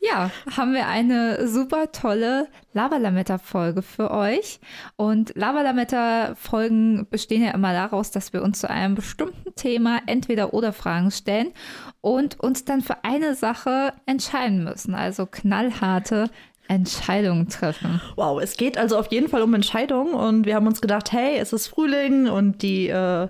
ja, 0.00 0.30
haben 0.56 0.74
wir 0.74 0.86
eine 0.86 1.48
super 1.48 1.90
tolle 1.90 2.48
Lavalametta-Folge 2.72 3.82
für 3.82 4.10
euch. 4.10 4.60
Und 4.96 5.32
Lavalametta-Folgen 5.34 7.06
bestehen 7.10 7.42
ja 7.42 7.50
immer 7.50 7.72
daraus, 7.72 8.10
dass 8.10 8.32
wir 8.32 8.42
uns 8.42 8.60
zu 8.60 8.70
einem 8.70 8.94
bestimmten 8.94 9.54
Thema 9.56 10.00
entweder 10.06 10.54
oder 10.54 10.72
Fragen 10.72 11.10
stellen 11.10 11.52
und 12.00 12.38
uns 12.38 12.64
dann 12.64 12.80
für 12.80 13.04
eine 13.04 13.34
Sache 13.34 13.92
entscheiden 14.06 14.62
müssen. 14.62 14.94
Also 14.94 15.26
knallharte 15.26 16.30
Entscheidungen 16.68 17.48
treffen. 17.48 18.00
Wow, 18.14 18.40
es 18.40 18.56
geht 18.56 18.78
also 18.78 18.98
auf 18.98 19.10
jeden 19.10 19.28
Fall 19.28 19.42
um 19.42 19.54
Entscheidungen 19.54 20.14
und 20.14 20.46
wir 20.46 20.54
haben 20.54 20.66
uns 20.66 20.80
gedacht, 20.80 21.12
hey, 21.12 21.38
es 21.38 21.52
ist 21.52 21.66
Frühling 21.66 22.28
und 22.28 22.62
die 22.62 22.88
äh, 22.88 23.28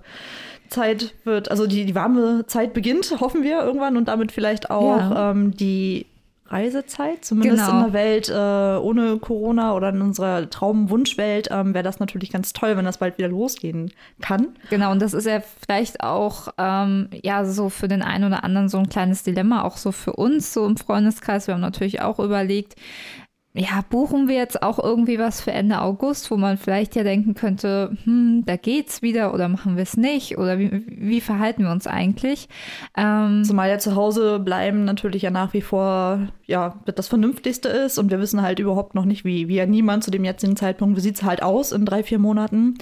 Zeit 0.69 1.15
wird, 1.25 1.51
also 1.51 1.67
die, 1.67 1.87
die 1.87 1.95
warme 1.95 2.47
Zeit 2.47 2.75
beginnt, 2.75 3.21
hoffen 3.21 3.43
wir 3.43 3.63
irgendwann 3.63 3.97
und 3.97 4.09
damit 4.09 4.33
vielleicht 4.33 4.71
auch 4.71 4.99
ja. 4.99 5.31
ähm, 5.31 5.57
die 5.57 6.07
Reisezeit, 6.51 7.25
zumindest 7.25 7.67
genau. 7.67 7.79
in 7.79 7.85
der 7.85 7.93
Welt 7.93 8.29
äh, 8.29 8.81
ohne 8.81 9.19
Corona 9.19 9.75
oder 9.75 9.91
in 9.91 10.01
unserer 10.01 10.49
Traumwunschwelt, 10.49 11.49
ähm, 11.51 11.75
wäre 11.75 11.85
das 11.85 12.01
natürlich 12.01 12.31
ganz 12.31 12.53
toll, 12.53 12.77
wenn 12.77 12.85
das 12.85 12.99
bald 12.99 13.19
wieder 13.19 13.29
losgehen 13.29 13.93
kann. 14.21 14.49
Genau, 14.71 14.93
und 14.93 15.03
das 15.03 15.15
ist 15.15 15.27
ja 15.27 15.41
vielleicht 15.41 16.03
auch 16.03 16.49
ähm, 16.59 17.09
ja 17.23 17.45
so 17.45 17.69
für 17.69 17.89
den 17.89 18.03
einen 18.03 18.25
oder 18.25 18.45
anderen 18.45 18.69
so 18.69 18.79
ein 18.79 18.89
kleines 18.89 19.23
Dilemma, 19.23 19.63
auch 19.63 19.77
so 19.77 19.93
für 19.93 20.15
uns 20.15 20.53
so 20.53 20.67
im 20.67 20.77
Freundeskreis. 20.77 21.47
Wir 21.47 21.55
haben 21.55 21.61
natürlich 21.61 22.01
auch 22.01 22.19
überlegt, 22.19 22.77
ja, 23.59 23.83
buchen 23.91 24.29
wir 24.29 24.37
jetzt 24.37 24.63
auch 24.63 24.79
irgendwie 24.79 25.19
was 25.19 25.41
für 25.41 25.51
Ende 25.51 25.81
August, 25.81 26.31
wo 26.31 26.37
man 26.37 26.59
vielleicht 26.59 26.95
ja 26.95 27.03
denken 27.03 27.35
könnte, 27.35 27.97
hm, 28.05 28.45
da 28.47 28.57
geht's 28.57 29.03
wieder 29.03 29.35
oder 29.35 29.49
machen 29.49 29.77
wir 29.77 29.83
es 29.83 29.97
nicht 29.97 30.39
oder 30.39 30.61
wie, 30.61 30.85
wie 30.87 31.21
verhalten 31.21 31.65
wir 31.65 31.73
uns 31.73 31.89
eigentlich? 31.89 32.49
Ähm, 32.97 33.43
Zumal 33.45 33.69
ja 33.69 33.79
zu 33.79 33.97
Hause 33.97 34.39
bleiben 34.39 34.85
natürlich 34.85 35.23
ja 35.23 35.31
nach 35.31 35.55
wie 35.55 35.61
vor 35.61 36.21
ja 36.47 36.79
das 36.87 37.09
Vernünftigste 37.09 37.69
ist 37.69 37.99
und 37.99 38.13
wir 38.13 38.21
wissen 38.21 38.43
halt 38.43 38.61
überhaupt 38.61 38.95
noch 38.95 39.05
nicht, 39.05 39.25
wie, 39.25 39.49
wie 39.49 39.57
ja 39.57 39.67
niemand 39.67 40.05
zu 40.05 40.13
dem 40.13 40.25
jetzigen 40.25 40.55
Zeitpunkt, 40.55 40.97
wie 40.97 41.03
sieht's 41.03 41.25
halt 41.25 41.43
aus 41.43 41.73
in 41.73 41.85
drei, 41.85 42.05
vier 42.05 42.21
Monaten. 42.21 42.75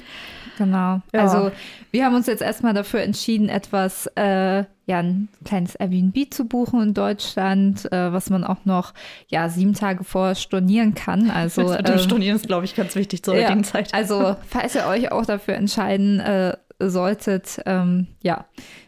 Genau. 0.58 1.00
Ja. 1.12 1.20
Also 1.20 1.52
wir 1.90 2.04
haben 2.04 2.14
uns 2.14 2.26
jetzt 2.26 2.42
erstmal 2.42 2.74
dafür 2.74 3.00
entschieden, 3.00 3.48
etwas, 3.48 4.08
äh, 4.14 4.64
ja, 4.86 5.00
ein 5.00 5.28
kleines 5.44 5.74
Airbnb 5.74 6.32
zu 6.32 6.46
buchen 6.46 6.80
in 6.80 6.94
Deutschland, 6.94 7.90
äh, 7.92 8.12
was 8.12 8.30
man 8.30 8.44
auch 8.44 8.64
noch, 8.64 8.94
ja, 9.26 9.48
sieben 9.48 9.74
Tage 9.74 10.04
vor 10.04 10.36
stornieren 10.36 10.94
kann. 10.94 11.30
Also 11.30 11.62
mit 11.70 11.88
dem 11.88 11.94
ähm, 11.94 12.00
Stornieren 12.00 12.36
ist, 12.36 12.46
glaube 12.46 12.64
ich, 12.64 12.76
ganz 12.76 12.94
wichtig 12.94 13.24
zur 13.24 13.34
heutigen 13.34 13.64
Zeit. 13.64 13.92
Also 13.92 14.36
falls 14.48 14.76
ihr 14.76 14.86
euch 14.86 15.10
auch 15.10 15.26
dafür 15.26 15.54
entscheiden 15.54 16.20
äh, 16.20 16.56
solltet, 16.78 17.60
ähm, 17.66 18.06
ja, 18.22 18.46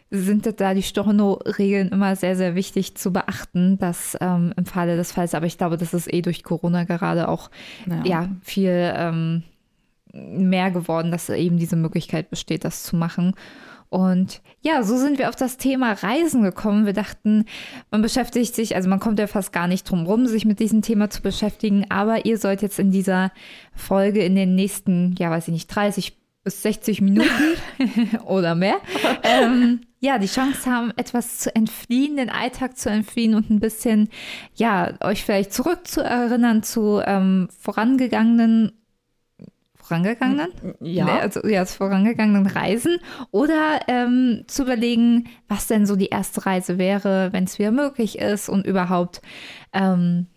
sind 0.09 0.59
da 0.59 0.73
die 0.73 0.83
Storno-Regeln 0.83 1.89
immer 1.89 2.15
sehr, 2.15 2.35
sehr 2.35 2.55
wichtig 2.55 2.95
zu 2.95 3.11
beachten, 3.11 3.77
dass 3.77 4.17
ähm, 4.21 4.53
im 4.55 4.65
Falle 4.65 4.95
des 4.95 5.11
Falls, 5.11 5.35
aber 5.35 5.45
ich 5.45 5.57
glaube, 5.57 5.77
das 5.77 5.93
ist 5.93 6.11
eh 6.11 6.21
durch 6.21 6.43
Corona 6.43 6.85
gerade 6.85 7.27
auch 7.27 7.51
ja, 7.85 8.03
ja 8.05 8.29
viel 8.41 8.93
ähm, 8.95 9.43
mehr 10.13 10.71
geworden, 10.71 11.11
dass 11.11 11.29
eben 11.29 11.57
diese 11.57 11.75
Möglichkeit 11.75 12.29
besteht, 12.29 12.63
das 12.63 12.83
zu 12.83 12.95
machen. 12.95 13.35
Und 13.89 14.41
ja, 14.61 14.83
so 14.83 14.97
sind 14.97 15.17
wir 15.17 15.29
auf 15.29 15.35
das 15.35 15.57
Thema 15.57 15.93
Reisen 15.93 16.43
gekommen. 16.43 16.85
Wir 16.85 16.93
dachten, 16.93 17.45
man 17.89 18.03
beschäftigt 18.03 18.53
sich, 18.53 18.75
also 18.75 18.87
man 18.87 18.99
kommt 18.99 19.17
ja 19.17 19.25
fast 19.25 19.51
gar 19.51 19.67
nicht 19.67 19.89
drum 19.89 20.05
rum, 20.05 20.27
sich 20.27 20.45
mit 20.45 20.59
diesem 20.59 20.83
Thema 20.83 21.09
zu 21.09 21.23
beschäftigen, 21.23 21.85
aber 21.89 22.25
ihr 22.25 22.37
sollt 22.37 22.61
jetzt 22.61 22.77
in 22.77 22.91
dieser 22.91 23.31
Folge 23.73 24.23
in 24.23 24.35
den 24.35 24.53
nächsten, 24.53 25.15
ja, 25.17 25.31
weiß 25.31 25.47
ich 25.47 25.53
nicht, 25.53 25.67
30 25.67 26.17
bis 26.43 26.61
60 26.61 27.01
Minuten 27.01 27.29
oder 28.25 28.53
mehr, 28.53 28.77
ähm, 29.23 29.81
ja, 29.99 30.17
die 30.17 30.27
Chance 30.27 30.69
haben, 30.71 30.93
etwas 30.95 31.39
zu 31.39 31.53
entfliehen, 31.53 32.15
den 32.15 32.29
Alltag 32.29 32.77
zu 32.77 32.89
entfliehen 32.89 33.35
und 33.35 33.49
ein 33.49 33.59
bisschen, 33.59 34.09
ja, 34.55 34.93
euch 35.01 35.25
vielleicht 35.25 35.51
zurückzuerinnern 35.51 36.63
zu 36.63 37.01
ähm, 37.03 37.49
vorangegangenen 37.59 38.78
vorangegangenen? 39.89 40.51
Ja. 40.79 41.19
Also, 41.19 41.45
ja, 41.45 41.65
vorangegangenen 41.65 42.47
Reisen. 42.47 42.99
Oder 43.31 43.81
ähm, 43.87 44.43
zu 44.47 44.63
überlegen, 44.63 45.27
was 45.47 45.67
denn 45.67 45.85
so 45.85 45.95
die 45.95 46.07
erste 46.07 46.45
Reise 46.45 46.77
wäre, 46.77 47.33
wenn 47.33 47.43
es 47.43 47.59
wieder 47.59 47.71
möglich 47.71 48.19
ist 48.19 48.49
und 48.49 48.65
überhaupt. 48.65 49.21
Ähm, 49.73 50.27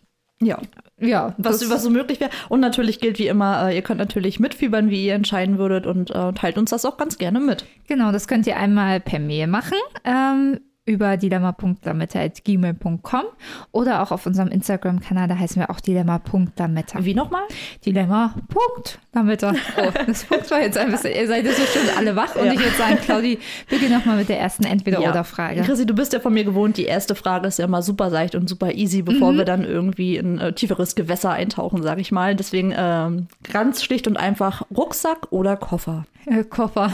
ja. 0.41 0.59
Ja, 0.99 1.35
was, 1.39 1.69
was 1.69 1.83
so 1.83 1.91
möglich 1.91 2.21
wäre. 2.21 2.31
Und 2.49 2.61
natürlich 2.61 3.01
gilt 3.01 3.19
wie 3.19 3.27
immer, 3.27 3.69
äh, 3.69 3.77
ihr 3.77 3.83
könnt 3.83 3.99
natürlich 3.99 4.39
mitfiebern, 4.39 4.89
wie 4.91 5.07
ihr 5.07 5.15
entscheiden 5.15 5.59
würdet 5.59 5.87
und 5.87 6.11
äh, 6.11 6.33
teilt 6.33 6.59
uns 6.59 6.71
das 6.71 6.84
auch 6.84 6.97
ganz 6.97 7.19
gerne 7.19 7.41
mit. 7.41 7.65
Genau, 7.89 8.13
das 8.13 8.29
könnt 8.29 8.47
ihr 8.47 8.57
einmal 8.57 9.01
per 9.01 9.19
Mail 9.19 9.49
machen. 9.49 9.79
Ähm, 10.05 10.61
über 10.84 11.16
dilemma.lametta.gmail.com 11.16 13.25
oder 13.70 14.03
auch 14.03 14.10
auf 14.10 14.26
unserem 14.26 14.48
Instagram-Kanal, 14.48 15.28
da 15.28 15.38
heißen 15.38 15.62
wir 15.62 15.70
auch 15.70 15.78
dilemma.lametta. 15.78 17.04
Wie 17.04 17.15
nochmal? 17.15 17.43
Dilemma.lametta. 17.87 19.53
Oh, 19.76 19.92
das 20.06 20.25
Punkt 20.25 20.50
war 20.50 20.60
jetzt 20.60 20.76
ein 20.76 20.91
bisschen, 20.91 21.15
ihr 21.15 21.28
seid 21.28 21.44
jetzt 21.44 21.60
bestimmt 21.60 21.97
alle 21.97 22.16
wach 22.16 22.34
und 22.34 22.47
ja. 22.47 22.54
ich 22.54 22.59
würde 22.59 22.76
sagen, 22.76 22.97
Claudi, 22.97 23.38
beginn 23.71 23.92
nochmal 23.92 24.16
mit 24.16 24.28
der 24.28 24.41
ersten 24.41 24.65
Entweder-Oder-Frage. 24.65 25.59
Ja. 25.59 25.65
Chrissy, 25.65 25.87
du 25.87 25.94
bist 25.94 26.12
ja 26.12 26.21
von 26.21 26.34
mir 26.34 26.44
gewohnt, 26.44 26.76
die 26.76 26.87
erste 26.87 27.15
Frage 27.15 27.47
ist 27.47 27.60
ja 27.60 27.66
immer 27.66 27.82
super 27.82 28.10
seicht 28.10 28.34
und 28.34 28.48
super 28.48 28.72
easy, 28.72 29.03
bevor 29.03 29.31
mhm. 29.32 29.38
wir 29.38 29.44
dann 29.44 29.65
irgendwie 29.65 30.16
in 30.16 30.38
äh, 30.38 30.53
tieferes 30.53 30.97
Gewässer 30.97 31.31
eintauchen, 31.31 31.82
sage 31.82 32.00
ich 32.00 32.10
mal. 32.10 32.34
Deswegen 32.34 32.75
ähm, 32.76 33.28
ganz 33.53 33.84
schlicht 33.84 34.09
und 34.09 34.16
einfach 34.16 34.62
Rucksack 34.75 35.31
oder 35.31 35.56
Koffer? 35.56 36.06
Äh, 36.26 36.44
Koffer. 36.44 36.92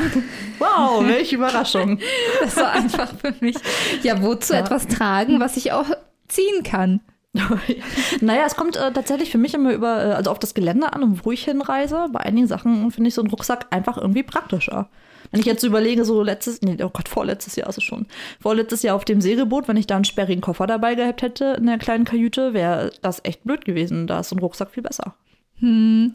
Wow, 0.58 1.06
welche 1.06 1.36
Überraschung. 1.36 1.98
Das 2.40 2.56
war 2.56 2.72
einfach 2.72 3.12
für 3.18 3.34
mich. 3.40 3.56
Ja, 4.02 4.22
wozu 4.22 4.54
ja. 4.54 4.60
etwas 4.60 4.86
tragen, 4.86 5.40
was 5.40 5.56
ich 5.56 5.72
auch 5.72 5.86
ziehen 6.28 6.62
kann? 6.62 7.00
naja, 8.20 8.44
es 8.46 8.56
kommt 8.56 8.76
äh, 8.76 8.92
tatsächlich 8.92 9.30
für 9.30 9.38
mich 9.38 9.54
immer 9.54 9.72
über, 9.72 10.04
äh, 10.04 10.12
also 10.12 10.30
auf 10.30 10.38
das 10.38 10.54
Gelände 10.54 10.92
an 10.92 11.02
und 11.02 11.24
wo 11.24 11.32
ich 11.32 11.44
hinreise. 11.44 12.08
Bei 12.12 12.20
einigen 12.20 12.46
Sachen 12.46 12.90
finde 12.90 13.08
ich 13.08 13.14
so 13.14 13.20
einen 13.20 13.30
Rucksack 13.30 13.66
einfach 13.70 13.98
irgendwie 13.98 14.22
praktischer. 14.22 14.88
Wenn 15.30 15.40
ich 15.40 15.46
jetzt 15.46 15.62
überlege, 15.62 16.04
so 16.04 16.22
letztes, 16.22 16.62
nee, 16.62 16.76
oh 16.82 16.88
Gott, 16.88 17.08
vorletztes 17.08 17.56
Jahr 17.56 17.68
ist 17.68 17.78
es 17.78 17.84
schon. 17.84 18.06
Vorletztes 18.40 18.82
Jahr 18.82 18.96
auf 18.96 19.04
dem 19.04 19.20
Segelboot, 19.20 19.68
wenn 19.68 19.76
ich 19.76 19.86
da 19.86 19.96
einen 19.96 20.04
sperrigen 20.04 20.40
Koffer 20.40 20.66
dabei 20.66 20.94
gehabt 20.94 21.20
hätte 21.20 21.56
in 21.58 21.66
der 21.66 21.78
kleinen 21.78 22.04
Kajüte, 22.04 22.54
wäre 22.54 22.92
das 23.02 23.20
echt 23.24 23.44
blöd 23.44 23.64
gewesen. 23.64 24.06
Da 24.06 24.20
ist 24.20 24.30
so 24.30 24.36
ein 24.36 24.40
Rucksack 24.40 24.70
viel 24.70 24.82
besser. 24.82 25.14
Hm. 25.60 26.14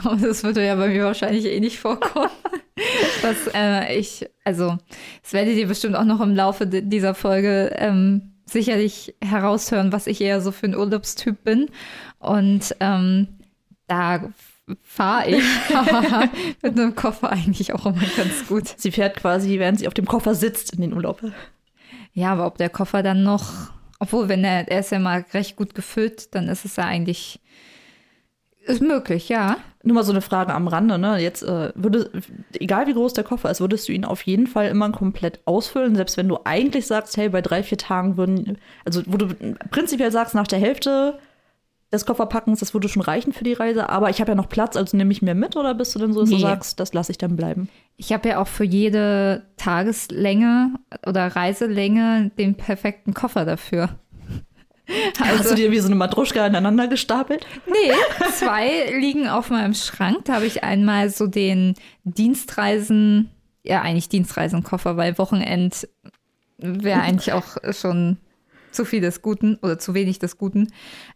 Aber 0.04 0.16
das 0.16 0.42
würde 0.42 0.64
ja 0.64 0.74
bei 0.76 0.88
mir 0.88 1.04
wahrscheinlich 1.04 1.44
eh 1.44 1.60
nicht 1.60 1.78
vorkommen. 1.78 2.30
Was 3.22 3.52
äh, 3.54 3.98
ich, 3.98 4.26
also, 4.44 4.78
das 5.22 5.32
werdet 5.32 5.56
ihr 5.56 5.66
bestimmt 5.66 5.96
auch 5.96 6.04
noch 6.04 6.20
im 6.20 6.34
Laufe 6.34 6.66
dieser 6.66 7.14
Folge 7.14 7.74
ähm, 7.76 8.32
sicherlich 8.46 9.14
heraushören, 9.22 9.92
was 9.92 10.06
ich 10.06 10.20
eher 10.20 10.40
so 10.40 10.50
für 10.50 10.66
ein 10.66 10.74
Urlaubstyp 10.74 11.44
bin. 11.44 11.68
Und 12.18 12.74
ähm, 12.80 13.28
da 13.86 14.32
fahre 14.82 15.30
ich 15.30 15.44
mit 16.62 16.78
einem 16.78 16.94
Koffer 16.94 17.30
eigentlich 17.30 17.72
auch 17.74 17.86
immer 17.86 18.02
ganz 18.16 18.46
gut. 18.48 18.74
Sie 18.76 18.90
fährt 18.90 19.16
quasi, 19.16 19.58
während 19.58 19.78
sie 19.78 19.88
auf 19.88 19.94
dem 19.94 20.06
Koffer 20.06 20.34
sitzt 20.34 20.72
in 20.72 20.80
den 20.80 20.94
Urlaub. 20.94 21.22
Ja, 22.12 22.32
aber 22.32 22.46
ob 22.46 22.58
der 22.58 22.70
Koffer 22.70 23.02
dann 23.02 23.22
noch, 23.22 23.70
obwohl, 23.98 24.28
wenn 24.28 24.42
er, 24.42 24.68
er 24.68 24.80
ist 24.80 24.90
ja 24.90 24.98
mal 24.98 25.24
recht 25.32 25.56
gut 25.56 25.74
gefüllt, 25.74 26.34
dann 26.34 26.48
ist 26.48 26.64
es 26.64 26.76
ja 26.76 26.84
eigentlich 26.84 27.40
ist 28.66 28.82
möglich, 28.82 29.28
ja. 29.28 29.56
Nur 29.82 29.94
mal 29.94 30.04
so 30.04 30.12
eine 30.12 30.20
Frage 30.20 30.52
am 30.52 30.68
Rande, 30.68 30.98
ne? 30.98 31.18
Jetzt 31.18 31.42
äh, 31.42 31.72
würde, 31.74 32.10
egal 32.52 32.86
wie 32.86 32.92
groß 32.92 33.14
der 33.14 33.24
Koffer 33.24 33.50
ist, 33.50 33.60
würdest 33.60 33.88
du 33.88 33.92
ihn 33.92 34.04
auf 34.04 34.22
jeden 34.22 34.46
Fall 34.46 34.68
immer 34.68 34.90
komplett 34.92 35.40
ausfüllen, 35.46 35.96
selbst 35.96 36.16
wenn 36.18 36.28
du 36.28 36.38
eigentlich 36.44 36.86
sagst, 36.86 37.16
hey, 37.16 37.30
bei 37.30 37.40
drei, 37.40 37.62
vier 37.62 37.78
Tagen 37.78 38.16
würden, 38.18 38.58
also 38.84 39.02
wo 39.06 39.16
du 39.16 39.28
prinzipiell 39.70 40.12
sagst, 40.12 40.34
nach 40.34 40.46
der 40.46 40.58
Hälfte 40.58 41.18
des 41.92 42.06
Kofferpackens, 42.06 42.60
das 42.60 42.74
würde 42.74 42.88
schon 42.88 43.02
reichen 43.02 43.32
für 43.32 43.42
die 43.42 43.54
Reise, 43.54 43.88
aber 43.88 44.10
ich 44.10 44.20
habe 44.20 44.32
ja 44.32 44.34
noch 44.36 44.48
Platz, 44.48 44.76
also 44.76 44.96
nehme 44.96 45.12
ich 45.12 45.22
mir 45.22 45.34
mit 45.34 45.56
oder 45.56 45.74
bist 45.74 45.94
du 45.94 45.98
denn 45.98 46.12
so, 46.12 46.20
dass 46.20 46.28
nee. 46.28 46.36
du 46.36 46.42
sagst, 46.42 46.78
das 46.78 46.92
lasse 46.92 47.10
ich 47.12 47.18
dann 47.18 47.36
bleiben? 47.36 47.68
Ich 47.96 48.12
habe 48.12 48.28
ja 48.28 48.40
auch 48.40 48.46
für 48.46 48.64
jede 48.64 49.46
Tageslänge 49.56 50.74
oder 51.06 51.34
Reiselänge 51.34 52.30
den 52.38 52.54
perfekten 52.54 53.14
Koffer 53.14 53.44
dafür. 53.44 53.88
Also, 55.20 55.38
Hast 55.38 55.50
du 55.50 55.54
dir 55.54 55.70
wie 55.70 55.78
so 55.78 55.86
eine 55.86 55.96
Matruschka 55.96 56.44
aneinander 56.44 56.88
gestapelt? 56.88 57.46
Nee, 57.66 57.92
zwei 58.32 58.92
liegen 58.98 59.28
auf 59.28 59.50
meinem 59.50 59.74
Schrank. 59.74 60.24
Da 60.24 60.34
habe 60.34 60.46
ich 60.46 60.64
einmal 60.64 61.10
so 61.10 61.26
den 61.26 61.74
Dienstreisen, 62.04 63.30
ja 63.62 63.82
eigentlich 63.82 64.08
Dienstreisenkoffer, 64.08 64.96
weil 64.96 65.18
Wochenend 65.18 65.88
wäre 66.58 67.00
eigentlich 67.00 67.32
auch 67.32 67.56
schon 67.72 68.18
zu 68.70 68.84
viel 68.84 69.00
des 69.00 69.22
Guten 69.22 69.56
oder 69.62 69.78
zu 69.78 69.94
wenig 69.94 70.18
des 70.18 70.38
Guten. 70.38 70.68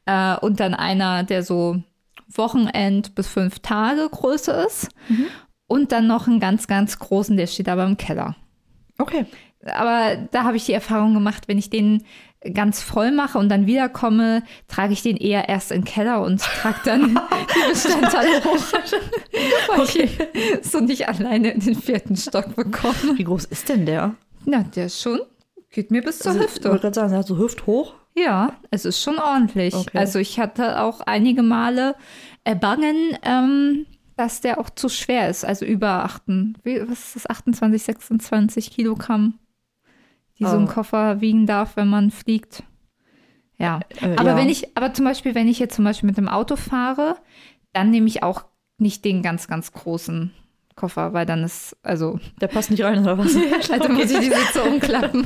Äh, 0.07 0.37
und 0.39 0.61
dann 0.61 0.75
einer, 0.75 1.25
der 1.25 1.43
so 1.43 1.83
Wochenend 2.29 3.15
bis 3.15 3.29
fünf 3.29 3.61
Tage 3.61 4.09
Größe 4.11 4.53
ist. 4.67 4.89
Mhm. 5.09 5.27
Und 5.67 5.93
dann 5.93 6.07
noch 6.07 6.27
einen 6.27 6.41
ganz, 6.41 6.67
ganz 6.67 6.99
großen, 6.99 7.37
der 7.37 7.47
steht 7.47 7.69
aber 7.69 7.85
im 7.85 7.97
Keller. 7.97 8.37
Okay. 8.99 9.27
Aber 9.65 10.17
da 10.31 10.45
habe 10.45 10.57
ich 10.57 10.67
die 10.67 10.73
Erfahrung 10.73 11.15
gemacht, 11.15 11.49
wenn 11.49 11.59
ich 11.59 11.71
den 11.71 12.05
ganz 12.53 12.83
voll 12.83 13.11
mache 13.11 13.39
und 13.39 13.49
dann 13.49 13.67
wiederkomme, 13.67 14.43
trage 14.69 14.93
ich 14.93 15.03
den 15.03 15.17
eher 15.17 15.49
erst 15.49 15.73
in 15.73 15.81
den 15.81 15.85
Keller 15.85 16.23
und 16.23 16.41
trage 16.41 16.81
dann 16.85 17.15
die 17.55 17.71
Bestandteile 17.71 18.45
hoch. 18.45 18.59
okay. 19.79 20.09
ich 20.33 20.71
so 20.71 20.81
nicht 20.81 21.09
alleine 21.09 21.53
in 21.53 21.61
den 21.61 21.75
vierten 21.75 22.17
Stock 22.17 22.55
bekomme. 22.55 23.17
Wie 23.17 23.25
groß 23.25 23.47
ist 23.47 23.69
denn 23.69 23.87
der? 23.87 24.15
Na, 24.45 24.63
der 24.63 24.87
ist 24.87 25.01
schon, 25.01 25.21
geht 25.71 25.91
mir 25.91 26.03
bis 26.03 26.19
zur 26.19 26.33
also, 26.33 26.45
Hüfte. 26.45 26.61
Ich 26.61 26.65
wollte 26.67 26.83
gerade 26.83 26.95
sagen, 26.95 27.11
der 27.11 27.19
hat 27.21 27.27
so 27.27 27.39
hüfthoch. 27.39 27.95
Ja, 28.17 28.53
es 28.71 28.85
ist 28.85 29.03
schon 29.03 29.19
ordentlich. 29.19 29.75
Okay. 29.75 29.99
Also 29.99 30.19
ich 30.19 30.39
hatte 30.39 30.81
auch 30.81 31.01
einige 31.01 31.43
Male 31.43 31.97
erbangen, 32.45 33.19
ähm, 33.25 33.87
dass 34.17 34.41
der 34.41 34.59
auch 34.61 34.71
zu 34.71 34.89
schwer 34.89 35.29
ist. 35.29 35.45
Also 35.45 35.65
über 35.65 36.05
8, 36.05 36.23
was 36.87 36.99
ist 37.01 37.17
das, 37.17 37.27
28, 37.31 37.83
26 37.83 38.71
Kilogramm 38.71 39.39
die 40.39 40.45
oh. 40.45 40.49
so 40.49 40.57
ein 40.57 40.67
Koffer 40.67 41.21
wiegen 41.21 41.47
darf, 41.47 41.77
wenn 41.77 41.89
man 41.89 42.11
fliegt. 42.11 42.63
Ja. 43.59 43.81
Äh, 44.01 44.17
aber 44.17 44.31
ja. 44.31 44.37
wenn 44.37 44.49
ich, 44.49 44.77
aber 44.77 44.93
zum 44.95 45.05
Beispiel, 45.05 45.35
wenn 45.35 45.49
ich 45.49 45.59
jetzt 45.59 45.77
zum 45.77 45.85
Beispiel 45.85 46.09
mit 46.09 46.17
dem 46.17 46.29
Auto 46.29 46.57
fahre, 46.57 47.17
dann 47.73 47.91
nehme 47.91 48.07
ich 48.07 48.23
auch 48.23 48.45
nicht 48.79 49.05
den 49.05 49.23
ganz, 49.23 49.47
ganz 49.47 49.73
großen 49.73 50.33
Koffer, 50.77 51.13
weil 51.13 51.25
dann 51.25 51.45
ist, 51.45 51.77
also. 51.83 52.19
Der 52.41 52.49
passt 52.49 52.71
nicht 52.71 52.83
rein, 52.83 52.99
oder 53.01 53.17
was? 53.19 53.37
also 53.71 53.89
muss 53.91 54.11
ich 54.11 54.19
die 54.19 54.31
Sitze 54.31 54.63
umklappen. 54.69 55.25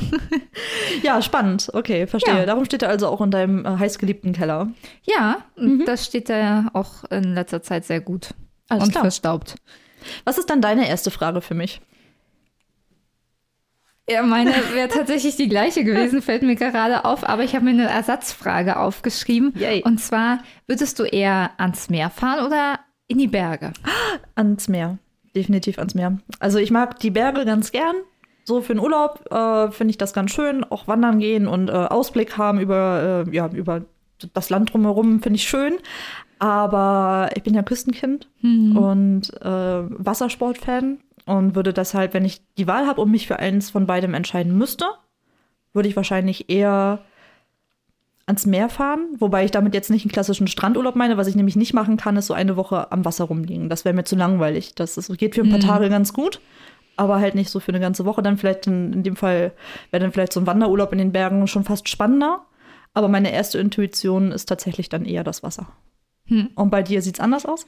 ja, 1.01 1.21
spannend. 1.21 1.69
Okay, 1.73 2.05
verstehe. 2.05 2.39
Ja. 2.39 2.45
Darum 2.45 2.65
steht 2.65 2.83
er 2.83 2.89
also 2.89 3.07
auch 3.07 3.21
in 3.21 3.31
deinem 3.31 3.65
äh, 3.65 3.77
heißgeliebten 3.77 4.33
Keller. 4.33 4.69
Ja, 5.03 5.39
mhm. 5.55 5.85
das 5.85 6.05
steht 6.05 6.29
da 6.29 6.69
auch 6.73 7.03
in 7.09 7.33
letzter 7.33 7.63
Zeit 7.63 7.85
sehr 7.85 8.01
gut. 8.01 8.35
Alles 8.67 8.85
und 8.85 8.91
klar. 8.91 9.03
verstaubt. 9.03 9.55
Was 10.23 10.37
ist 10.37 10.49
dann 10.49 10.61
deine 10.61 10.87
erste 10.87 11.11
Frage 11.11 11.41
für 11.41 11.55
mich? 11.55 11.81
Ja, 14.09 14.23
meine 14.23 14.51
wäre 14.73 14.87
tatsächlich 14.87 15.35
die 15.35 15.49
gleiche 15.49 15.83
gewesen, 15.83 16.21
fällt 16.21 16.41
mir 16.41 16.55
gerade 16.55 17.05
auf, 17.05 17.27
aber 17.27 17.43
ich 17.43 17.55
habe 17.55 17.65
mir 17.65 17.71
eine 17.71 17.87
Ersatzfrage 17.87 18.79
aufgeschrieben. 18.79 19.53
Yay. 19.55 19.83
Und 19.83 19.99
zwar, 19.99 20.39
würdest 20.67 20.97
du 20.99 21.03
eher 21.03 21.51
ans 21.57 21.89
Meer 21.89 22.09
fahren 22.09 22.45
oder 22.45 22.79
in 23.07 23.19
die 23.19 23.27
Berge? 23.27 23.71
Ans 24.35 24.67
Meer, 24.67 24.97
definitiv 25.35 25.77
ans 25.77 25.93
Meer. 25.93 26.17
Also 26.39 26.57
ich 26.57 26.71
mag 26.71 26.99
die 26.99 27.11
Berge 27.11 27.45
ganz 27.45 27.71
gern. 27.71 27.95
So 28.45 28.61
für 28.61 28.73
den 28.73 28.79
Urlaub 28.79 29.31
äh, 29.31 29.69
finde 29.71 29.91
ich 29.91 29.97
das 29.97 30.13
ganz 30.13 30.31
schön. 30.31 30.63
Auch 30.63 30.87
wandern 30.87 31.19
gehen 31.19 31.47
und 31.47 31.69
äh, 31.69 31.73
Ausblick 31.73 32.37
haben 32.37 32.59
über, 32.59 33.25
äh, 33.27 33.35
ja, 33.35 33.47
über 33.53 33.85
das 34.33 34.49
Land 34.49 34.73
drumherum 34.73 35.21
finde 35.21 35.37
ich 35.37 35.47
schön. 35.47 35.75
Aber 36.39 37.29
ich 37.35 37.43
bin 37.43 37.53
ja 37.53 37.61
Küstenkind 37.61 38.27
mhm. 38.41 38.77
und 38.77 39.41
äh, 39.41 39.83
Wassersportfan 40.03 40.99
und 41.29 41.53
würde 41.53 41.73
deshalb, 41.73 42.15
wenn 42.15 42.25
ich 42.25 42.41
die 42.57 42.65
Wahl 42.65 42.87
habe 42.87 43.01
und 43.01 43.11
mich 43.11 43.27
für 43.27 43.37
eins 43.37 43.69
von 43.69 43.85
beidem 43.85 44.15
entscheiden 44.15 44.57
müsste, 44.57 44.85
würde 45.73 45.87
ich 45.87 45.95
wahrscheinlich 45.95 46.49
eher 46.49 47.03
ans 48.25 48.47
Meer 48.47 48.67
fahren, 48.67 49.09
wobei 49.19 49.45
ich 49.45 49.51
damit 49.51 49.75
jetzt 49.75 49.91
nicht 49.91 50.05
einen 50.05 50.11
klassischen 50.11 50.47
Strandurlaub 50.47 50.95
meine. 50.95 51.17
Was 51.17 51.27
ich 51.27 51.35
nämlich 51.35 51.55
nicht 51.55 51.75
machen 51.75 51.97
kann, 51.97 52.17
ist 52.17 52.25
so 52.25 52.33
eine 52.33 52.57
Woche 52.57 52.91
am 52.91 53.05
Wasser 53.05 53.25
rumliegen. 53.25 53.69
Das 53.69 53.85
wäre 53.85 53.93
mir 53.93 54.05
zu 54.05 54.15
langweilig. 54.15 54.73
Das, 54.73 54.95
das 54.95 55.07
geht 55.17 55.35
für 55.35 55.41
ein 55.41 55.49
paar 55.49 55.59
mhm. 55.59 55.67
Tage 55.67 55.89
ganz 55.89 56.13
gut, 56.13 56.41
aber 56.95 57.19
halt 57.19 57.35
nicht 57.35 57.51
so 57.51 57.59
für 57.59 57.69
eine 57.69 57.79
ganze 57.79 58.05
Woche. 58.05 58.23
Dann 58.23 58.37
vielleicht 58.37 58.65
in, 58.65 58.91
in 58.91 59.03
dem 59.03 59.15
Fall 59.15 59.51
wäre 59.91 60.01
dann 60.01 60.11
vielleicht 60.11 60.33
so 60.33 60.39
ein 60.39 60.47
Wanderurlaub 60.47 60.91
in 60.93 60.97
den 60.97 61.11
Bergen 61.11 61.45
schon 61.45 61.63
fast 61.63 61.89
spannender. 61.89 62.43
Aber 62.95 63.07
meine 63.07 63.31
erste 63.31 63.59
Intuition 63.59 64.31
ist 64.31 64.47
tatsächlich 64.47 64.89
dann 64.89 65.05
eher 65.05 65.23
das 65.23 65.43
Wasser. 65.43 65.67
Hm. 66.25 66.49
Und 66.55 66.71
bei 66.71 66.81
dir 66.81 67.03
sieht 67.03 67.15
es 67.15 67.19
anders 67.19 67.45
aus? 67.45 67.67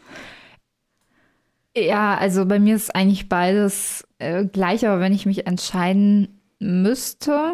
Ja, 1.76 2.18
also 2.18 2.46
bei 2.46 2.60
mir 2.60 2.76
ist 2.76 2.94
eigentlich 2.94 3.30
beides 3.30 4.06
äh, 4.20 4.46
gleich, 4.46 4.86
aber 4.86 5.00
wenn 5.00 5.14
ich 5.14 5.26
mich 5.26 5.48
entscheiden 5.48 6.42
müsste, 6.60 7.54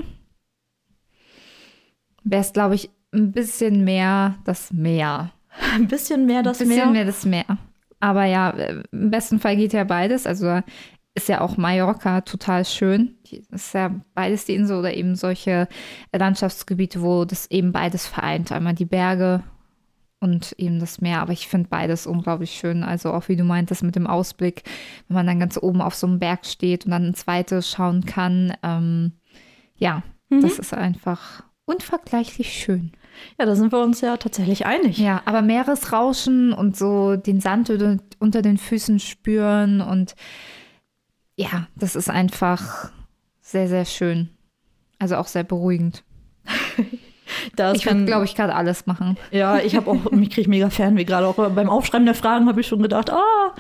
wäre 2.23 2.41
es, 2.41 2.53
glaube 2.53 2.75
ich, 2.75 2.89
ein 3.13 3.31
bisschen 3.31 3.83
mehr 3.83 4.35
das 4.43 4.71
Meer. 4.71 5.31
Ein 5.73 5.87
bisschen 5.87 6.25
mehr 6.25 6.43
das 6.43 6.59
Meer? 6.59 6.67
Ein 6.67 6.69
bisschen 6.69 6.91
mehr 6.93 7.05
das 7.05 7.25
Meer. 7.25 7.57
Aber 7.99 8.25
ja, 8.25 8.49
äh, 8.51 8.83
im 8.91 9.11
besten 9.11 9.39
Fall 9.39 9.55
geht 9.55 9.73
ja 9.73 9.83
beides. 9.83 10.25
Also 10.25 10.61
ist 11.15 11.29
ja 11.29 11.41
auch 11.41 11.57
Mallorca 11.57 12.21
total 12.21 12.63
schön. 12.65 13.17
Ist 13.51 13.73
ja 13.73 13.91
beides 14.13 14.45
die 14.45 14.53
Insel 14.55 14.79
oder 14.79 14.93
eben 14.93 15.15
solche 15.15 15.67
Landschaftsgebiete, 16.13 17.01
wo 17.01 17.25
das 17.25 17.49
eben 17.49 17.71
beides 17.71 18.05
vereint. 18.05 18.51
Einmal 18.51 18.75
die 18.75 18.85
Berge 18.85 19.43
und 20.19 20.53
eben 20.57 20.79
das 20.79 21.01
Meer. 21.01 21.21
Aber 21.21 21.33
ich 21.33 21.47
finde 21.47 21.69
beides 21.69 22.07
unglaublich 22.07 22.51
schön. 22.51 22.83
Also 22.83 23.13
auch 23.13 23.27
wie 23.27 23.35
du 23.35 23.43
meintest 23.43 23.83
mit 23.83 23.95
dem 23.95 24.07
Ausblick, 24.07 24.63
wenn 25.07 25.15
man 25.15 25.27
dann 25.27 25.39
ganz 25.39 25.57
oben 25.61 25.81
auf 25.81 25.95
so 25.95 26.07
einem 26.07 26.19
Berg 26.19 26.45
steht 26.45 26.85
und 26.85 26.91
dann 26.91 27.05
ins 27.05 27.27
Weite 27.27 27.61
schauen 27.61 28.05
kann. 28.05 28.53
Ähm, 28.63 29.13
ja, 29.75 30.03
mhm. 30.29 30.41
das 30.41 30.59
ist 30.59 30.73
einfach 30.73 31.43
unvergleichlich 31.65 32.53
schön. 32.53 32.91
Ja, 33.39 33.45
da 33.45 33.55
sind 33.55 33.71
wir 33.71 33.83
uns 33.83 34.01
ja 34.01 34.17
tatsächlich 34.17 34.65
einig. 34.65 34.97
Ja, 34.97 35.21
aber 35.25 35.41
Meeresrauschen 35.41 36.53
und 36.53 36.77
so 36.77 37.15
den 37.15 37.41
Sand 37.41 37.71
unter 38.19 38.41
den 38.41 38.57
Füßen 38.57 38.99
spüren 38.99 39.81
und 39.81 40.15
ja, 41.35 41.67
das 41.75 41.95
ist 41.95 42.09
einfach 42.09 42.91
sehr, 43.41 43.67
sehr 43.67 43.85
schön. 43.85 44.29
Also 44.99 45.17
auch 45.17 45.27
sehr 45.27 45.43
beruhigend. 45.43 46.03
Das 47.55 47.77
ich 47.77 47.85
würde, 47.85 48.05
glaube 48.05 48.25
ich, 48.25 48.35
gerade 48.35 48.55
alles 48.55 48.85
machen. 48.85 49.17
Ja, 49.31 49.57
ich 49.57 49.75
habe 49.75 49.89
auch, 49.89 50.11
mich 50.11 50.29
kriege 50.29 50.49
mega 50.49 50.69
Fernweh 50.69 51.03
gerade. 51.03 51.27
Auch 51.27 51.35
beim 51.49 51.69
Aufschreiben 51.69 52.05
der 52.05 52.15
Fragen 52.15 52.47
habe 52.47 52.61
ich 52.61 52.67
schon 52.67 52.81
gedacht, 52.81 53.11
ah, 53.11 53.53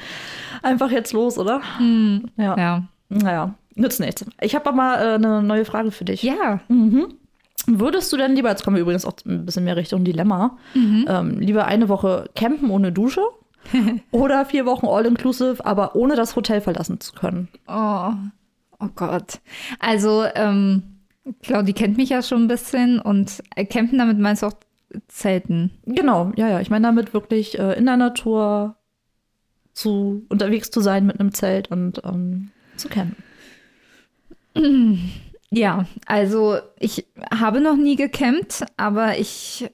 einfach 0.63 0.91
jetzt 0.91 1.13
los, 1.13 1.37
oder? 1.37 1.61
Hm, 1.77 2.29
ja. 2.37 2.57
ja. 2.57 2.83
Naja, 3.09 3.55
nützt 3.75 3.99
nichts. 3.99 4.25
Ich 4.41 4.55
habe 4.55 4.67
aber 4.67 4.75
mal 4.75 4.95
äh, 4.95 5.15
eine 5.15 5.41
neue 5.41 5.65
Frage 5.65 5.91
für 5.91 6.05
dich. 6.05 6.23
Ja. 6.23 6.59
Mhm. 6.67 7.13
Würdest 7.65 8.13
du 8.13 8.17
denn 8.17 8.35
lieber, 8.35 8.49
jetzt 8.49 8.63
kommen 8.63 8.75
wir 8.75 8.81
übrigens 8.81 9.05
auch 9.05 9.13
ein 9.25 9.45
bisschen 9.45 9.65
mehr 9.65 9.75
Richtung 9.75 10.03
Dilemma, 10.03 10.57
mhm. 10.73 11.05
ähm, 11.07 11.39
lieber 11.39 11.65
eine 11.65 11.89
Woche 11.89 12.29
campen 12.35 12.69
ohne 12.69 12.91
Dusche 12.91 13.21
oder 14.11 14.45
vier 14.45 14.65
Wochen 14.65 14.85
all-inclusive, 14.85 15.65
aber 15.65 15.95
ohne 15.95 16.15
das 16.15 16.35
Hotel 16.35 16.61
verlassen 16.61 17.01
zu 17.01 17.13
können? 17.13 17.49
Oh, 17.67 18.11
oh 18.79 18.89
Gott. 18.95 19.39
Also, 19.79 20.23
ähm, 20.35 20.96
Claudi 21.41 21.73
kennt 21.73 21.97
mich 21.97 22.09
ja 22.09 22.21
schon 22.21 22.43
ein 22.43 22.47
bisschen 22.47 22.99
und 22.99 23.43
campen 23.69 23.97
damit 23.97 24.19
meinst 24.19 24.43
du 24.43 24.47
auch 24.47 24.53
Zelten? 25.07 25.71
Genau, 25.85 26.31
ja, 26.35 26.47
ja. 26.49 26.61
Ich 26.61 26.69
meine 26.69 26.87
damit 26.87 27.13
wirklich 27.13 27.59
äh, 27.59 27.73
in 27.73 27.85
der 27.85 27.97
Natur 27.97 28.75
zu 29.73 30.25
unterwegs 30.29 30.71
zu 30.71 30.81
sein 30.81 31.05
mit 31.05 31.19
einem 31.19 31.33
Zelt 31.33 31.69
und 31.69 32.01
ähm, 32.03 32.51
zu 32.77 32.89
campen. 32.89 33.23
Ja, 35.49 35.85
also 36.05 36.57
ich 36.77 37.05
habe 37.31 37.61
noch 37.61 37.77
nie 37.77 37.95
gecampt, 37.95 38.65
aber 38.75 39.17
ich, 39.17 39.69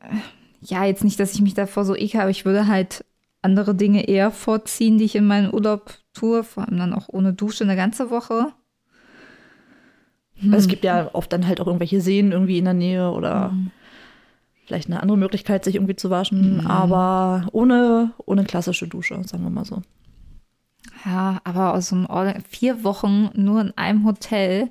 ja, 0.61 0.85
jetzt 0.85 1.03
nicht, 1.03 1.19
dass 1.19 1.33
ich 1.33 1.41
mich 1.41 1.55
davor 1.55 1.83
so 1.83 1.95
ekel, 1.95 2.21
aber 2.21 2.29
ich 2.29 2.45
würde 2.45 2.67
halt 2.67 3.03
andere 3.41 3.73
Dinge 3.73 4.07
eher 4.07 4.29
vorziehen, 4.29 4.99
die 4.99 5.05
ich 5.05 5.15
in 5.15 5.25
meinem 5.25 5.51
Urlaub 5.51 5.95
tue, 6.13 6.43
vor 6.43 6.67
allem 6.67 6.77
dann 6.77 6.93
auch 6.93 7.09
ohne 7.09 7.33
Dusche 7.33 7.63
eine 7.63 7.75
ganze 7.75 8.11
Woche. 8.11 8.53
Hm. 10.43 10.53
Es 10.53 10.67
gibt 10.67 10.83
ja 10.83 11.09
oft 11.13 11.31
dann 11.33 11.47
halt 11.47 11.59
auch 11.61 11.67
irgendwelche 11.67 12.01
Seen 12.01 12.31
irgendwie 12.31 12.57
in 12.57 12.65
der 12.65 12.73
Nähe 12.73 13.11
oder 13.11 13.51
hm. 13.51 13.71
vielleicht 14.65 14.89
eine 14.89 15.01
andere 15.01 15.17
Möglichkeit, 15.17 15.63
sich 15.63 15.75
irgendwie 15.75 15.95
zu 15.95 16.09
waschen, 16.09 16.61
hm. 16.61 16.67
aber 16.67 17.47
ohne, 17.51 18.11
ohne 18.25 18.43
klassische 18.43 18.87
Dusche, 18.87 19.21
sagen 19.23 19.43
wir 19.43 19.49
mal 19.49 19.65
so. 19.65 19.81
Ja, 21.05 21.41
aber 21.43 21.73
aus 21.73 21.89
so 21.89 21.95
einem 21.95 22.41
vier 22.47 22.83
Wochen 22.83 23.29
nur 23.33 23.61
in 23.61 23.77
einem 23.77 24.05
Hotel, 24.05 24.69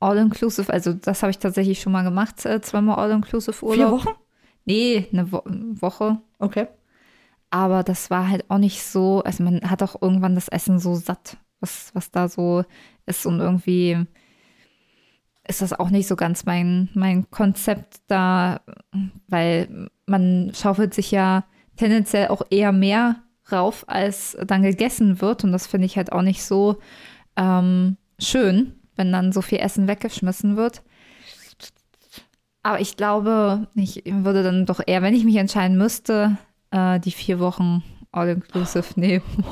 all-inclusive, 0.00 0.72
also 0.72 0.92
das 0.92 1.22
habe 1.22 1.30
ich 1.30 1.38
tatsächlich 1.38 1.80
schon 1.80 1.92
mal 1.92 2.02
gemacht, 2.02 2.44
äh, 2.44 2.60
zweimal 2.60 2.96
all-inclusive 2.96 3.64
Urlaub. 3.64 3.76
Vier 3.76 3.90
Wochen? 3.90 4.18
Nee, 4.64 5.08
eine 5.12 5.30
Wo 5.30 5.42
Woche. 5.46 6.18
Okay. 6.38 6.68
Aber 7.50 7.82
das 7.82 8.10
war 8.10 8.28
halt 8.28 8.50
auch 8.50 8.58
nicht 8.58 8.82
so, 8.82 9.22
also 9.22 9.44
man 9.44 9.60
hat 9.70 9.82
auch 9.82 10.00
irgendwann 10.00 10.34
das 10.34 10.48
Essen 10.48 10.78
so 10.78 10.94
satt, 10.94 11.36
was, 11.60 11.90
was 11.94 12.10
da 12.10 12.28
so 12.28 12.64
ist 13.06 13.26
und 13.26 13.40
irgendwie 13.40 14.06
ist 15.46 15.62
das 15.62 15.72
auch 15.72 15.90
nicht 15.90 16.06
so 16.06 16.16
ganz 16.16 16.44
mein, 16.44 16.88
mein 16.94 17.30
Konzept 17.30 18.00
da, 18.06 18.60
weil 19.28 19.88
man 20.06 20.52
schaufelt 20.54 20.94
sich 20.94 21.10
ja 21.10 21.44
tendenziell 21.76 22.28
auch 22.28 22.42
eher 22.50 22.72
mehr 22.72 23.16
rauf, 23.52 23.84
als 23.86 24.36
dann 24.46 24.62
gegessen 24.62 25.20
wird. 25.20 25.44
Und 25.44 25.52
das 25.52 25.66
finde 25.66 25.86
ich 25.86 25.96
halt 25.96 26.12
auch 26.12 26.22
nicht 26.22 26.42
so 26.42 26.78
ähm, 27.36 27.96
schön, 28.18 28.74
wenn 28.96 29.12
dann 29.12 29.32
so 29.32 29.42
viel 29.42 29.58
Essen 29.58 29.88
weggeschmissen 29.88 30.56
wird. 30.56 30.82
Aber 32.62 32.80
ich 32.80 32.96
glaube, 32.96 33.68
ich 33.74 34.02
würde 34.06 34.42
dann 34.42 34.64
doch 34.64 34.80
eher, 34.86 35.02
wenn 35.02 35.14
ich 35.14 35.24
mich 35.24 35.36
entscheiden 35.36 35.76
müsste, 35.76 36.38
äh, 36.70 36.98
die 37.00 37.10
vier 37.10 37.38
Wochen 37.38 37.82
All-Inclusive 38.14 38.84
nehmen. 39.00 39.24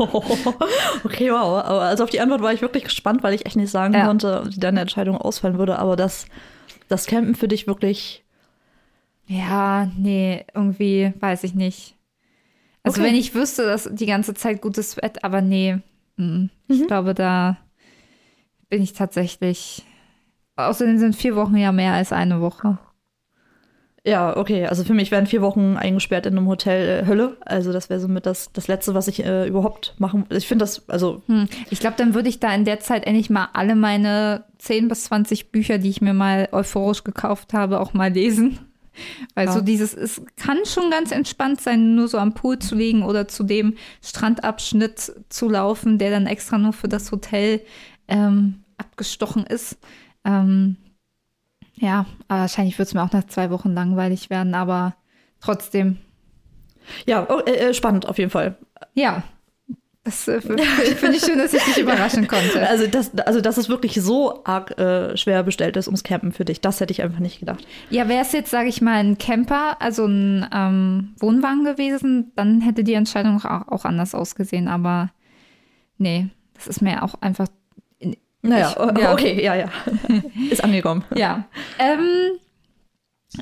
okay, 1.04 1.30
wow. 1.30 1.62
Aber 1.64 1.82
also 1.82 2.04
auf 2.04 2.10
die 2.10 2.20
Antwort 2.20 2.42
war 2.42 2.52
ich 2.52 2.62
wirklich 2.62 2.84
gespannt, 2.84 3.22
weil 3.22 3.34
ich 3.34 3.46
echt 3.46 3.56
nicht 3.56 3.70
sagen 3.70 3.94
ja. 3.94 4.06
konnte, 4.06 4.42
wie 4.46 4.58
deine 4.60 4.80
Entscheidung 4.80 5.16
ausfallen 5.16 5.58
würde. 5.58 5.78
Aber 5.78 5.96
dass 5.96 6.26
das 6.88 7.06
Campen 7.06 7.34
für 7.34 7.48
dich 7.48 7.66
wirklich 7.66 8.24
Ja, 9.26 9.90
nee, 9.96 10.44
irgendwie 10.54 11.12
weiß 11.20 11.44
ich 11.44 11.54
nicht. 11.54 11.96
Also 12.82 13.00
Okay. 13.00 13.10
wenn 13.10 13.16
ich 13.16 13.34
wüsste, 13.34 13.64
dass 13.64 13.88
die 13.92 14.06
ganze 14.06 14.34
Zeit 14.34 14.60
gutes 14.60 14.96
Wetter, 14.96 15.20
aber 15.24 15.40
nee, 15.40 15.78
mm, 16.16 16.46
ich 16.68 16.80
Mhm. 16.80 16.86
glaube, 16.88 17.14
da 17.14 17.56
bin 18.68 18.82
ich 18.82 18.92
tatsächlich. 18.92 19.84
Außerdem 20.56 20.98
sind 20.98 21.16
vier 21.16 21.36
Wochen 21.36 21.56
ja 21.56 21.72
mehr 21.72 21.92
als 21.94 22.12
eine 22.12 22.40
Woche. 22.40 22.78
Ja, 24.04 24.36
okay. 24.36 24.66
Also 24.66 24.82
für 24.82 24.94
mich 24.94 25.12
wären 25.12 25.26
vier 25.28 25.42
Wochen 25.42 25.76
eingesperrt 25.76 26.26
in 26.26 26.36
einem 26.36 26.48
Hotel 26.48 27.04
äh, 27.04 27.06
Hölle. 27.06 27.36
Also 27.42 27.72
das 27.72 27.88
wäre 27.88 28.00
somit 28.00 28.26
das, 28.26 28.52
das 28.52 28.66
Letzte, 28.66 28.94
was 28.94 29.06
ich 29.06 29.24
äh, 29.24 29.46
überhaupt 29.46 29.94
machen 29.98 30.24
Ich 30.30 30.48
finde 30.48 30.64
das, 30.64 30.88
also 30.88 31.22
Hm. 31.26 31.48
Ich 31.70 31.78
glaube, 31.78 31.94
dann 31.96 32.14
würde 32.14 32.28
ich 32.28 32.40
da 32.40 32.52
in 32.52 32.64
der 32.64 32.80
Zeit 32.80 33.06
endlich 33.06 33.30
mal 33.30 33.48
alle 33.52 33.76
meine 33.76 34.44
10 34.58 34.88
bis 34.88 35.04
20 35.04 35.52
Bücher, 35.52 35.78
die 35.78 35.88
ich 35.90 36.00
mir 36.00 36.14
mal 36.14 36.48
euphorisch 36.50 37.04
gekauft 37.04 37.52
habe, 37.52 37.78
auch 37.78 37.94
mal 37.94 38.12
lesen. 38.12 38.58
Weil 39.34 39.46
Ja. 39.46 39.52
so 39.52 39.60
dieses, 39.60 39.94
es 39.94 40.20
kann 40.36 40.58
schon 40.66 40.90
ganz 40.90 41.12
entspannt 41.12 41.60
sein, 41.60 41.94
nur 41.94 42.08
so 42.08 42.18
am 42.18 42.34
Pool 42.34 42.58
zu 42.58 42.74
liegen 42.74 43.04
oder 43.04 43.28
zu 43.28 43.44
dem 43.44 43.76
Strandabschnitt 44.02 45.12
zu 45.28 45.48
laufen, 45.48 45.98
der 45.98 46.10
dann 46.10 46.26
extra 46.26 46.58
nur 46.58 46.72
für 46.72 46.88
das 46.88 47.12
Hotel 47.12 47.60
ähm, 48.08 48.64
abgestochen 48.78 49.46
ist. 49.46 49.78
Ähm, 50.24 50.76
ja, 51.74 52.06
wahrscheinlich 52.28 52.78
wird 52.78 52.88
es 52.88 52.94
mir 52.94 53.02
auch 53.02 53.12
nach 53.12 53.26
zwei 53.26 53.50
Wochen 53.50 53.72
langweilig 53.72 54.30
werden, 54.30 54.54
aber 54.54 54.94
trotzdem, 55.40 55.98
ja, 57.06 57.26
oh, 57.28 57.40
äh, 57.40 57.70
äh, 57.70 57.74
spannend 57.74 58.06
auf 58.06 58.18
jeden 58.18 58.30
Fall. 58.30 58.56
ja. 58.94 59.22
Das 60.04 60.26
äh, 60.26 60.40
finde 60.40 60.64
ich 61.16 61.22
schön, 61.22 61.38
dass 61.38 61.54
ich 61.54 61.62
dich 61.62 61.78
überraschen 61.82 62.26
konnte. 62.26 62.66
Also, 62.66 62.88
das, 62.88 63.16
also 63.18 63.40
dass 63.40 63.56
es 63.56 63.68
wirklich 63.68 63.94
so 64.02 64.42
arg 64.44 64.76
äh, 64.76 65.16
schwer 65.16 65.44
bestellt 65.44 65.76
ist 65.76 65.86
ums 65.86 66.02
Campen 66.02 66.32
für 66.32 66.44
dich, 66.44 66.60
das 66.60 66.80
hätte 66.80 66.90
ich 66.90 67.02
einfach 67.02 67.20
nicht 67.20 67.38
gedacht. 67.38 67.64
Ja, 67.88 68.08
wäre 68.08 68.22
es 68.22 68.32
jetzt, 68.32 68.50
sage 68.50 68.68
ich 68.68 68.80
mal, 68.80 68.96
ein 68.96 69.18
Camper, 69.18 69.80
also 69.80 70.04
ein 70.06 70.44
ähm, 70.52 71.14
Wohnwagen 71.20 71.64
gewesen, 71.64 72.32
dann 72.34 72.60
hätte 72.60 72.82
die 72.82 72.94
Entscheidung 72.94 73.40
auch, 73.44 73.68
auch 73.68 73.84
anders 73.84 74.16
ausgesehen. 74.16 74.66
Aber 74.66 75.10
nee, 75.98 76.30
das 76.54 76.66
ist 76.66 76.82
mir 76.82 77.04
auch 77.04 77.14
einfach. 77.20 77.46
Naja, 78.42 78.70
Ich- 78.70 78.76
o- 78.80 78.90
ja. 79.00 79.12
okay, 79.12 79.42
ja, 79.42 79.54
ja. 79.54 79.68
ist 80.50 80.62
angekommen. 80.64 81.04
Ja. 81.14 81.44
Ähm, 81.78 82.32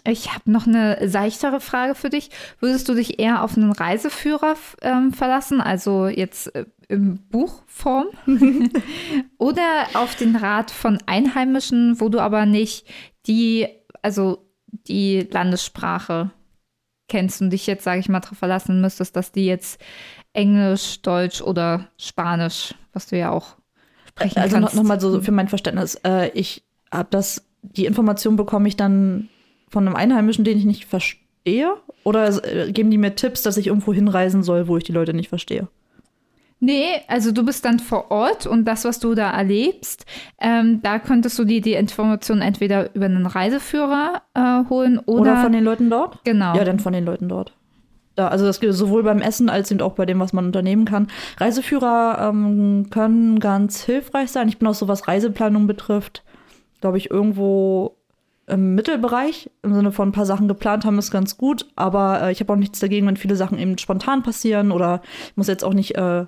ich 0.04 0.32
habe 0.32 0.50
noch 0.50 0.66
eine 0.66 1.08
seichtere 1.08 1.60
Frage 1.60 1.94
für 1.94 2.10
dich. 2.10 2.30
Würdest 2.60 2.88
du 2.88 2.94
dich 2.94 3.18
eher 3.18 3.42
auf 3.42 3.56
einen 3.56 3.72
Reiseführer 3.72 4.54
ähm, 4.82 5.12
verlassen, 5.12 5.60
also 5.60 6.06
jetzt 6.06 6.54
äh, 6.54 6.66
im 6.88 7.18
Buchform, 7.28 8.06
oder 9.38 9.62
auf 9.94 10.14
den 10.16 10.36
Rat 10.36 10.70
von 10.70 10.98
Einheimischen, 11.06 12.00
wo 12.00 12.08
du 12.08 12.20
aber 12.20 12.46
nicht 12.46 12.86
die, 13.26 13.66
also 14.02 14.46
die 14.86 15.26
Landessprache 15.30 16.30
kennst 17.08 17.42
und 17.42 17.50
dich 17.50 17.66
jetzt, 17.66 17.84
sage 17.84 18.00
ich 18.00 18.08
mal, 18.08 18.20
darauf 18.20 18.38
verlassen 18.38 18.80
müsstest, 18.80 19.16
dass 19.16 19.32
die 19.32 19.46
jetzt 19.46 19.80
Englisch, 20.32 21.02
Deutsch 21.02 21.42
oder 21.42 21.88
Spanisch, 21.98 22.74
was 22.92 23.06
du 23.08 23.18
ja 23.18 23.30
auch 23.30 23.56
sprechen 24.28 24.38
Also 24.42 24.56
kannst. 24.56 24.74
noch 24.76 24.82
mal 24.82 25.00
so 25.00 25.20
für 25.22 25.32
mein 25.32 25.48
Verständnis. 25.48 25.96
Äh, 26.04 26.30
ich 26.34 26.62
habe 26.92 27.08
das, 27.10 27.44
die 27.62 27.86
Information 27.86 28.36
bekomme 28.36 28.68
ich 28.68 28.76
dann 28.76 29.28
von 29.68 29.86
einem 29.86 29.96
Einheimischen, 29.96 30.44
den 30.44 30.58
ich 30.58 30.64
nicht 30.64 30.84
verstehe? 30.86 31.74
Oder 32.04 32.42
äh, 32.44 32.72
geben 32.72 32.90
die 32.90 32.98
mir 32.98 33.14
Tipps, 33.14 33.42
dass 33.42 33.56
ich 33.56 33.68
irgendwo 33.68 33.92
hinreisen 33.92 34.42
soll, 34.42 34.68
wo 34.68 34.76
ich 34.76 34.84
die 34.84 34.92
Leute 34.92 35.14
nicht 35.14 35.28
verstehe? 35.28 35.68
Nee, 36.62 37.00
also 37.08 37.32
du 37.32 37.42
bist 37.42 37.64
dann 37.64 37.78
vor 37.78 38.10
Ort 38.10 38.46
und 38.46 38.66
das, 38.66 38.84
was 38.84 38.98
du 39.00 39.14
da 39.14 39.30
erlebst, 39.30 40.04
ähm, 40.38 40.80
da 40.82 40.98
könntest 40.98 41.38
du 41.38 41.44
dir 41.44 41.62
die 41.62 41.72
Informationen 41.72 42.42
entweder 42.42 42.94
über 42.94 43.06
einen 43.06 43.24
Reiseführer 43.24 44.20
äh, 44.34 44.68
holen 44.68 44.98
oder, 44.98 45.20
Oder, 45.22 45.36
von 45.42 45.52
den 45.52 45.64
Leuten 45.64 45.88
dort? 45.88 46.18
genau. 46.24 46.54
Ja, 46.54 46.64
dann 46.64 46.78
von 46.78 46.92
den 46.92 47.06
Leuten 47.06 47.30
dort. 47.30 47.54
Da, 48.20 48.28
also 48.28 48.44
das 48.44 48.60
gilt 48.60 48.74
sowohl 48.74 49.02
beim 49.02 49.22
Essen 49.22 49.48
als 49.48 49.70
eben 49.70 49.80
auch 49.80 49.94
bei 49.94 50.04
dem, 50.04 50.20
was 50.20 50.34
man 50.34 50.44
unternehmen 50.44 50.84
kann. 50.84 51.08
Reiseführer 51.38 52.28
ähm, 52.28 52.88
können 52.90 53.40
ganz 53.40 53.82
hilfreich 53.82 54.30
sein. 54.30 54.46
Ich 54.46 54.58
bin 54.58 54.68
auch 54.68 54.74
so, 54.74 54.88
was 54.88 55.08
Reiseplanung 55.08 55.66
betrifft, 55.66 56.22
glaube 56.82 56.98
ich, 56.98 57.10
irgendwo 57.10 57.96
im 58.46 58.74
Mittelbereich. 58.74 59.48
Im 59.62 59.72
Sinne 59.72 59.90
von 59.90 60.10
ein 60.10 60.12
paar 60.12 60.26
Sachen 60.26 60.48
geplant 60.48 60.84
haben, 60.84 60.98
ist 60.98 61.10
ganz 61.10 61.38
gut. 61.38 61.64
Aber 61.76 62.24
äh, 62.24 62.32
ich 62.32 62.40
habe 62.40 62.52
auch 62.52 62.58
nichts 62.58 62.78
dagegen, 62.78 63.06
wenn 63.06 63.16
viele 63.16 63.36
Sachen 63.36 63.58
eben 63.58 63.78
spontan 63.78 64.22
passieren. 64.22 64.70
Oder 64.70 65.00
ich 65.30 65.36
muss 65.38 65.46
jetzt 65.46 65.64
auch 65.64 65.72
nicht, 65.72 65.96
äh, 65.96 66.26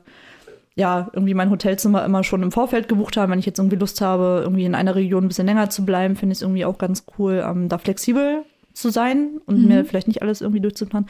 ja, 0.75 1.11
irgendwie 1.13 1.35
mein 1.35 1.51
Hotelzimmer 1.51 2.07
immer 2.07 2.25
schon 2.25 2.43
im 2.43 2.53
Vorfeld 2.53 2.89
gebucht 2.89 3.19
haben. 3.19 3.33
Wenn 3.33 3.39
ich 3.39 3.45
jetzt 3.45 3.59
irgendwie 3.59 3.77
Lust 3.77 4.01
habe, 4.01 4.41
irgendwie 4.43 4.65
in 4.65 4.75
einer 4.75 4.95
Region 4.95 5.25
ein 5.25 5.29
bisschen 5.29 5.47
länger 5.47 5.69
zu 5.69 5.85
bleiben, 5.85 6.17
finde 6.17 6.33
ich 6.33 6.39
es 6.39 6.43
irgendwie 6.43 6.65
auch 6.65 6.79
ganz 6.79 7.05
cool, 7.19 7.45
ähm, 7.47 7.69
da 7.69 7.77
flexibel 7.77 8.47
zu 8.73 8.89
sein 8.89 9.43
und 9.45 9.67
mir 9.69 9.85
vielleicht 9.85 10.09
nicht 10.09 10.23
alles 10.23 10.41
irgendwie 10.41 10.63
durchzuplanen. 10.63 11.07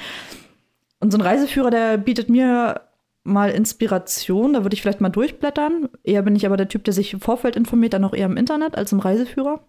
Und 1.02 1.10
so 1.10 1.18
ein 1.18 1.22
Reiseführer, 1.22 1.70
der 1.70 1.98
bietet 1.98 2.28
mir 2.28 2.82
mal 3.24 3.50
Inspiration. 3.50 4.52
Da 4.52 4.62
würde 4.62 4.74
ich 4.74 4.82
vielleicht 4.82 5.00
mal 5.00 5.08
durchblättern. 5.08 5.88
Eher 6.04 6.22
bin 6.22 6.36
ich 6.36 6.46
aber 6.46 6.56
der 6.56 6.68
Typ, 6.68 6.84
der 6.84 6.94
sich 6.94 7.12
im 7.12 7.20
Vorfeld 7.20 7.56
informiert, 7.56 7.94
dann 7.94 8.04
auch 8.04 8.14
eher 8.14 8.26
im 8.26 8.36
Internet 8.36 8.76
als 8.76 8.92
im 8.92 9.00
Reiseführer. 9.00 9.64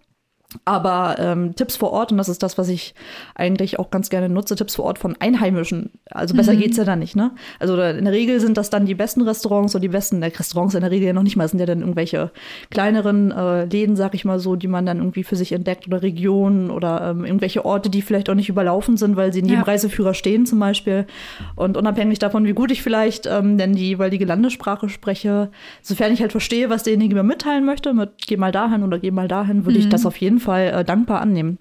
Aber 0.66 1.16
ähm, 1.18 1.56
Tipps 1.56 1.76
vor 1.78 1.92
Ort, 1.92 2.12
und 2.12 2.20
das 2.20 2.30
ist 2.30 2.44
das, 2.44 2.60
was 2.60 2.70
ich 2.70 2.94
eigentlich 3.34 3.80
auch 3.80 3.90
ganz 3.90 4.10
gerne 4.12 4.30
nutze, 4.30 4.56
Tipps 4.56 4.76
vor 4.76 4.86
Ort 4.86 5.00
von 5.00 5.16
Einheimischen. 5.20 5.90
Also 6.12 6.36
besser 6.36 6.56
geht's 6.56 6.78
ja 6.78 6.84
dann 6.84 7.00
nicht, 7.00 7.16
ne? 7.16 7.32
Also 7.60 7.74
in 7.74 8.06
der 8.06 8.14
Regel 8.14 8.40
sind 8.40 8.56
das 8.56 8.70
dann 8.70 8.86
die 8.86 8.94
besten 8.94 9.22
Restaurants 9.24 9.74
oder 9.74 9.82
die 9.82 9.88
besten 9.88 10.22
äh, 10.22 10.28
Restaurants 10.28 10.76
in 10.76 10.82
der 10.82 10.92
Regel 10.92 11.08
ja 11.08 11.14
noch 11.14 11.24
nicht 11.24 11.36
mal, 11.38 11.46
das 11.46 11.52
sind 11.52 11.60
ja 11.60 11.66
dann 11.66 11.80
irgendwelche 11.80 12.30
kleineren 12.70 13.32
äh, 13.32 13.66
Läden, 13.66 13.96
sag 13.96 14.14
ich 14.14 14.26
mal 14.26 14.38
so, 14.40 14.56
die 14.56 14.68
man 14.68 14.86
dann 14.86 15.00
irgendwie 15.00 15.24
für 15.24 15.36
sich 15.36 15.54
entdeckt 15.54 15.88
oder 15.88 16.04
Regionen 16.04 16.70
oder 16.70 17.10
ähm, 17.10 17.26
irgendwelche 17.26 17.66
Orte, 17.66 17.90
die 17.90 18.04
vielleicht 18.04 18.30
auch 18.30 18.36
nicht 18.36 18.50
überlaufen 18.50 18.96
sind, 18.96 19.16
weil 19.16 19.34
sie 19.34 19.40
in 19.40 19.46
jedem 19.46 19.62
Ja. 19.62 19.66
Reiseführer 19.66 20.14
stehen 20.14 20.46
zum 20.46 20.60
Beispiel. 20.60 21.08
Und 21.56 21.78
unabhängig 21.78 22.20
davon, 22.20 22.46
wie 22.46 22.54
gut 22.54 22.70
ich 22.70 22.84
vielleicht 22.84 23.26
ähm, 23.26 23.58
denn 23.58 23.74
die 23.74 23.88
jeweilige 23.88 24.26
Landessprache 24.26 24.88
spreche, 24.90 25.50
sofern 25.82 26.14
ich 26.14 26.22
halt 26.22 26.32
verstehe, 26.32 26.70
was 26.70 26.84
derjenige 26.84 27.16
mir 27.16 27.24
mitteilen 27.24 27.66
möchte, 27.66 27.92
mit 27.94 28.28
geh 28.28 28.38
mal 28.38 28.52
dahin 28.52 28.84
oder 28.84 29.00
geh 29.00 29.10
mal 29.10 29.28
dahin, 29.28 29.66
würde 29.66 29.80
ich 29.80 29.90
das 29.90 30.06
auf 30.06 30.18
jeden 30.18 30.33
Fall 30.40 30.68
äh, 30.68 30.84
dankbar 30.84 31.22
annehmen. 31.22 31.60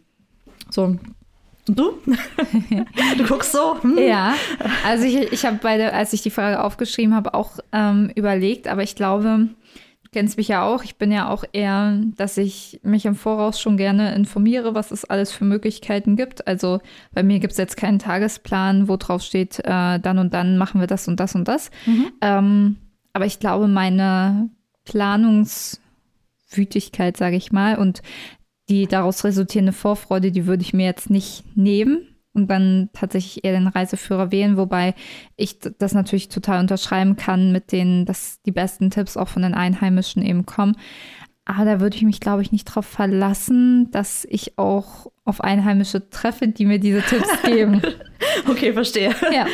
So. 0.70 0.96
Und 1.68 1.78
du? 1.78 1.92
du 3.18 3.24
guckst 3.24 3.52
so. 3.52 3.80
Hm? 3.82 3.98
Ja, 3.98 4.34
also 4.84 5.04
ich, 5.04 5.32
ich 5.32 5.44
habe 5.44 5.58
beide, 5.62 5.92
als 5.92 6.12
ich 6.12 6.22
die 6.22 6.30
Frage 6.30 6.60
aufgeschrieben 6.62 7.14
habe, 7.14 7.34
auch 7.34 7.58
ähm, 7.72 8.10
überlegt, 8.14 8.68
aber 8.68 8.82
ich 8.82 8.96
glaube, 8.96 9.48
du 10.02 10.08
kennst 10.12 10.38
mich 10.38 10.48
ja 10.48 10.64
auch, 10.64 10.82
ich 10.82 10.96
bin 10.96 11.12
ja 11.12 11.28
auch 11.28 11.44
eher, 11.52 12.00
dass 12.16 12.36
ich 12.36 12.80
mich 12.82 13.06
im 13.06 13.14
Voraus 13.14 13.60
schon 13.60 13.76
gerne 13.76 14.12
informiere, 14.14 14.74
was 14.74 14.90
es 14.90 15.04
alles 15.04 15.30
für 15.30 15.44
Möglichkeiten 15.44 16.16
gibt. 16.16 16.48
Also 16.48 16.80
bei 17.12 17.22
mir 17.22 17.38
gibt 17.38 17.52
es 17.52 17.58
jetzt 17.58 17.76
keinen 17.76 18.00
Tagesplan, 18.00 18.88
wo 18.88 18.96
drauf 18.96 19.22
steht, 19.22 19.60
äh, 19.60 20.00
dann 20.00 20.18
und 20.18 20.34
dann 20.34 20.58
machen 20.58 20.80
wir 20.80 20.88
das 20.88 21.06
und 21.06 21.20
das 21.20 21.36
und 21.36 21.46
das. 21.46 21.70
Ähm, 22.20 22.76
aber 23.12 23.26
ich 23.26 23.38
glaube, 23.38 23.68
meine 23.68 24.50
Planungswütigkeit, 24.84 27.16
sage 27.16 27.36
ich 27.36 27.52
mal, 27.52 27.78
und 27.78 28.02
die 28.72 28.86
daraus 28.86 29.22
resultierende 29.24 29.72
Vorfreude, 29.72 30.32
die 30.32 30.46
würde 30.46 30.62
ich 30.62 30.72
mir 30.72 30.86
jetzt 30.86 31.10
nicht 31.10 31.44
nehmen 31.54 32.06
und 32.32 32.50
dann 32.50 32.88
tatsächlich 32.94 33.44
eher 33.44 33.52
den 33.52 33.66
Reiseführer 33.66 34.32
wählen, 34.32 34.56
wobei 34.56 34.94
ich 35.36 35.58
das 35.58 35.92
natürlich 35.92 36.30
total 36.30 36.60
unterschreiben 36.60 37.16
kann 37.16 37.52
mit 37.52 37.70
denen, 37.70 38.06
dass 38.06 38.40
die 38.40 38.50
besten 38.50 38.90
Tipps 38.90 39.18
auch 39.18 39.28
von 39.28 39.42
den 39.42 39.52
Einheimischen 39.52 40.24
eben 40.24 40.46
kommen. 40.46 40.76
Aber 41.44 41.64
da 41.64 41.80
würde 41.80 41.96
ich 41.96 42.02
mich, 42.02 42.20
glaube 42.20 42.42
ich, 42.42 42.52
nicht 42.52 42.64
drauf 42.66 42.86
verlassen, 42.86 43.90
dass 43.90 44.24
ich 44.30 44.58
auch 44.58 45.10
auf 45.24 45.40
Einheimische 45.42 46.08
treffe, 46.08 46.46
die 46.48 46.64
mir 46.66 46.78
diese 46.78 47.02
Tipps 47.02 47.42
geben. 47.44 47.82
Okay, 48.48 48.72
verstehe. 48.72 49.10
ja. 49.32 49.46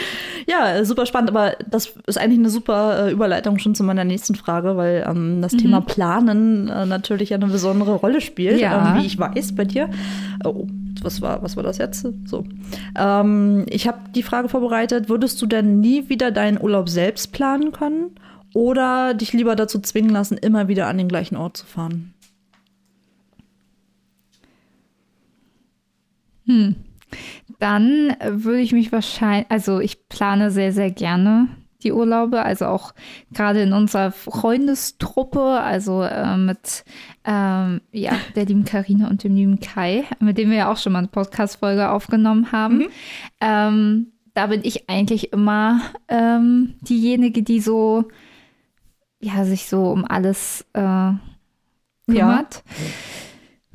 Ja, 0.47 0.83
super 0.85 1.05
spannend, 1.05 1.29
aber 1.29 1.57
das 1.71 1.93
ist 2.07 2.17
eigentlich 2.19 2.39
eine 2.39 2.49
super 2.49 3.09
äh, 3.09 3.13
Überleitung 3.13 3.59
schon 3.59 3.75
zu 3.75 3.85
meiner 3.85 4.05
nächsten 4.05 4.35
Frage, 4.35 4.79
weil 4.79 5.05
ähm, 5.07 5.43
das 5.43 5.53
Thema 5.53 5.83
Planen 5.83 6.69
äh, 6.69 6.87
natürlich 6.87 7.35
eine 7.35 7.47
besondere 7.47 7.95
Rolle 7.97 8.23
spielt, 8.23 8.59
Ja. 8.59 8.95
ähm, 8.97 9.03
wie 9.03 9.07
ich 9.07 9.19
weiß 9.19 9.55
bei 9.55 9.67
dir. 9.67 9.91
Oh, 10.45 10.67
was 11.03 11.21
war, 11.21 11.43
was 11.43 11.57
war 11.57 11.63
das 11.65 11.77
jetzt? 11.77 12.07
So. 12.25 12.45
Ähm, 12.99 13.67
ich 13.69 13.87
habe 13.87 13.99
die 14.15 14.23
Frage 14.23 14.49
vorbereitet, 14.49 15.11
würdest 15.11 15.41
du 15.43 15.47
denn 15.47 15.81
nie 15.81 16.09
wieder 16.09 16.31
deinen 16.31 16.59
Urlaub 16.59 16.89
selbst 16.89 17.33
planen 17.33 17.73
können 17.73 18.13
oder 18.55 19.15
dich 19.15 19.33
lieber 19.33 19.57
dazu 19.57 19.81
zwingen 19.81 20.11
lassen, 20.11 20.39
immer 20.39 20.69
wieder 20.69 20.87
an 20.87 20.99
den 20.99 21.09
gleichen 21.09 21.37
Ort 21.37 21.57
zu 21.57 21.67
fahren? 21.67 22.15
Dann 27.59 28.11
äh, 28.21 28.45
würde 28.45 28.61
ich 28.61 28.73
mich 28.73 28.93
wahrscheinlich, 28.93 29.51
also 29.51 29.81
ich 29.81 30.09
plane 30.09 30.51
sehr, 30.51 30.73
sehr 30.73 30.91
gerne 30.91 31.49
die 31.83 31.93
Urlaube, 31.93 32.43
also 32.43 32.67
auch 32.67 32.93
gerade 33.33 33.63
in 33.63 33.73
unserer 33.73 34.11
Freundestruppe, 34.11 35.41
also 35.41 36.03
äh, 36.03 36.37
mit 36.37 36.85
ähm, 37.25 37.83
ja, 37.93 38.13
der 38.35 38.47
lieben 38.47 38.65
Karina 38.65 39.09
und 39.09 39.23
dem 39.23 39.37
lieben 39.37 39.61
Kai, 39.61 40.05
mit 40.19 40.39
dem 40.39 40.51
wir 40.51 40.57
ja 40.57 40.73
auch 40.73 40.77
schon 40.77 40.93
mal 40.93 41.01
eine 41.01 41.09
Podcast-Folge 41.09 41.91
aufgenommen 41.91 42.51
haben. 42.51 42.87
Ähm, 43.41 44.09
da 44.35 44.49
bin 44.49 44.61
ich 44.65 44.89
eigentlich 44.89 45.33
immer 45.33 45.81
ähm, 46.09 46.75
diejenige, 46.81 47.43
die 47.43 47.61
so, 47.61 48.09
ja, 49.21 49.45
sich 49.45 49.67
so 49.69 49.91
um 49.91 50.05
alles 50.05 50.65
äh, 50.75 51.11
kümmert. 52.07 52.63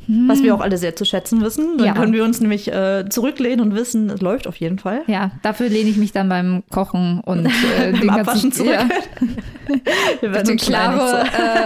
Hm. 0.05 0.27
Was 0.27 0.43
wir 0.43 0.53
auch 0.53 0.59
alle 0.59 0.77
sehr 0.77 0.97
zu 0.97 1.05
schätzen 1.05 1.41
wissen. 1.41 1.77
Dann 1.77 1.87
Ja. 1.87 1.93
können 1.93 2.11
wir 2.11 2.25
uns 2.25 2.41
nämlich 2.41 2.69
äh, 2.71 3.05
zurücklehnen 3.09 3.61
und 3.61 3.73
wissen, 3.73 4.09
es 4.09 4.19
läuft 4.19 4.47
auf 4.47 4.57
jeden 4.57 4.77
Fall. 4.77 5.03
Ja, 5.07 5.31
dafür 5.43 5.69
lehne 5.69 5.89
ich 5.89 5.95
mich 5.95 6.11
dann 6.11 6.27
beim 6.27 6.63
Kochen 6.69 7.21
und 7.21 7.45
äh, 7.79 7.91
Beim 7.91 8.01
den 8.01 8.09
Abwaschen 8.09 8.25
ganzen 8.25 8.51
zurück. 8.51 8.73
Ja, 8.73 8.87
Wir 10.19 10.33
werden 10.33 10.47
eine 10.49 10.57
klare 10.57 11.25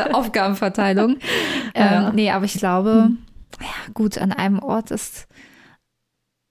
äh, 0.10 0.14
Aufgabenverteilung. 0.14 1.18
Ja. 1.76 2.10
ähm, 2.10 2.16
nee, 2.16 2.30
aber 2.32 2.46
ich 2.46 2.56
glaube, 2.58 3.12
ja 3.60 3.92
gut, 3.94 4.18
an 4.18 4.32
einem 4.32 4.60
Ort 4.60 4.90
ist, 4.92 5.28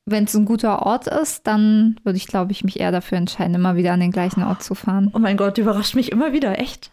wenn 0.07 0.25
es 0.25 0.35
ein 0.35 0.45
guter 0.45 0.83
Ort 0.87 1.07
ist, 1.09 1.47
dann 1.49 1.99
würde 2.05 2.17
ich, 2.17 2.27
glaube 2.29 2.53
ich, 2.53 2.63
mich 2.65 2.79
eher 2.81 2.93
dafür 2.93 3.19
entscheiden, 3.19 3.55
immer 3.57 3.75
wieder 3.77 3.93
an 3.93 3.99
den 4.01 4.13
gleichen 4.13 4.43
Ort 4.45 4.63
zu 4.63 4.75
fahren. 4.77 5.11
Oh 5.15 5.19
mein 5.19 5.37
Gott, 5.37 5.59
überrascht 5.59 5.95
mich 5.97 6.13
immer 6.13 6.33
wieder, 6.33 6.59
echt. 6.61 6.91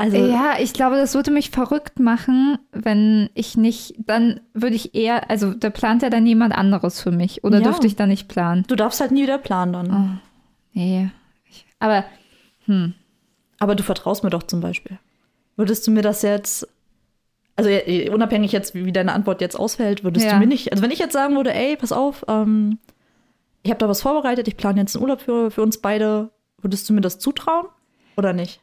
Also, 0.00 0.16
Ja, 0.16 0.54
ich 0.58 0.72
glaube, 0.72 0.96
das 0.96 1.14
würde 1.14 1.30
mich 1.30 1.50
verrückt 1.50 1.98
machen, 2.00 2.58
wenn 2.72 3.28
ich 3.34 3.56
nicht, 3.56 3.94
dann 3.98 4.40
würde 4.54 4.74
ich 4.76 4.94
eher, 4.94 5.28
also 5.28 5.52
da 5.52 5.68
plant 5.68 6.02
ja 6.02 6.08
dann 6.10 6.26
jemand 6.26 6.54
anderes 6.56 7.00
für 7.02 7.10
mich 7.10 7.44
oder 7.44 7.58
Ja. 7.58 7.64
dürfte 7.64 7.86
ich 7.86 7.96
da 7.96 8.06
nicht 8.06 8.26
planen? 8.28 8.64
du 8.66 8.76
darfst 8.76 9.00
halt 9.00 9.10
nie 9.10 9.22
wieder 9.24 9.36
planen 9.38 9.72
dann. 9.74 9.90
Oh, 9.92 10.26
nee. 10.72 11.10
Ich, 11.50 11.66
aber, 11.80 12.04
hm, 12.64 12.94
Aber 13.58 13.74
du 13.74 13.82
vertraust 13.82 14.24
mir 14.24 14.30
doch 14.30 14.44
zum 14.44 14.60
Beispiel. 14.60 14.98
Würdest 15.56 15.86
du 15.86 15.90
mir 15.90 16.00
das 16.02 16.22
jetzt, 16.22 16.66
also 17.56 17.68
äh, 17.68 18.08
unabhängig 18.08 18.52
jetzt, 18.52 18.74
wie 18.74 18.86
wie 18.86 18.92
deine 18.92 19.12
Antwort 19.12 19.42
jetzt 19.42 19.54
ausfällt, 19.58 20.02
würdest 20.02 20.24
Ja. 20.24 20.32
du 20.32 20.38
mir 20.38 20.46
nicht, 20.46 20.72
also 20.72 20.82
wenn 20.82 20.90
ich 20.92 20.98
jetzt 20.98 21.12
sagen 21.12 21.36
würde, 21.36 21.52
ey, 21.52 21.76
pass 21.76 21.92
auf, 21.92 22.24
ähm, 22.26 22.78
ich 23.62 23.70
habe 23.70 23.78
da 23.78 23.86
was 23.88 24.00
vorbereitet, 24.00 24.48
ich 24.48 24.56
plane 24.56 24.80
jetzt 24.80 24.96
einen 24.96 25.02
Urlaub 25.02 25.20
für, 25.20 25.50
für 25.50 25.60
uns 25.62 25.76
beide, 25.76 26.30
würdest 26.62 26.88
du 26.88 26.94
mir 26.94 27.02
das 27.02 27.18
zutrauen 27.18 27.66
oder 28.16 28.32
nicht? 28.32 28.62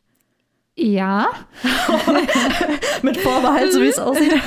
Ja. 0.77 1.27
Mit 3.01 3.17
Vorbehalt, 3.17 3.73
so 3.73 3.81
wie 3.81 3.87
es 3.87 3.99
aussieht. 3.99 4.33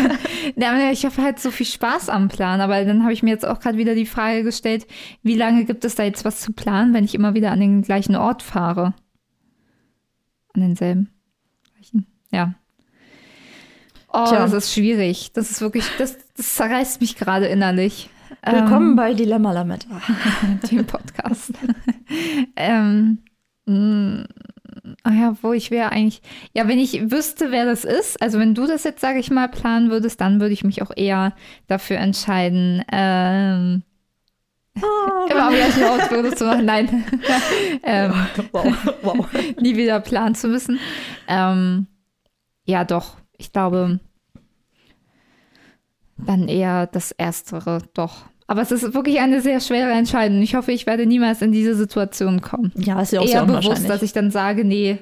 Ja, 0.56 0.90
ich 0.90 1.04
habe 1.04 1.22
halt 1.22 1.38
so 1.38 1.50
viel 1.50 1.66
Spaß 1.66 2.08
am 2.08 2.28
Plan, 2.28 2.60
aber 2.60 2.84
dann 2.84 3.02
habe 3.02 3.12
ich 3.12 3.22
mir 3.22 3.30
jetzt 3.30 3.46
auch 3.46 3.60
gerade 3.60 3.78
wieder 3.78 3.94
die 3.94 4.06
Frage 4.06 4.42
gestellt, 4.42 4.87
wie 5.22 5.37
lange 5.37 5.64
gibt 5.64 5.84
es 5.84 5.94
da 5.94 6.02
jetzt 6.02 6.25
was 6.25 6.40
zu 6.40 6.52
planen, 6.52 6.92
wenn 6.94 7.04
ich 7.04 7.14
immer 7.14 7.34
wieder 7.34 7.52
an 7.52 7.60
den 7.60 7.82
gleichen 7.82 8.16
Ort 8.16 8.42
fahre? 8.42 8.94
An 10.54 10.62
denselben. 10.62 11.10
Ja. 12.32 12.54
Oh, 14.12 14.25
Tja. 14.28 14.40
das 14.40 14.52
ist 14.52 14.72
schwierig. 14.75 15.32
Das 15.32 15.50
ist 15.50 15.60
wirklich, 15.60 15.84
das, 15.99 16.16
das 16.37 16.54
zerreißt 16.54 17.00
mich 17.00 17.16
gerade 17.16 17.46
innerlich. 17.46 18.10
Willkommen 18.44 18.96
bei 18.96 19.14
Dilemma 19.14 19.52
Lametta. 19.52 20.00
ähm, 20.42 20.60
dem 20.70 20.87
Podcast. 20.87 21.52
ähm, 22.56 23.18
mh, 23.66 24.25
ah 25.02 25.12
ja, 25.12 25.37
wo 25.42 25.52
ich 25.52 25.70
wäre 25.70 25.90
eigentlich, 25.92 26.23
ja, 26.52 26.68
wenn 26.68 26.78
ich 26.78 27.11
wüsste, 27.11 27.50
wer 27.50 27.64
das 27.64 27.85
ist, 27.85 28.20
also 28.23 28.38
wenn 28.38 28.54
du 28.54 28.66
das 28.66 28.85
jetzt, 28.85 29.00
sage 29.00 29.18
ich 29.18 29.30
mal, 29.30 29.49
planen 29.49 29.90
würdest, 29.90 30.20
dann 30.20 30.40
würde 30.40 30.52
ich 30.52 30.64
mich 30.64 30.82
auch 30.82 30.90
eher 30.94 31.35
dafür 31.66 31.99
entscheiden, 31.99 32.85
ähm, 32.92 33.82
immer 35.30 35.49
am 35.49 35.54
gleichen 35.54 35.85
Ort 35.85 36.11
würdest 36.11 36.38
zu 36.38 36.44
machen, 36.44 36.64
nein, 36.64 37.04
ähm, 37.82 38.12
Wow, 38.52 38.66
wow. 39.02 39.26
nie 39.61 39.76
wieder 39.76 40.00
planen 40.00 40.35
zu 40.35 40.49
müssen. 40.49 40.78
Ähm, 41.28 41.87
ja, 42.64 42.85
doch, 42.85 43.16
ich 43.37 43.52
glaube, 43.52 44.00
dann 46.16 46.49
eher 46.49 46.87
das 46.87 47.12
Erstere, 47.12 47.82
doch. 47.94 48.26
Aber 48.50 48.62
es 48.62 48.73
ist 48.73 48.95
wirklich 48.95 49.21
eine 49.21 49.40
sehr 49.40 49.61
schwere 49.61 49.92
Entscheidung. 49.92 50.42
Ich 50.42 50.57
hoffe, 50.57 50.73
ich 50.73 50.85
werde 50.85 51.07
niemals 51.07 51.40
in 51.40 51.52
diese 51.52 51.76
Situation 51.76 52.40
kommen. 52.40 52.73
Ja, 52.76 53.00
ist 53.00 53.12
ja 53.12 53.21
auch 53.21 53.25
eher 53.25 53.30
sehr 53.30 53.45
bewusst, 53.45 53.88
dass 53.88 54.02
ich 54.02 54.12
dann 54.12 54.33
sage, 54.33 54.64
nee, 54.64 54.99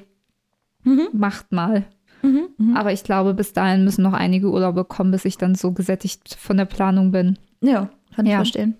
Mhm. 0.84 1.08
macht 1.14 1.50
mal. 1.50 1.84
Mhm, 2.20 2.48
mhm. 2.58 2.76
Aber 2.76 2.92
ich 2.92 3.04
glaube, 3.04 3.32
bis 3.32 3.54
dahin 3.54 3.84
müssen 3.84 4.02
noch 4.02 4.12
einige 4.12 4.50
Urlaube 4.50 4.84
kommen, 4.84 5.12
bis 5.12 5.24
ich 5.24 5.38
dann 5.38 5.54
so 5.54 5.72
gesättigt 5.72 6.36
von 6.38 6.58
der 6.58 6.66
Planung 6.66 7.10
bin. 7.10 7.38
Ja, 7.62 7.88
kann 8.14 8.26
ich 8.26 8.32
Ja. 8.32 8.38
verstehen. 8.38 8.76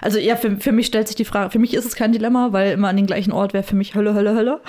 Also 0.00 0.18
ja, 0.20 0.36
für, 0.36 0.56
für 0.58 0.70
mich 0.70 0.86
stellt 0.86 1.08
sich 1.08 1.16
die 1.16 1.24
Frage, 1.24 1.50
für 1.50 1.58
mich 1.58 1.74
ist 1.74 1.86
es 1.86 1.96
kein 1.96 2.12
Dilemma, 2.12 2.52
weil 2.52 2.70
immer 2.72 2.86
an 2.88 2.96
den 2.96 3.06
gleichen 3.06 3.32
Ort 3.32 3.52
wäre 3.52 3.64
für 3.64 3.74
mich 3.74 3.96
Hölle, 3.96 4.14
Hölle, 4.14 4.36
Hölle. 4.36 4.60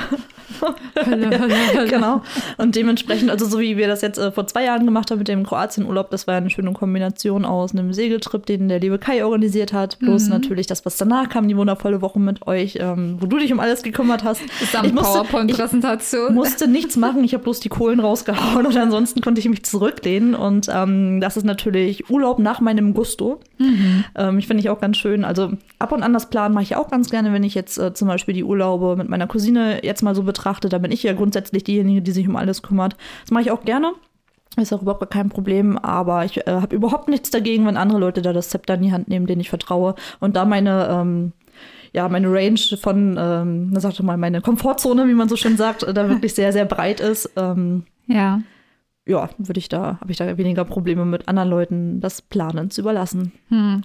Hölle, 1.06 1.40
Hölle, 1.40 1.56
Hölle. 1.76 1.88
genau. 1.90 2.22
Und 2.58 2.76
dementsprechend, 2.76 3.30
also 3.30 3.46
so 3.46 3.60
wie 3.60 3.78
wir 3.78 3.88
das 3.88 4.02
jetzt 4.02 4.18
äh, 4.18 4.32
vor 4.32 4.48
zwei 4.48 4.64
Jahren 4.66 4.86
gemacht 4.86 5.12
haben 5.12 5.20
mit 5.20 5.28
dem 5.28 5.44
Kroatien-Urlaub, 5.46 6.10
das 6.10 6.28
war 6.28 6.36
eine 6.36 6.50
schöne 6.50 6.72
Kombination 6.74 7.46
aus 7.46 7.74
einem 7.74 7.94
Segeltrip, 7.94 8.46
den 8.46 8.68
der 8.70 8.80
liebe 8.80 8.98
Kai 9.00 9.24
organisiert 9.26 9.74
hat, 9.74 10.00
bloß 10.00 10.26
Mhm. 10.26 10.30
natürlich 10.32 10.68
das, 10.68 10.86
was 10.86 10.98
danach 10.98 11.30
kam, 11.30 11.48
die 11.48 11.58
wundervolle 11.58 12.02
Woche 12.02 12.20
mit 12.20 12.48
euch, 12.48 12.78
ähm, 12.80 13.18
wo 13.20 13.26
du 13.28 13.38
dich 13.38 13.52
um 13.54 13.60
alles 13.60 13.84
gekümmert 13.84 14.24
hast. 14.24 14.42
Samt 14.72 14.88
Ich 14.88 14.94
musste- 14.94 15.20
PowerPoint-Präsentation. 15.20 16.34
musste 16.34 16.68
nichts 16.68 16.96
machen, 16.98 17.24
ich 17.24 17.34
habe 17.34 17.44
bloß 17.44 17.60
die 17.60 17.70
Kohlen 17.70 18.00
rausgehauen 18.00 18.66
und 18.66 18.78
ansonsten 18.78 19.22
konnte 19.22 19.40
ich 19.40 19.50
mich 19.50 19.64
zurücklehnen. 19.66 20.36
Und 20.36 20.68
ähm, 20.74 21.20
das 21.22 21.38
ist 21.38 21.44
natürlich 21.44 22.10
Urlaub 22.10 22.40
nach 22.40 22.62
meinem 22.62 22.94
Gusto. 22.94 23.40
Ähm, 24.16 24.38
ich 24.40 24.48
finde 24.48 24.62
ich 24.62 24.70
auch 24.70 24.80
ganz 24.80 24.98
schön. 24.98 25.24
Also 25.26 25.52
ab 25.80 25.92
und 25.92 26.04
an 26.04 26.14
das 26.14 26.30
Plan 26.30 26.54
mache 26.54 26.64
ich 26.64 26.76
auch 26.76 26.90
ganz 26.90 27.10
gerne, 27.10 27.34
wenn 27.34 27.44
ich 27.44 27.56
jetzt 27.56 27.78
äh, 27.78 27.94
zum 27.94 28.08
Beispiel 28.08 28.34
die 28.34 28.44
Urlaube 28.44 28.96
mit 28.96 29.10
meiner 29.10 29.28
Cousine 29.28 29.84
jetzt 29.84 30.04
mal 30.04 30.16
so 30.16 30.24
betrachte. 30.38 30.70
Da 30.70 30.78
bin 30.78 30.92
ich 30.92 31.04
ja 31.04 31.14
grundsätzlich 31.14 31.64
diejenige, 31.64 32.02
die 32.02 32.12
sich 32.12 32.28
um 32.28 32.36
alles 32.36 32.62
kümmert. 32.62 32.96
Das 33.22 33.32
mache 33.32 33.44
ich 33.44 33.52
auch 33.52 33.64
gerne. 33.64 33.94
Ist 34.56 34.74
auch 34.74 34.82
überhaupt 34.82 35.10
kein 35.12 35.30
Problem, 35.30 35.78
aber 35.78 36.26
ich 36.26 36.38
äh, 36.48 36.52
habe 36.52 36.76
überhaupt 36.76 37.10
nichts 37.10 37.30
dagegen, 37.30 37.66
wenn 37.68 37.78
andere 37.78 38.00
Leute 38.00 38.22
da 38.22 38.34
das 38.34 38.50
Zepter 38.50 38.74
in 38.76 38.82
die 38.82 38.92
Hand 38.92 39.08
nehmen, 39.08 39.28
denen 39.28 39.42
ich 39.42 39.50
vertraue. 39.50 39.94
Und 40.20 40.36
da 40.36 40.46
meine, 40.46 40.88
ähm, 40.90 41.34
ja, 41.94 42.10
meine 42.10 42.32
Range 42.32 42.60
von, 42.82 43.18
ähm, 43.20 43.70
na, 43.72 43.80
sag 43.80 43.96
doch 43.96 44.04
mal, 44.04 44.18
meine 44.18 44.42
Komfortzone, 44.42 45.08
wie 45.08 45.14
man 45.14 45.30
so 45.30 45.36
schön 45.36 45.58
sagt, 45.58 45.84
da 45.84 46.10
wirklich 46.10 46.34
sehr, 46.34 46.54
sehr 46.54 46.66
breit 46.66 47.00
ist, 47.02 47.30
ähm, 47.36 47.84
Ja. 48.08 48.42
ja, 49.06 49.30
würde 49.38 49.60
ich 49.60 49.70
da, 49.70 50.00
habe 50.02 50.12
ich 50.12 50.18
da 50.18 50.38
weniger 50.38 50.66
Probleme 50.66 51.06
mit 51.06 51.28
anderen 51.28 51.50
Leuten, 51.50 52.02
das 52.02 52.24
Planen 52.24 52.72
zu 52.72 52.82
überlassen. 52.82 53.34
Hm. 53.50 53.82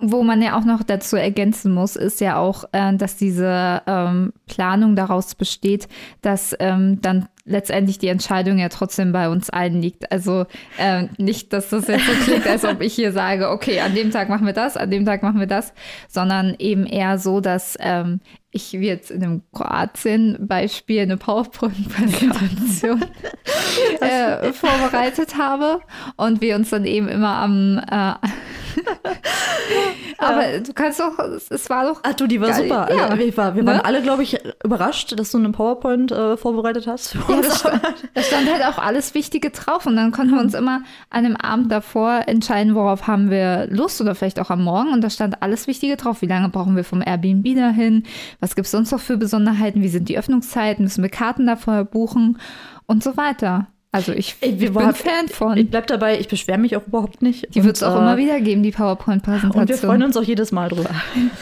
Wo 0.00 0.22
man 0.22 0.42
ja 0.42 0.58
auch 0.58 0.64
noch 0.64 0.82
dazu 0.82 1.16
ergänzen 1.16 1.72
muss, 1.72 1.96
ist 1.96 2.20
ja 2.20 2.36
auch, 2.36 2.64
äh, 2.72 2.94
dass 2.96 3.16
diese 3.16 3.82
ähm, 3.86 4.32
Planung 4.46 4.94
daraus 4.94 5.34
besteht, 5.34 5.88
dass 6.20 6.54
ähm, 6.60 7.00
dann 7.00 7.28
letztendlich 7.46 7.98
die 7.98 8.08
Entscheidung 8.08 8.58
ja 8.58 8.68
trotzdem 8.68 9.12
bei 9.12 9.28
uns 9.30 9.48
allen 9.50 9.80
liegt. 9.80 10.10
Also 10.12 10.46
ähm, 10.78 11.08
nicht, 11.16 11.52
dass 11.52 11.70
das 11.70 11.86
jetzt 11.86 12.06
so 12.06 12.12
klingt, 12.24 12.46
als 12.46 12.64
ob 12.64 12.82
ich 12.82 12.94
hier 12.94 13.12
sage, 13.12 13.50
okay, 13.50 13.80
an 13.80 13.94
dem 13.94 14.10
Tag 14.10 14.28
machen 14.28 14.44
wir 14.46 14.52
das, 14.52 14.76
an 14.76 14.90
dem 14.90 15.06
Tag 15.06 15.22
machen 15.22 15.40
wir 15.40 15.46
das, 15.46 15.72
sondern 16.08 16.56
eben 16.58 16.84
eher 16.84 17.18
so, 17.18 17.40
dass 17.40 17.78
ähm, 17.80 18.20
ich 18.50 18.72
wie 18.72 18.86
jetzt 18.86 19.10
in 19.10 19.22
einem 19.22 19.42
Kroatien-Beispiel 19.52 21.02
eine 21.02 21.16
PowerPoint-Präsentation 21.16 23.04
äh, 24.00 24.52
vorbereitet 24.52 25.38
habe 25.38 25.80
und 26.16 26.40
wir 26.40 26.56
uns 26.56 26.70
dann 26.70 26.84
eben 26.84 27.08
immer 27.08 27.36
am 27.36 27.78
äh, 27.78 28.14
aber 30.18 30.60
du 30.60 30.72
kannst 30.72 31.00
doch, 31.00 31.18
es, 31.18 31.50
es 31.50 31.68
war 31.70 31.84
doch 31.86 32.00
Ach 32.02 32.14
du, 32.14 32.26
die 32.26 32.40
war 32.40 32.48
Geil. 32.50 32.62
super. 32.64 32.88
Ja. 32.94 33.04
Also, 33.06 33.18
wir 33.18 33.36
war, 33.36 33.54
wir 33.54 33.62
Ne? 33.62 33.70
waren 33.72 33.80
alle, 33.80 34.02
glaube 34.02 34.22
ich, 34.22 34.38
überrascht, 34.64 35.18
dass 35.18 35.30
du 35.32 35.38
einen 35.38 35.52
PowerPoint 35.52 36.12
äh, 36.12 36.36
vorbereitet 36.36 36.86
hast. 36.86 37.10
Für 37.12 37.18
Ja, 37.32 37.36
uns. 37.38 37.48
das, 37.48 37.58
stand, 37.60 37.82
da 38.14 38.22
stand 38.22 38.52
halt 38.52 38.64
auch 38.64 38.78
alles 38.78 39.14
Wichtige 39.14 39.50
drauf. 39.50 39.86
Und 39.86 39.96
dann 39.96 40.12
konnten 40.12 40.34
wir 40.34 40.40
uns 40.40 40.54
immer 40.54 40.82
an 41.10 41.24
dem 41.24 41.36
Abend 41.36 41.70
davor 41.70 42.22
entscheiden, 42.26 42.74
worauf 42.74 43.06
haben 43.06 43.30
wir 43.30 43.66
Lust 43.70 44.00
oder 44.00 44.14
vielleicht 44.14 44.40
auch 44.40 44.50
am 44.50 44.64
Morgen. 44.64 44.92
Und 44.92 45.02
da 45.02 45.10
stand 45.10 45.42
alles 45.42 45.66
Wichtige 45.66 45.96
drauf. 45.96 46.22
Wie 46.22 46.26
lange 46.26 46.48
brauchen 46.48 46.76
wir 46.76 46.84
vom 46.84 47.02
Airbnb 47.04 47.54
dahin? 47.56 48.04
Was 48.40 48.54
gibt 48.54 48.66
es 48.66 48.72
sonst 48.72 48.92
noch 48.92 49.00
für 49.00 49.16
Besonderheiten? 49.16 49.82
Wie 49.82 49.88
sind 49.88 50.08
die 50.08 50.18
Öffnungszeiten? 50.18 50.84
Müssen 50.84 51.02
wir 51.02 51.10
Karten 51.10 51.46
davor 51.46 51.84
buchen? 51.84 52.38
Und 52.86 53.02
so 53.02 53.16
weiter. 53.16 53.66
Also 53.96 54.12
ich, 54.12 54.36
ich 54.40 54.56
bin 54.58 54.74
waren- 54.74 54.94
Fan 54.94 55.28
von. 55.28 55.56
Ich 55.56 55.70
bleib 55.70 55.86
dabei, 55.88 56.18
ich 56.20 56.28
beschwere 56.28 56.58
mich 56.58 56.76
auch 56.76 56.86
überhaupt 56.86 57.22
nicht. 57.22 57.54
die 57.54 57.64
wird 57.64 57.76
es 57.76 57.82
Und, 57.82 57.88
auch 57.88 57.96
äh, 57.96 57.98
immer 57.98 58.16
wieder 58.16 58.40
geben, 58.40 58.62
die 58.62 58.70
PowerPoint-Präsentation. 58.70 59.60
Und 59.62 59.68
wir 59.68 59.76
freuen 59.76 60.02
uns 60.02 60.16
auch 60.16 60.22
jedes 60.22 60.52
Mal 60.52 60.68
drüber. 60.68 60.90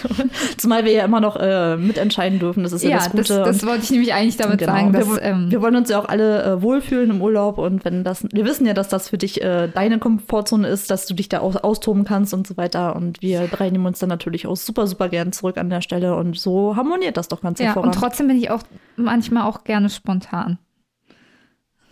Zumal 0.56 0.84
wir 0.84 0.92
ja 0.92 1.04
immer 1.04 1.20
noch 1.20 1.36
äh, 1.36 1.76
mitentscheiden 1.76 2.38
dürfen. 2.38 2.62
Das 2.62 2.72
ist 2.72 2.82
ja, 2.82 2.90
ja, 2.90 2.96
das 2.96 3.04
das, 3.06 3.12
Gute. 3.12 3.38
das 3.42 3.62
Und 3.62 3.68
wollte 3.68 3.84
ich 3.84 3.90
nämlich 3.90 4.12
eigentlich 4.14 4.36
damit 4.36 4.58
genau, 4.58 4.72
sagen, 4.72 4.92
dass 4.92 5.08
wir, 5.08 5.22
ähm, 5.22 5.50
wir 5.50 5.60
wollen 5.62 5.76
uns 5.76 5.88
ja 5.90 5.98
auch 5.98 6.08
alle 6.08 6.42
äh, 6.44 6.62
wohlfühlen 6.62 7.10
im 7.10 7.22
Urlaub 7.22 7.58
und 7.58 7.84
wenn 7.84 8.04
das, 8.04 8.24
wir 8.32 8.44
wissen 8.44 8.66
ja, 8.66 8.74
dass 8.74 8.88
das 8.88 9.08
für 9.08 9.18
dich 9.18 9.42
äh, 9.42 9.68
deine 9.68 9.98
Komfortzone 9.98 10.68
ist, 10.68 10.90
dass 10.90 11.06
du 11.06 11.14
dich 11.14 11.28
da 11.28 11.38
aus, 11.40 11.56
austoben 11.56 12.04
kannst 12.04 12.34
und 12.34 12.46
so 12.46 12.56
weiter. 12.56 12.96
Und 12.96 13.20
wir 13.22 13.46
drei 13.48 13.70
nehmen 13.70 13.86
uns 13.86 13.98
dann 13.98 14.08
natürlich 14.08 14.46
auch 14.46 14.56
super, 14.56 14.86
super 14.86 15.08
gern 15.08 15.32
zurück 15.32 15.58
an 15.58 15.70
der 15.70 15.80
Stelle 15.80 16.14
und 16.16 16.38
so 16.38 16.76
harmoniert 16.76 17.16
das 17.16 17.28
doch 17.28 17.40
ganz 17.42 17.58
ja, 17.58 17.64
und 17.64 17.68
hervorragend. 17.68 17.94
trotzdem 18.00 18.28
bin 18.28 18.36
ich 18.38 18.50
auch 18.50 18.62
manchmal 18.96 19.44
auch 19.44 19.64
gerne 19.64 19.90
spontan. 19.90 20.58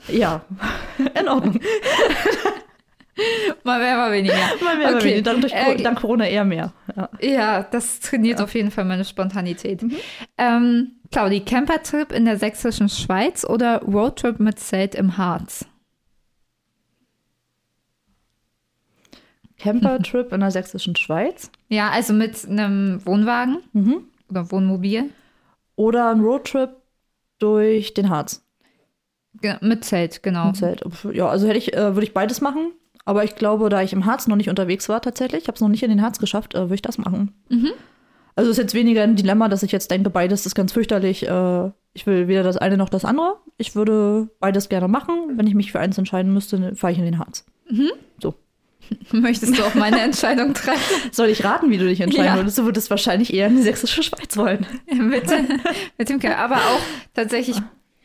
Ja, 0.09 0.45
in 1.19 1.29
Ordnung. 1.29 1.61
Mal 3.63 3.79
mehr, 3.79 3.97
mal 3.97 4.11
weniger. 4.13 4.35
Mal 4.65 4.77
mehr, 4.79 4.91
mal 4.91 4.97
Okay. 4.97 5.05
weniger. 5.05 5.23
Dank, 5.23 5.41
durch, 5.43 5.53
Äh, 5.53 5.77
dank 5.77 6.01
Corona 6.01 6.27
eher 6.27 6.45
mehr. 6.45 6.73
Ja. 6.97 7.09
Ja, 7.21 7.63
das 7.63 8.01
trainiert 8.01 8.41
auf 8.41 8.55
jeden 8.55 8.71
Fall 8.71 8.85
meine 8.85 9.05
Spontanität. 9.05 9.85
Ähm, 10.39 10.93
Claudi, 11.11 11.41
Campertrip 11.41 12.11
in 12.11 12.25
der 12.25 12.39
sächsischen 12.39 12.89
Schweiz 12.89 13.45
oder 13.45 13.83
Roadtrip 13.83 14.41
mit 14.41 14.59
Zelt 14.59 14.95
im 14.95 15.19
Harz? 15.19 15.67
Campertrip 19.59 20.33
in 20.33 20.41
der 20.41 20.51
sächsischen 20.51 20.97
Schweiz 20.97 21.51
Ja, 21.69 21.91
also 21.91 22.13
mit 22.13 22.49
einem 22.49 23.05
Wohnwagen 23.07 23.59
mhm. 23.73 24.05
oder 24.31 24.51
Wohnmobil. 24.51 25.11
oder 25.77 26.11
ein 26.11 26.21
Roadtrip 26.21 26.71
durch 27.39 27.95
den 27.95 28.09
Harz. 28.09 28.42
Mit 29.61 29.85
Zelt, 29.85 30.23
genau. 30.23 30.47
Mit 30.47 30.57
Zelt. 30.57 30.85
Ja, 31.13 31.29
also 31.29 31.49
hätte 31.49 31.59
ich, 31.59 31.75
äh, 31.75 31.95
würde 31.95 32.05
ich 32.05 32.15
beides 32.15 32.41
machen. 32.41 32.73
Aber 33.05 33.25
ich 33.25 33.35
glaube, 33.35 33.69
da 33.69 33.83
ich 33.83 33.93
im 33.93 34.07
Harz 34.07 34.29
noch 34.29 34.37
nicht 34.37 34.49
unterwegs 34.49 34.89
war, 34.89 35.01
tatsächlich, 35.01 35.43
ich 35.43 35.49
habe 35.49 35.57
es 35.57 35.61
noch 35.61 35.69
nicht 35.69 35.83
in 35.83 35.91
den 35.91 36.03
Harz 36.03 36.19
geschafft, 36.19 36.55
äh, 36.55 36.61
würde 36.61 36.77
ich 36.77 36.83
das 36.83 36.99
machen. 36.99 37.33
Mhm. 37.49 37.73
Also 38.35 38.51
ist 38.51 38.57
jetzt 38.57 38.75
weniger 38.75 39.03
ein 39.03 39.17
Dilemma, 39.17 39.49
dass 39.49 39.63
ich 39.63 39.73
jetzt 39.73 39.91
denke, 39.91 40.09
beides 40.09 40.47
ist 40.47 40.55
ganz 40.55 40.73
fürchterlich. 40.73 41.29
Äh, 41.29 41.71
ich 41.95 42.07
will 42.07 42.29
weder 42.29 42.43
das 42.43 42.57
eine 42.57 42.77
noch 42.77 42.89
das 42.89 43.05
andere. 43.05 43.37
Ich 43.59 43.75
würde 43.75 44.29
beides 44.41 44.69
gerne 44.69 44.89
machen. 44.89 45.37
Wenn 45.37 45.47
ich 45.47 45.55
mich 45.55 45.73
für 45.73 45.81
eins 45.81 45.99
entscheiden 45.99 46.33
müsste, 46.33 46.75
fahre 46.75 46.93
ich 46.93 46.99
in 46.99 47.05
den 47.05 47.19
Harz. 47.19 47.45
Mhm. 47.69 47.91
So. 48.21 48.35
Möchtest 49.13 49.59
du 49.59 49.63
auch 49.65 49.75
meine 49.75 50.01
Entscheidung 50.03 50.55
treffen? 50.55 51.11
Soll 51.13 51.29
ich 51.29 51.45
raten, 51.45 51.71
wie 51.71 51.79
du 51.79 51.87
dich 51.87 52.01
entscheiden 52.01 52.27
ja. 52.27 52.37
würdest? 52.37 52.59
Du 52.59 52.65
würdest 52.65 52.89
wahrscheinlich 52.89 53.35
eher 53.35 53.49
in 53.49 53.57
die 53.57 53.63
sächsische 53.63 54.03
Schweiz 54.03 54.37
wollen. 54.37 54.67
Ja, 54.87 54.95
mit, 55.03 55.25
mit 55.99 56.09
dem 56.09 56.19
Kerl. 56.19 56.37
Aber 56.37 56.57
auch 56.57 56.81
tatsächlich 57.15 57.61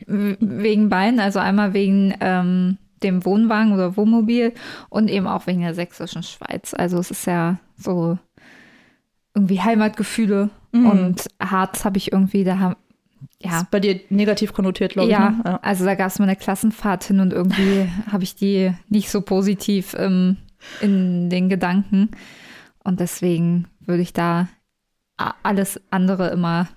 wegen 0.08 0.90
beiden. 0.90 1.20
Also 1.20 1.40
einmal 1.40 1.74
wegen 1.74 2.16
ähm, 2.20 2.78
dem 3.04 3.26
Wohnwagen 3.26 3.74
oder 3.74 3.96
Wohnmobil 3.98 4.54
und 4.90 5.10
eben 5.10 5.28
auch 5.28 5.48
wegen 5.48 5.62
der 5.62 5.74
sächsischen 5.74 6.24
Schweiz. 6.24 6.74
Also 6.74 6.98
es 6.98 7.12
ist 7.12 7.26
ja 7.28 7.58
so 7.78 8.18
irgendwie 9.36 9.62
Heimatgefühle 9.62 10.50
mhm. 10.72 10.90
und 10.90 11.28
Harz 11.40 11.86
habe 11.86 11.98
ich 11.98 12.12
irgendwie, 12.12 12.44
da 12.44 12.60
haben 12.60 12.76
ja. 13.40 13.60
Ist 13.60 13.72
bei 13.72 13.80
dir 13.80 14.00
negativ 14.10 14.54
konnotiert, 14.54 14.94
glaube 14.94 15.12
ja, 15.12 15.30
ich. 15.30 15.38
Ne? 15.38 15.52
Ja, 15.52 15.60
also 15.62 15.86
da 15.86 15.96
gab 15.96 16.08
es 16.08 16.20
mal 16.20 16.26
eine 16.26 16.36
Klassenfahrt 16.36 17.04
hin 17.04 17.20
und 17.20 17.34
irgendwie 17.34 17.88
habe 18.12 18.24
ich 18.24 18.36
die 18.36 18.74
nicht 18.90 19.10
so 19.10 19.22
positiv 19.22 19.96
ähm, 19.98 20.38
in 20.82 21.30
den 21.30 21.50
Gedanken. 21.50 22.10
Und 22.84 23.00
deswegen 23.00 23.68
würde 23.80 24.02
ich 24.02 24.14
da 24.14 24.48
alles 25.44 25.82
andere 25.90 26.30
immer 26.30 26.68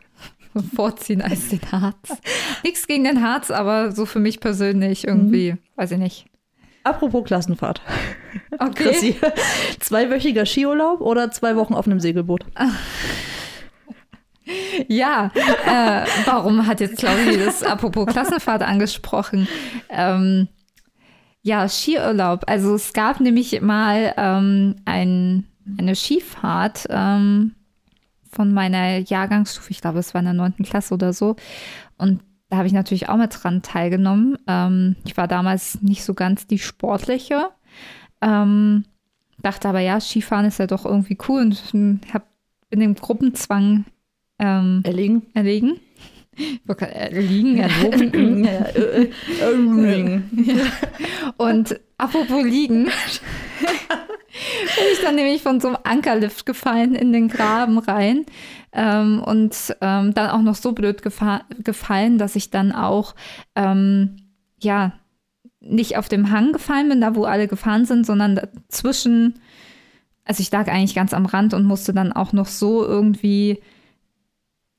vorziehen 0.74 1.22
als 1.22 1.48
den 1.48 1.60
Harz. 1.70 2.20
Nichts 2.64 2.86
gegen 2.86 3.04
den 3.04 3.22
Harz, 3.22 3.50
aber 3.50 3.92
so 3.92 4.06
für 4.06 4.20
mich 4.20 4.40
persönlich 4.40 5.06
irgendwie, 5.06 5.52
mhm. 5.52 5.58
weiß 5.76 5.92
ich 5.92 5.98
nicht. 5.98 6.26
Apropos 6.82 7.24
Klassenfahrt. 7.24 7.82
Okay. 8.58 8.84
Chrissy, 8.84 9.16
zweiwöchiger 9.80 10.46
Skiurlaub 10.46 11.00
oder 11.00 11.30
zwei 11.30 11.56
Wochen 11.56 11.74
auf 11.74 11.86
einem 11.86 12.00
Segelboot? 12.00 12.44
Ja, 14.88 15.30
äh, 15.36 16.06
warum 16.24 16.66
hat 16.66 16.80
jetzt 16.80 16.98
Claudi 16.98 17.38
das 17.38 17.62
apropos 17.62 18.06
Klassenfahrt 18.06 18.62
angesprochen? 18.62 19.46
Ähm, 19.88 20.48
ja, 21.42 21.68
Skiurlaub. 21.68 22.42
Also 22.48 22.74
es 22.74 22.92
gab 22.92 23.20
nämlich 23.20 23.60
mal 23.60 24.12
ähm, 24.16 24.76
ein, 24.86 25.46
eine 25.78 25.94
Skifahrt 25.94 26.86
ähm, 26.90 27.54
von 28.30 28.52
meiner 28.52 28.98
Jahrgangsstufe, 28.98 29.70
ich 29.70 29.80
glaube, 29.80 29.98
es 29.98 30.14
war 30.14 30.20
in 30.20 30.26
der 30.26 30.34
neunten 30.34 30.64
Klasse 30.64 30.94
oder 30.94 31.12
so. 31.12 31.36
Und 31.98 32.20
da 32.48 32.56
habe 32.56 32.66
ich 32.66 32.72
natürlich 32.72 33.08
auch 33.08 33.16
mit 33.16 33.36
dran 33.42 33.62
teilgenommen. 33.62 34.36
Ähm, 34.46 34.96
ich 35.04 35.16
war 35.16 35.28
damals 35.28 35.82
nicht 35.82 36.04
so 36.04 36.14
ganz 36.14 36.46
die 36.46 36.58
Sportliche. 36.58 37.50
Ähm, 38.20 38.84
dachte 39.38 39.68
aber, 39.68 39.80
ja, 39.80 40.00
Skifahren 40.00 40.46
ist 40.46 40.58
ja 40.58 40.66
doch 40.66 40.84
irgendwie 40.84 41.18
cool 41.28 41.52
und 41.72 42.00
habe 42.12 42.24
in 42.70 42.80
dem 42.80 42.94
Gruppenzwang 42.94 43.84
ähm, 44.38 44.80
erlegen. 44.84 45.26
erlegen. 45.34 45.80
Liegen, 47.10 47.58
erlogen. 47.58 48.44
und 51.36 51.80
apropos 51.98 52.44
liegen, 52.44 52.86
bin 54.30 54.84
ich 54.92 55.00
dann 55.00 55.14
nämlich 55.14 55.42
von 55.42 55.60
so 55.60 55.68
einem 55.68 55.78
Ankerlift 55.84 56.46
gefallen 56.46 56.94
in 56.94 57.12
den 57.12 57.28
Graben 57.28 57.78
rein. 57.78 58.26
Ähm, 58.72 59.22
und 59.24 59.76
ähm, 59.80 60.14
dann 60.14 60.30
auch 60.30 60.42
noch 60.42 60.54
so 60.54 60.72
blöd 60.72 61.02
gefallen, 61.02 62.18
dass 62.18 62.36
ich 62.36 62.50
dann 62.50 62.72
auch, 62.72 63.14
ähm, 63.56 64.16
ja, 64.60 64.92
nicht 65.60 65.96
auf 65.96 66.08
dem 66.08 66.30
Hang 66.30 66.52
gefallen 66.52 66.88
bin, 66.88 67.00
da 67.00 67.14
wo 67.14 67.24
alle 67.24 67.48
gefahren 67.48 67.84
sind, 67.84 68.06
sondern 68.06 68.36
dazwischen, 68.36 69.40
also 70.24 70.40
ich 70.40 70.50
lag 70.50 70.68
eigentlich 70.68 70.94
ganz 70.94 71.12
am 71.12 71.26
Rand 71.26 71.52
und 71.52 71.64
musste 71.64 71.92
dann 71.92 72.12
auch 72.12 72.32
noch 72.32 72.46
so 72.46 72.84
irgendwie 72.86 73.60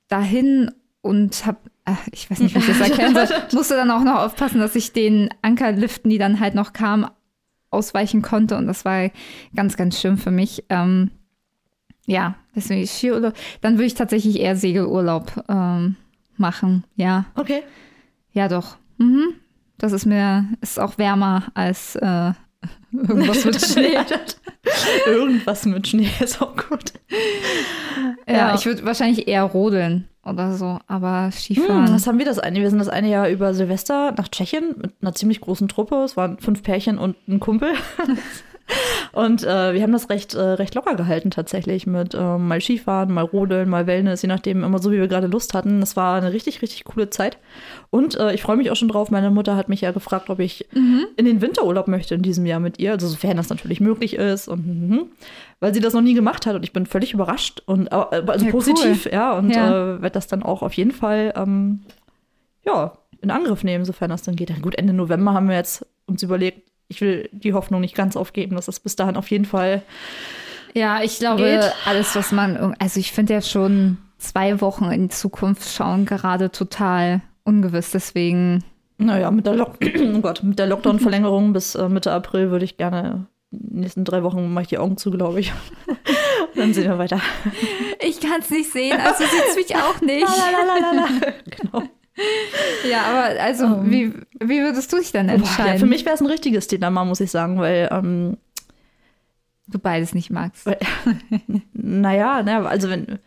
dahin 0.07 0.71
und 1.01 1.45
hab, 1.45 1.57
ach, 1.85 1.99
ich 2.11 2.29
weiß 2.29 2.39
nicht, 2.39 2.55
wie 2.55 2.59
ich 2.59 2.67
das 2.67 2.79
erklären 2.79 3.13
soll, 3.13 3.27
musste 3.53 3.75
dann 3.75 3.91
auch 3.91 4.03
noch 4.03 4.19
aufpassen, 4.19 4.59
dass 4.59 4.75
ich 4.75 4.93
den 4.93 5.29
Ankerliften, 5.41 6.09
die 6.09 6.17
dann 6.17 6.39
halt 6.39 6.55
noch 6.55 6.73
kamen, 6.73 7.07
ausweichen 7.71 8.21
konnte 8.21 8.57
und 8.57 8.67
das 8.67 8.85
war 8.85 9.09
ganz, 9.55 9.77
ganz 9.77 9.99
schlimm 9.99 10.17
für 10.17 10.31
mich. 10.31 10.65
Ähm, 10.69 11.11
ja, 12.05 12.35
deswegen 12.55 12.85
Skiurlaub. 12.85 13.33
Dann 13.61 13.75
würde 13.75 13.85
ich 13.85 13.93
tatsächlich 13.93 14.39
eher 14.39 14.55
Segelurlaub 14.55 15.43
ähm, 15.49 15.95
machen, 16.37 16.83
ja. 16.95 17.25
Okay. 17.35 17.63
Ja, 18.33 18.47
doch. 18.47 18.77
Mhm. 18.97 19.33
Das 19.77 19.93
ist 19.93 20.05
mir, 20.05 20.45
ist 20.61 20.79
auch 20.79 20.97
wärmer 20.97 21.45
als 21.53 21.95
äh, 21.95 22.33
irgendwas 22.91 23.45
mit 23.45 23.61
Schnee. 23.65 23.97
irgendwas 25.07 25.65
mit 25.65 25.87
Schnee 25.87 26.09
ist 26.19 26.41
auch 26.41 26.55
gut. 26.55 26.93
Ja, 28.27 28.33
ja. 28.33 28.55
ich 28.55 28.65
würde 28.65 28.85
wahrscheinlich 28.85 29.27
eher 29.27 29.43
rodeln 29.43 30.07
oder 30.23 30.53
so, 30.53 30.79
aber 30.87 31.31
Skifahren. 31.31 31.87
Hm, 31.87 31.93
was 31.95 32.05
haben 32.07 32.19
wir 32.19 32.25
das 32.25 32.39
eine? 32.39 32.59
Wir 32.59 32.69
sind 32.69 32.79
das 32.79 32.89
eine 32.89 33.09
Jahr 33.09 33.29
über 33.29 33.53
Silvester 33.53 34.13
nach 34.17 34.27
Tschechien 34.27 34.75
mit 34.77 34.93
einer 35.01 35.15
ziemlich 35.15 35.41
großen 35.41 35.67
Truppe. 35.67 35.95
Es 36.03 36.15
waren 36.15 36.37
fünf 36.37 36.63
Pärchen 36.63 36.97
und 36.97 37.15
ein 37.27 37.39
Kumpel. 37.39 37.73
Und 39.13 39.43
äh, 39.43 39.73
wir 39.73 39.81
haben 39.81 39.91
das 39.91 40.09
recht, 40.09 40.33
äh, 40.33 40.41
recht 40.41 40.75
locker 40.75 40.95
gehalten 40.95 41.31
tatsächlich 41.31 41.87
mit 41.87 42.13
äh, 42.13 42.37
mal 42.37 42.61
Skifahren, 42.61 43.13
mal 43.13 43.23
Rodeln, 43.23 43.69
mal 43.69 43.87
Wellness, 43.87 44.21
je 44.21 44.27
nachdem, 44.27 44.63
immer 44.63 44.79
so, 44.79 44.91
wie 44.91 44.99
wir 44.99 45.07
gerade 45.07 45.27
Lust 45.27 45.53
hatten. 45.53 45.79
Das 45.79 45.95
war 45.95 46.15
eine 46.15 46.33
richtig, 46.33 46.61
richtig 46.61 46.83
coole 46.85 47.09
Zeit. 47.09 47.37
Und 47.89 48.17
äh, 48.17 48.33
ich 48.33 48.41
freue 48.41 48.57
mich 48.57 48.71
auch 48.71 48.75
schon 48.75 48.87
drauf. 48.87 49.11
Meine 49.11 49.31
Mutter 49.31 49.55
hat 49.55 49.69
mich 49.69 49.81
ja 49.81 49.91
gefragt, 49.91 50.29
ob 50.29 50.39
ich 50.39 50.67
mhm. 50.73 51.05
in 51.17 51.25
den 51.25 51.41
Winterurlaub 51.41 51.87
möchte 51.87 52.15
in 52.15 52.21
diesem 52.21 52.45
Jahr 52.45 52.59
mit 52.59 52.79
ihr. 52.79 52.91
Also 52.91 53.07
sofern 53.07 53.37
das 53.37 53.49
natürlich 53.49 53.81
möglich 53.81 54.15
ist. 54.15 54.47
Und 54.47 54.89
mh, 54.89 55.03
weil 55.61 55.73
sie 55.73 55.79
das 55.79 55.93
noch 55.93 56.01
nie 56.01 56.15
gemacht 56.15 56.45
hat 56.45 56.55
und 56.55 56.63
ich 56.63 56.73
bin 56.73 56.85
völlig 56.85 57.13
überrascht 57.13 57.61
und 57.65 57.87
äh, 57.87 57.95
also 57.95 58.45
ja, 58.45 58.51
positiv, 58.51 59.05
cool. 59.05 59.11
ja. 59.13 59.37
Und 59.37 59.51
ja. 59.51 59.95
Äh, 59.95 60.01
werde 60.01 60.13
das 60.13 60.27
dann 60.27 60.43
auch 60.43 60.63
auf 60.63 60.73
jeden 60.73 60.91
Fall 60.91 61.33
ähm, 61.35 61.81
ja, 62.65 62.93
in 63.21 63.31
Angriff 63.31 63.63
nehmen, 63.63 63.85
sofern 63.85 64.09
das 64.09 64.23
dann 64.23 64.35
geht. 64.35 64.49
Ja, 64.49 64.57
gut, 64.59 64.75
Ende 64.75 64.93
November 64.93 65.33
haben 65.33 65.47
wir 65.47 65.55
jetzt 65.55 65.85
uns 66.07 66.23
überlegt, 66.23 66.70
ich 66.91 67.01
will 67.01 67.29
die 67.31 67.53
Hoffnung 67.53 67.81
nicht 67.81 67.95
ganz 67.95 68.15
aufgeben, 68.15 68.55
dass 68.55 68.67
es 68.67 68.79
bis 68.79 68.95
dahin 68.95 69.15
auf 69.15 69.31
jeden 69.31 69.45
Fall. 69.45 69.81
Ja, 70.73 71.01
ich 71.01 71.19
glaube, 71.19 71.43
geht. 71.43 71.73
alles, 71.85 72.15
was 72.15 72.31
man, 72.31 72.75
also 72.79 72.99
ich 72.99 73.11
finde 73.11 73.33
ja 73.33 73.41
schon 73.41 73.97
zwei 74.17 74.61
Wochen 74.61 74.91
in 74.91 75.03
die 75.03 75.09
Zukunft 75.09 75.67
schauen 75.69 76.05
gerade 76.05 76.51
total 76.51 77.21
ungewiss. 77.43 77.91
Deswegen. 77.91 78.63
Naja, 78.97 79.31
mit 79.31 79.47
der, 79.47 79.55
Lock 79.55 79.77
oh 80.15 80.19
Gott, 80.19 80.43
mit 80.43 80.59
der 80.59 80.67
Lockdown-Verlängerung 80.67 81.53
bis 81.53 81.75
äh, 81.75 81.89
Mitte 81.89 82.11
April 82.11 82.51
würde 82.51 82.65
ich 82.65 82.77
gerne 82.77 83.25
die 83.51 83.79
nächsten 83.79 84.05
drei 84.05 84.23
Wochen 84.23 84.53
mache 84.53 84.63
ich 84.63 84.69
die 84.69 84.77
Augen 84.77 84.97
zu, 84.97 85.11
glaube 85.11 85.41
ich. 85.41 85.51
Dann 86.55 86.73
sehen 86.73 86.89
wir 86.89 86.97
weiter. 86.97 87.19
Ich 87.99 88.19
kann 88.19 88.39
es 88.39 88.49
nicht 88.49 88.71
sehen, 88.71 88.97
also 88.99 89.23
sieht 89.23 89.43
es 89.49 89.55
mich 89.55 89.75
auch 89.75 89.99
nicht. 90.01 90.25
Lalalala. 90.53 91.07
genau. 91.45 91.83
Ja, 92.89 93.03
aber 93.03 93.41
also, 93.41 93.65
um, 93.65 93.85
ähm. 93.85 93.91
wie, 93.91 94.13
wie 94.47 94.61
würdest 94.61 94.91
du 94.91 94.97
dich 94.97 95.11
dann 95.11 95.29
entscheiden? 95.29 95.73
Ja, 95.73 95.77
für 95.79 95.85
mich 95.85 96.05
wäre 96.05 96.15
es 96.15 96.21
ein 96.21 96.27
richtiges 96.27 96.67
Dilemma, 96.67 97.05
muss 97.05 97.21
ich 97.21 97.31
sagen, 97.31 97.59
weil 97.59 97.89
ähm, 97.91 98.37
du 99.67 99.79
beides 99.79 100.13
nicht 100.13 100.29
magst. 100.29 100.65
Weil, 100.65 100.77
naja, 101.73 102.41
na, 102.43 102.65
also 102.65 102.89
wenn 102.89 103.19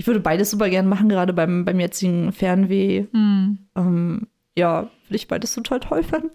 ich 0.00 0.06
würde 0.06 0.20
beides 0.20 0.50
super 0.50 0.70
gern 0.70 0.88
machen, 0.88 1.10
gerade 1.10 1.34
beim, 1.34 1.66
beim 1.66 1.78
jetzigen 1.78 2.32
Fernweh. 2.32 3.06
Hm. 3.12 3.58
Ähm, 3.76 4.28
ja, 4.56 4.84
würde 5.06 5.16
ich 5.16 5.28
beides 5.28 5.54
total 5.54 5.80
toll 5.80 6.02
finden. 6.02 6.30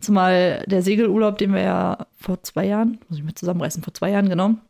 Zumal 0.00 0.64
der 0.66 0.80
Segelurlaub, 0.80 1.36
den 1.36 1.52
wir 1.52 1.60
ja 1.60 2.06
vor 2.16 2.42
zwei 2.42 2.66
Jahren, 2.66 2.98
muss 3.08 3.18
ich 3.18 3.24
mir 3.24 3.34
zusammenreißen, 3.34 3.82
vor 3.82 3.92
zwei 3.92 4.10
Jahren 4.10 4.30
genommen, 4.30 4.62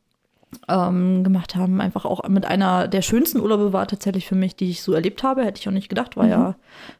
ähm, 0.68 1.24
gemacht 1.24 1.54
haben. 1.54 1.80
Einfach 1.80 2.04
auch 2.04 2.26
mit 2.28 2.46
einer 2.46 2.88
der 2.88 3.02
schönsten 3.02 3.40
Urlaube 3.40 3.72
war 3.72 3.86
tatsächlich 3.86 4.26
für 4.26 4.34
mich, 4.34 4.56
die 4.56 4.70
ich 4.70 4.82
so 4.82 4.92
erlebt 4.92 5.22
habe. 5.22 5.44
Hätte 5.44 5.60
ich 5.60 5.68
auch 5.68 5.72
nicht 5.72 5.88
gedacht, 5.88 6.16
war 6.16 6.24
mhm. 6.24 6.30
ja 6.30 6.54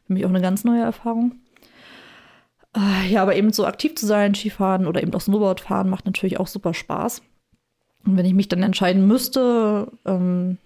für 0.07 0.13
mich 0.13 0.25
auch 0.25 0.29
eine 0.29 0.41
ganz 0.41 0.63
neue 0.63 0.81
Erfahrung. 0.81 1.35
Äh, 2.75 3.11
ja, 3.11 3.21
aber 3.21 3.35
eben 3.35 3.53
so 3.53 3.65
aktiv 3.65 3.95
zu 3.95 4.05
sein, 4.05 4.35
Skifahren 4.35 4.87
oder 4.87 5.01
eben 5.03 5.13
auch 5.13 5.21
Snowboard 5.21 5.61
fahren, 5.61 5.89
macht 5.89 6.05
natürlich 6.05 6.39
auch 6.39 6.47
super 6.47 6.73
Spaß. 6.73 7.21
Und 8.05 8.17
wenn 8.17 8.25
ich 8.25 8.33
mich 8.33 8.49
dann 8.49 8.63
entscheiden 8.63 9.07
müsste, 9.07 9.87
ähm, 10.05 10.57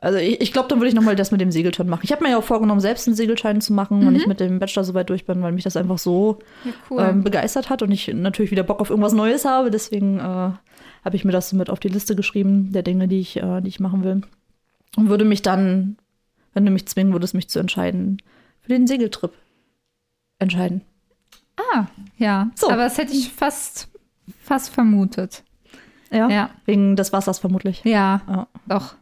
also 0.00 0.18
ich, 0.18 0.40
ich 0.40 0.52
glaube, 0.52 0.68
dann 0.68 0.78
würde 0.78 0.88
ich 0.88 0.94
nochmal 0.94 1.16
das 1.16 1.30
mit 1.30 1.40
dem 1.40 1.50
Segelschein 1.50 1.88
machen. 1.88 2.02
Ich 2.04 2.12
habe 2.12 2.22
mir 2.22 2.30
ja 2.30 2.38
auch 2.38 2.44
vorgenommen, 2.44 2.80
selbst 2.80 3.06
einen 3.06 3.16
Segelschein 3.16 3.60
zu 3.60 3.72
machen, 3.72 4.00
mhm. 4.00 4.06
wenn 4.06 4.16
ich 4.16 4.26
mit 4.26 4.40
dem 4.40 4.58
Bachelor 4.58 4.84
so 4.84 4.94
weit 4.94 5.10
durch 5.10 5.24
bin, 5.24 5.42
weil 5.42 5.52
mich 5.52 5.64
das 5.64 5.76
einfach 5.76 5.98
so 5.98 6.38
ja, 6.64 6.72
cool. 6.90 7.02
ähm, 7.02 7.24
begeistert 7.24 7.70
hat 7.70 7.82
und 7.82 7.90
ich 7.90 8.08
natürlich 8.12 8.50
wieder 8.50 8.62
Bock 8.62 8.80
auf 8.80 8.90
irgendwas 8.90 9.12
Neues 9.12 9.44
habe. 9.44 9.70
Deswegen 9.70 10.18
äh, 10.18 10.50
habe 11.04 11.16
ich 11.16 11.24
mir 11.24 11.32
das 11.32 11.52
mit 11.52 11.70
auf 11.70 11.80
die 11.80 11.88
Liste 11.88 12.16
geschrieben, 12.16 12.72
der 12.72 12.82
Dinge, 12.82 13.08
die 13.08 13.20
ich, 13.20 13.36
äh, 13.36 13.60
die 13.60 13.68
ich 13.68 13.80
machen 13.80 14.04
will. 14.04 14.22
Und 14.96 15.08
würde 15.08 15.24
mich 15.24 15.42
dann, 15.42 15.96
wenn 16.52 16.64
du 16.64 16.70
mich 16.70 16.86
zwingen 16.86 17.12
würdest, 17.12 17.34
mich 17.34 17.48
zu 17.48 17.58
entscheiden, 17.58 18.18
für 18.60 18.68
den 18.68 18.86
Segeltrip 18.86 19.32
entscheiden. 20.38 20.82
Ah, 21.56 21.86
ja. 22.18 22.50
So. 22.54 22.70
Aber 22.70 22.84
das 22.84 22.98
hätte 22.98 23.12
ich 23.12 23.32
fast, 23.32 23.88
fast 24.42 24.72
vermutet. 24.72 25.44
Ja, 26.10 26.28
ja. 26.28 26.50
Wegen 26.64 26.96
des 26.96 27.12
Wassers 27.12 27.38
vermutlich. 27.38 27.82
Ja, 27.84 28.22
ja. 28.28 28.48
doch. 28.66 28.94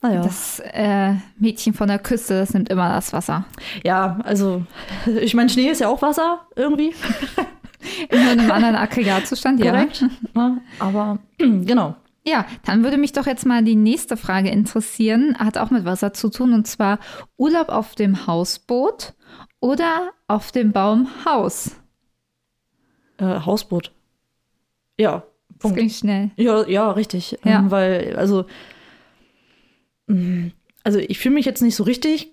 Naja. 0.00 0.22
Das 0.22 0.58
äh, 0.58 1.14
Mädchen 1.38 1.74
von 1.74 1.86
der 1.86 2.00
Küste, 2.00 2.40
das 2.40 2.52
nimmt 2.52 2.68
immer 2.70 2.88
das 2.88 3.12
Wasser. 3.12 3.44
Ja, 3.84 4.18
also 4.24 4.66
ich 5.20 5.34
meine, 5.34 5.48
Schnee 5.48 5.70
ist 5.70 5.80
ja 5.80 5.88
auch 5.88 6.02
Wasser 6.02 6.40
irgendwie. 6.56 6.92
In 8.10 8.18
einem 8.18 8.50
anderen 8.50 8.76
Aggregatzustand, 8.76 9.62
ja. 9.62 9.72
Korrekt. 9.72 10.04
Ja, 10.34 10.58
aber 10.78 11.18
genau. 11.38 11.96
Ja, 12.24 12.46
dann 12.64 12.84
würde 12.84 12.98
mich 12.98 13.12
doch 13.12 13.26
jetzt 13.26 13.46
mal 13.46 13.64
die 13.64 13.74
nächste 13.74 14.16
Frage 14.16 14.48
interessieren. 14.50 15.36
Hat 15.38 15.58
auch 15.58 15.70
mit 15.70 15.84
Wasser 15.84 16.12
zu 16.12 16.30
tun 16.30 16.52
und 16.52 16.66
zwar 16.66 17.00
Urlaub 17.36 17.68
auf 17.68 17.94
dem 17.96 18.26
Hausboot 18.26 19.14
oder 19.60 20.10
auf 20.28 20.52
dem 20.52 20.72
Baumhaus? 20.72 21.76
Äh, 23.18 23.40
Hausboot. 23.40 23.92
Ja. 24.98 25.24
Das 25.48 25.58
Punkt. 25.58 25.78
ging 25.78 25.90
schnell. 25.90 26.30
Ja, 26.36 26.66
ja, 26.66 26.90
richtig. 26.92 27.38
Ja. 27.44 27.58
Ähm, 27.58 27.70
weil, 27.70 28.16
also, 28.16 28.46
mh, 30.06 30.50
also 30.84 30.98
ich 30.98 31.18
fühle 31.18 31.34
mich 31.34 31.46
jetzt 31.46 31.62
nicht 31.62 31.76
so 31.76 31.84
richtig 31.84 32.31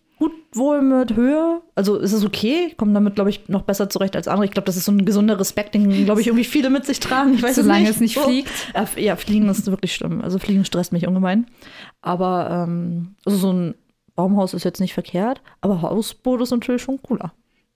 wohl 0.53 0.81
mit 0.81 1.15
Höhe. 1.15 1.61
Also 1.75 1.99
es 1.99 2.11
ist 2.13 2.25
okay, 2.25 2.65
ich 2.67 2.77
komme 2.77 2.93
damit, 2.93 3.15
glaube 3.15 3.29
ich, 3.29 3.47
noch 3.49 3.61
besser 3.63 3.89
zurecht 3.89 4.15
als 4.15 4.27
andere. 4.27 4.45
Ich 4.45 4.51
glaube, 4.51 4.65
das 4.65 4.77
ist 4.77 4.85
so 4.85 4.91
ein 4.91 5.05
gesunder 5.05 5.39
Respekt, 5.39 5.75
den, 5.75 6.05
glaube 6.05 6.21
ich, 6.21 6.27
irgendwie 6.27 6.43
viele 6.45 6.69
mit 6.69 6.85
sich 6.85 6.99
tragen. 6.99 7.33
Ich 7.35 7.43
weiß 7.43 7.55
Solange 7.55 7.85
es 7.85 7.95
es 7.95 8.01
nicht 8.01 8.15
So. 8.15 8.21
fliegt. 8.21 8.49
Ja, 8.73 8.83
f- 8.83 8.97
ja, 8.97 9.15
Fliegen 9.15 9.47
ist 9.49 9.65
wirklich 9.67 9.93
schlimm. 9.93 10.21
Also 10.21 10.39
Fliegen 10.39 10.65
stresst 10.65 10.91
mich 10.91 11.07
ungemein. 11.07 11.45
Aber 12.01 12.65
ähm, 12.67 13.15
also 13.25 13.37
so 13.37 13.51
ein 13.53 13.75
Baumhaus 14.15 14.53
ist 14.53 14.65
jetzt 14.65 14.81
nicht 14.81 14.93
verkehrt, 14.93 15.41
aber 15.61 15.81
Hausboot 15.81 16.41
ist 16.41 16.51
natürlich 16.51 16.81
schon 16.81 17.01
cooler. 17.01 17.31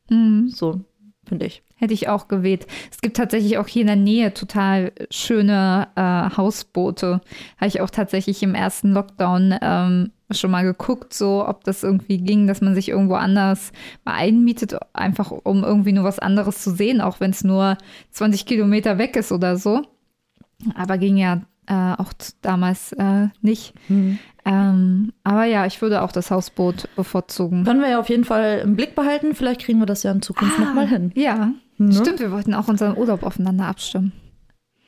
Mhm. 0.10 0.50
So, 0.50 0.82
finde 1.26 1.46
ich. 1.46 1.62
Hätte 1.76 1.94
ich 1.94 2.08
auch 2.08 2.28
gewählt. 2.28 2.66
Es 2.92 3.02
gibt 3.02 3.18
tatsächlich 3.18 3.58
auch 3.58 3.68
hier 3.68 3.82
in 3.82 3.88
der 3.88 3.96
Nähe 3.98 4.34
total 4.34 4.94
schöne 5.10 5.88
äh, 5.96 6.36
Hausboote. 6.38 7.20
Habe 7.58 7.68
ich 7.68 7.82
auch 7.82 7.90
tatsächlich 7.90 8.42
im 8.44 8.56
ersten 8.56 8.92
Lockdown 8.94 9.56
ähm, 9.62 10.12
schon 10.40 10.52
mal 10.52 10.64
geguckt, 10.64 11.14
so 11.14 11.48
ob 11.48 11.64
das 11.64 11.84
irgendwie 11.84 12.18
ging, 12.18 12.48
dass 12.48 12.62
man 12.62 12.76
sich 12.76 12.90
irgendwo 12.90 13.16
anders 13.16 13.72
mal 14.06 14.14
einmietet, 14.14 14.76
einfach 14.94 15.32
um 15.32 15.64
irgendwie 15.64 15.92
nur 15.92 16.04
was 16.04 16.20
anderes 16.20 16.62
zu 16.62 16.72
sehen, 16.72 17.02
auch 17.02 17.20
wenn 17.20 17.32
es 17.32 17.44
nur 17.44 17.78
20 18.12 18.46
Kilometer 18.46 18.98
weg 18.98 19.16
ist 19.16 19.32
oder 19.32 19.58
so. 19.58 19.82
Aber 20.76 20.98
ging 20.98 21.18
ja 21.18 21.42
äh, 21.68 21.94
auch 21.98 22.14
damals 22.42 22.94
äh, 22.94 23.28
nicht. 23.42 23.74
Ähm, 24.46 25.14
aber 25.24 25.46
ja, 25.46 25.66
ich 25.66 25.82
würde 25.82 26.02
auch 26.02 26.12
das 26.12 26.32
Hausboot 26.32 26.90
bevorzugen. 26.96 27.64
Können 27.64 27.82
wir 27.82 27.90
ja 27.90 28.00
auf 28.00 28.10
jeden 28.10 28.26
Fall 28.26 28.62
im 28.64 28.76
Blick 28.76 28.96
behalten. 28.96 29.36
Vielleicht 29.36 29.62
kriegen 29.62 29.80
wir 29.80 29.86
das 29.86 30.04
ja 30.04 30.12
in 30.12 30.22
Zukunft 30.22 30.60
noch 30.60 30.68
nochmal 30.68 30.88
hin. 30.88 31.12
Ja, 31.16 31.52
Ne? 31.78 31.94
stimmt, 31.94 32.20
wir 32.20 32.32
wollten 32.32 32.54
auch 32.54 32.68
unseren 32.68 32.98
Urlaub 32.98 33.24
aufeinander 33.24 33.66
abstimmen. 33.66 34.12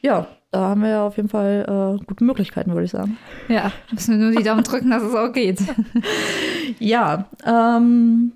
Ja, 0.06 0.28
da 0.52 0.60
haben 0.70 0.82
wir 0.84 0.90
ja 0.90 1.06
auf 1.08 1.18
jeden 1.18 1.30
Fall 1.30 1.98
äh, 2.00 2.06
gute 2.06 2.24
Möglichkeiten, 2.24 2.72
würde 2.72 2.86
ich 2.86 2.92
sagen. 2.92 3.18
Ja, 3.50 3.72
müssen 3.92 4.20
wir 4.20 4.26
nur 4.28 4.36
die 4.38 4.44
Daumen 4.44 4.64
drücken, 4.64 4.92
dass 4.92 5.04
es 5.04 5.16
auch 5.16 5.32
geht. 5.34 5.60
Ja, 6.80 7.26
ähm, 7.46 8.34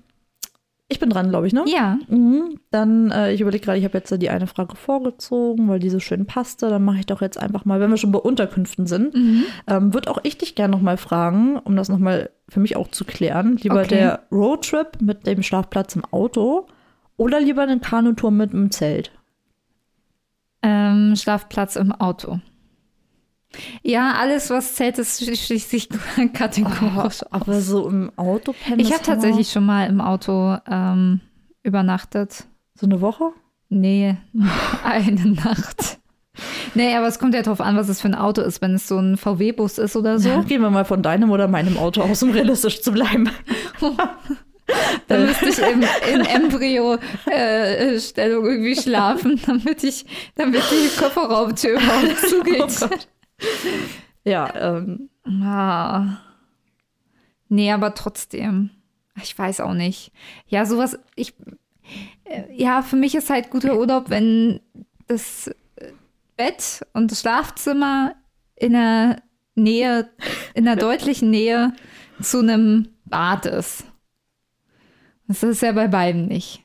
ich 0.88 0.98
bin 0.98 1.10
dran, 1.10 1.28
glaube 1.30 1.46
ich, 1.46 1.52
ne? 1.52 1.64
Ja, 1.66 1.98
Mhm. 2.08 2.58
Dann, 2.70 3.10
äh, 3.10 3.32
ich 3.32 3.40
überlege 3.40 3.64
gerade, 3.64 3.78
ich 3.78 3.84
habe 3.84 3.98
jetzt 3.98 4.10
die 4.22 4.30
eine 4.30 4.46
Frage 4.46 4.76
vorgezogen, 4.76 5.68
weil 5.68 5.78
die 5.80 5.90
so 5.90 5.98
schön 6.00 6.26
passte. 6.26 6.68
Dann 6.70 6.84
mache 6.84 6.98
ich 7.00 7.06
doch 7.06 7.20
jetzt 7.20 7.38
einfach 7.40 7.64
mal, 7.64 7.80
wenn 7.80 7.90
wir 7.90 7.96
schon 7.96 8.12
bei 8.12 8.18
Unterkünften 8.20 8.86
sind, 8.86 9.14
ähm, 9.66 9.92
würde 9.94 10.10
auch 10.10 10.18
ich 10.22 10.38
dich 10.38 10.54
gerne 10.54 10.72
noch 10.72 10.80
mal 10.82 10.96
fragen, 10.96 11.56
um 11.58 11.76
das 11.76 11.88
noch 11.88 11.98
mal 11.98 12.30
für 12.48 12.60
mich 12.60 12.76
auch 12.76 12.88
zu 12.88 13.04
klären. 13.04 13.56
Lieber 13.56 13.80
Okay. 13.80 13.88
der 13.88 14.20
Roadtrip 14.32 15.00
mit 15.00 15.26
dem 15.26 15.42
Schlafplatz 15.42 15.96
im 15.96 16.04
Auto 16.12 16.66
oder 17.16 17.40
lieber 17.40 17.62
eine 17.62 17.78
Kanutour 17.80 18.30
mit 18.30 18.52
dem 18.52 18.70
Zelt? 18.70 19.10
Ähm, 20.62 21.14
Schlafplatz 21.16 21.76
im 21.76 21.92
Auto. 21.92 22.40
Ja, 23.82 24.14
alles, 24.14 24.48
was 24.50 24.76
zählt, 24.76 24.98
ist 24.98 25.20
schli- 25.20 25.36
schließlich 25.36 25.88
kategorisch. 26.32 27.20
Aber 27.30 27.60
so 27.60 27.88
im 27.88 28.12
Auto 28.16 28.52
pennen. 28.52 28.78
ich 28.80 28.92
habe 28.92 29.02
tatsächlich 29.02 29.50
schon 29.50 29.66
mal 29.66 29.88
im 29.88 30.00
Auto 30.00 30.56
ähm, 30.70 31.20
übernachtet. 31.64 32.44
so 32.78 32.86
eine 32.86 33.00
Woche. 33.00 33.30
Nee, 33.68 34.16
eine 34.84 35.26
Nacht. 35.32 35.98
Nee, 36.74 36.94
aber 36.94 37.08
es 37.08 37.18
kommt 37.18 37.34
ja 37.34 37.42
drauf 37.42 37.60
an, 37.60 37.76
was 37.76 37.88
es 37.88 38.00
für 38.00 38.08
ein 38.08 38.14
Auto 38.14 38.40
ist. 38.40 38.62
Wenn 38.62 38.74
es 38.74 38.86
so 38.86 38.98
ein 38.98 39.16
VW-Bus 39.16 39.78
ist 39.78 39.96
oder 39.96 40.18
so, 40.20 40.32
So, 40.32 40.42
gehen 40.42 40.62
wir 40.62 40.70
mal 40.70 40.84
von 40.84 41.02
deinem 41.02 41.30
oder 41.32 41.48
meinem 41.48 41.76
Auto 41.76 42.02
aus, 42.02 42.22
um 42.22 42.30
realistisch 42.30 42.82
zu 42.82 42.92
bleiben. 42.92 43.28
dann 45.08 45.26
müsste 45.26 45.48
ich 45.48 45.58
in, 45.58 45.82
in 46.12 46.20
Embryo-Stellung 46.26 48.44
irgendwie 48.46 48.76
schlafen, 48.76 49.40
damit 49.46 49.82
ich, 49.84 50.04
damit 50.34 50.62
die 50.70 50.88
Kofferraumtür 50.98 51.80
überhaupt 51.80 52.18
zugeht. 52.28 52.76
Oh. 52.82 52.88
Ja, 54.24 54.76
ähm, 54.78 55.08
Ah. 55.24 56.18
Nee, 57.48 57.72
aber 57.72 57.94
trotzdem. 57.94 58.70
Ich 59.22 59.38
weiß 59.38 59.60
auch 59.60 59.74
nicht. 59.74 60.12
Ja, 60.46 60.64
sowas, 60.64 60.98
ich, 61.16 61.34
äh, 62.24 62.44
ja, 62.54 62.82
für 62.82 62.96
mich 62.96 63.14
ist 63.14 63.30
halt 63.30 63.50
guter 63.50 63.76
Urlaub, 63.76 64.08
wenn 64.08 64.60
das 65.08 65.48
äh, 65.76 65.92
Bett 66.36 66.86
und 66.92 67.10
das 67.10 67.20
Schlafzimmer 67.20 68.14
in 68.54 68.72
der 68.72 69.22
Nähe, 69.54 70.10
in 70.54 70.64
der 70.64 70.76
deutlichen 70.76 71.30
Nähe 71.30 71.72
zu 72.22 72.38
einem 72.38 72.88
Bad 73.04 73.46
ist. 73.46 73.84
Das 75.30 75.44
ist 75.44 75.62
ja 75.62 75.70
bei 75.70 75.86
beiden 75.86 76.26
nicht. 76.26 76.60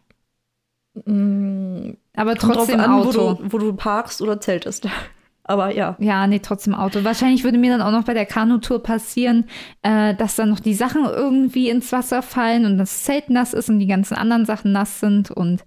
Aber 1.06 2.36
kommt 2.36 2.56
trotzdem 2.56 2.80
an, 2.80 2.91
wo 2.93 3.10
Auto. 3.10 3.34
du, 3.36 3.54
wo 3.54 3.58
du 3.60 3.73
parkst 3.73 4.23
oder 4.23 4.41
zeltest. 4.41 4.88
Aber 5.43 5.71
ja. 5.71 5.95
Ja, 5.99 6.25
nee, 6.25 6.39
trotzdem 6.39 6.73
Auto. 6.73 7.04
Wahrscheinlich 7.04 7.43
würde 7.43 7.60
mir 7.60 7.78
dann 7.78 7.84
auch 7.84 7.91
noch 7.91 8.06
bei 8.06 8.15
der 8.15 8.25
Kanutour 8.25 8.82
passieren, 8.82 9.45
äh, 9.84 10.15
dass 10.15 10.36
dann 10.36 10.49
noch 10.49 10.60
die 10.60 10.73
Sachen 10.73 11.06
irgendwie 11.06 11.69
ins 11.69 11.91
Wasser 11.91 12.23
fallen 12.23 12.65
und 12.65 12.80
das 12.80 13.04
Zelt 13.04 13.30
nass 13.30 13.54
ist 13.54 13.69
und 13.69 13.78
die 13.78 13.86
ganzen 13.86 14.15
anderen 14.15 14.47
Sachen 14.47 14.71
nass 14.71 14.99
sind. 14.99 15.30
Und 15.30 15.63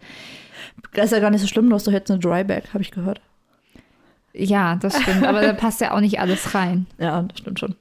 Das 0.95 1.05
ist 1.07 1.13
ja 1.13 1.21
gar 1.21 1.31
nicht 1.31 1.43
so 1.43 1.47
schlimm, 1.47 1.69
du 1.69 1.77
hast 1.77 1.87
doch 1.87 1.93
jetzt 1.93 2.11
eine 2.11 2.19
Dryback, 2.19 2.75
habe 2.75 2.83
ich 2.83 2.91
gehört. 2.91 3.21
ja, 4.35 4.75
das 4.75 5.01
stimmt. 5.01 5.25
Aber 5.25 5.41
da 5.43 5.53
passt 5.53 5.81
ja 5.81 5.93
auch 5.95 6.01
nicht 6.01 6.19
alles 6.19 6.53
rein. 6.57 6.87
Ja, 6.99 7.23
das 7.23 7.39
stimmt 7.39 7.61
schon. 7.61 7.77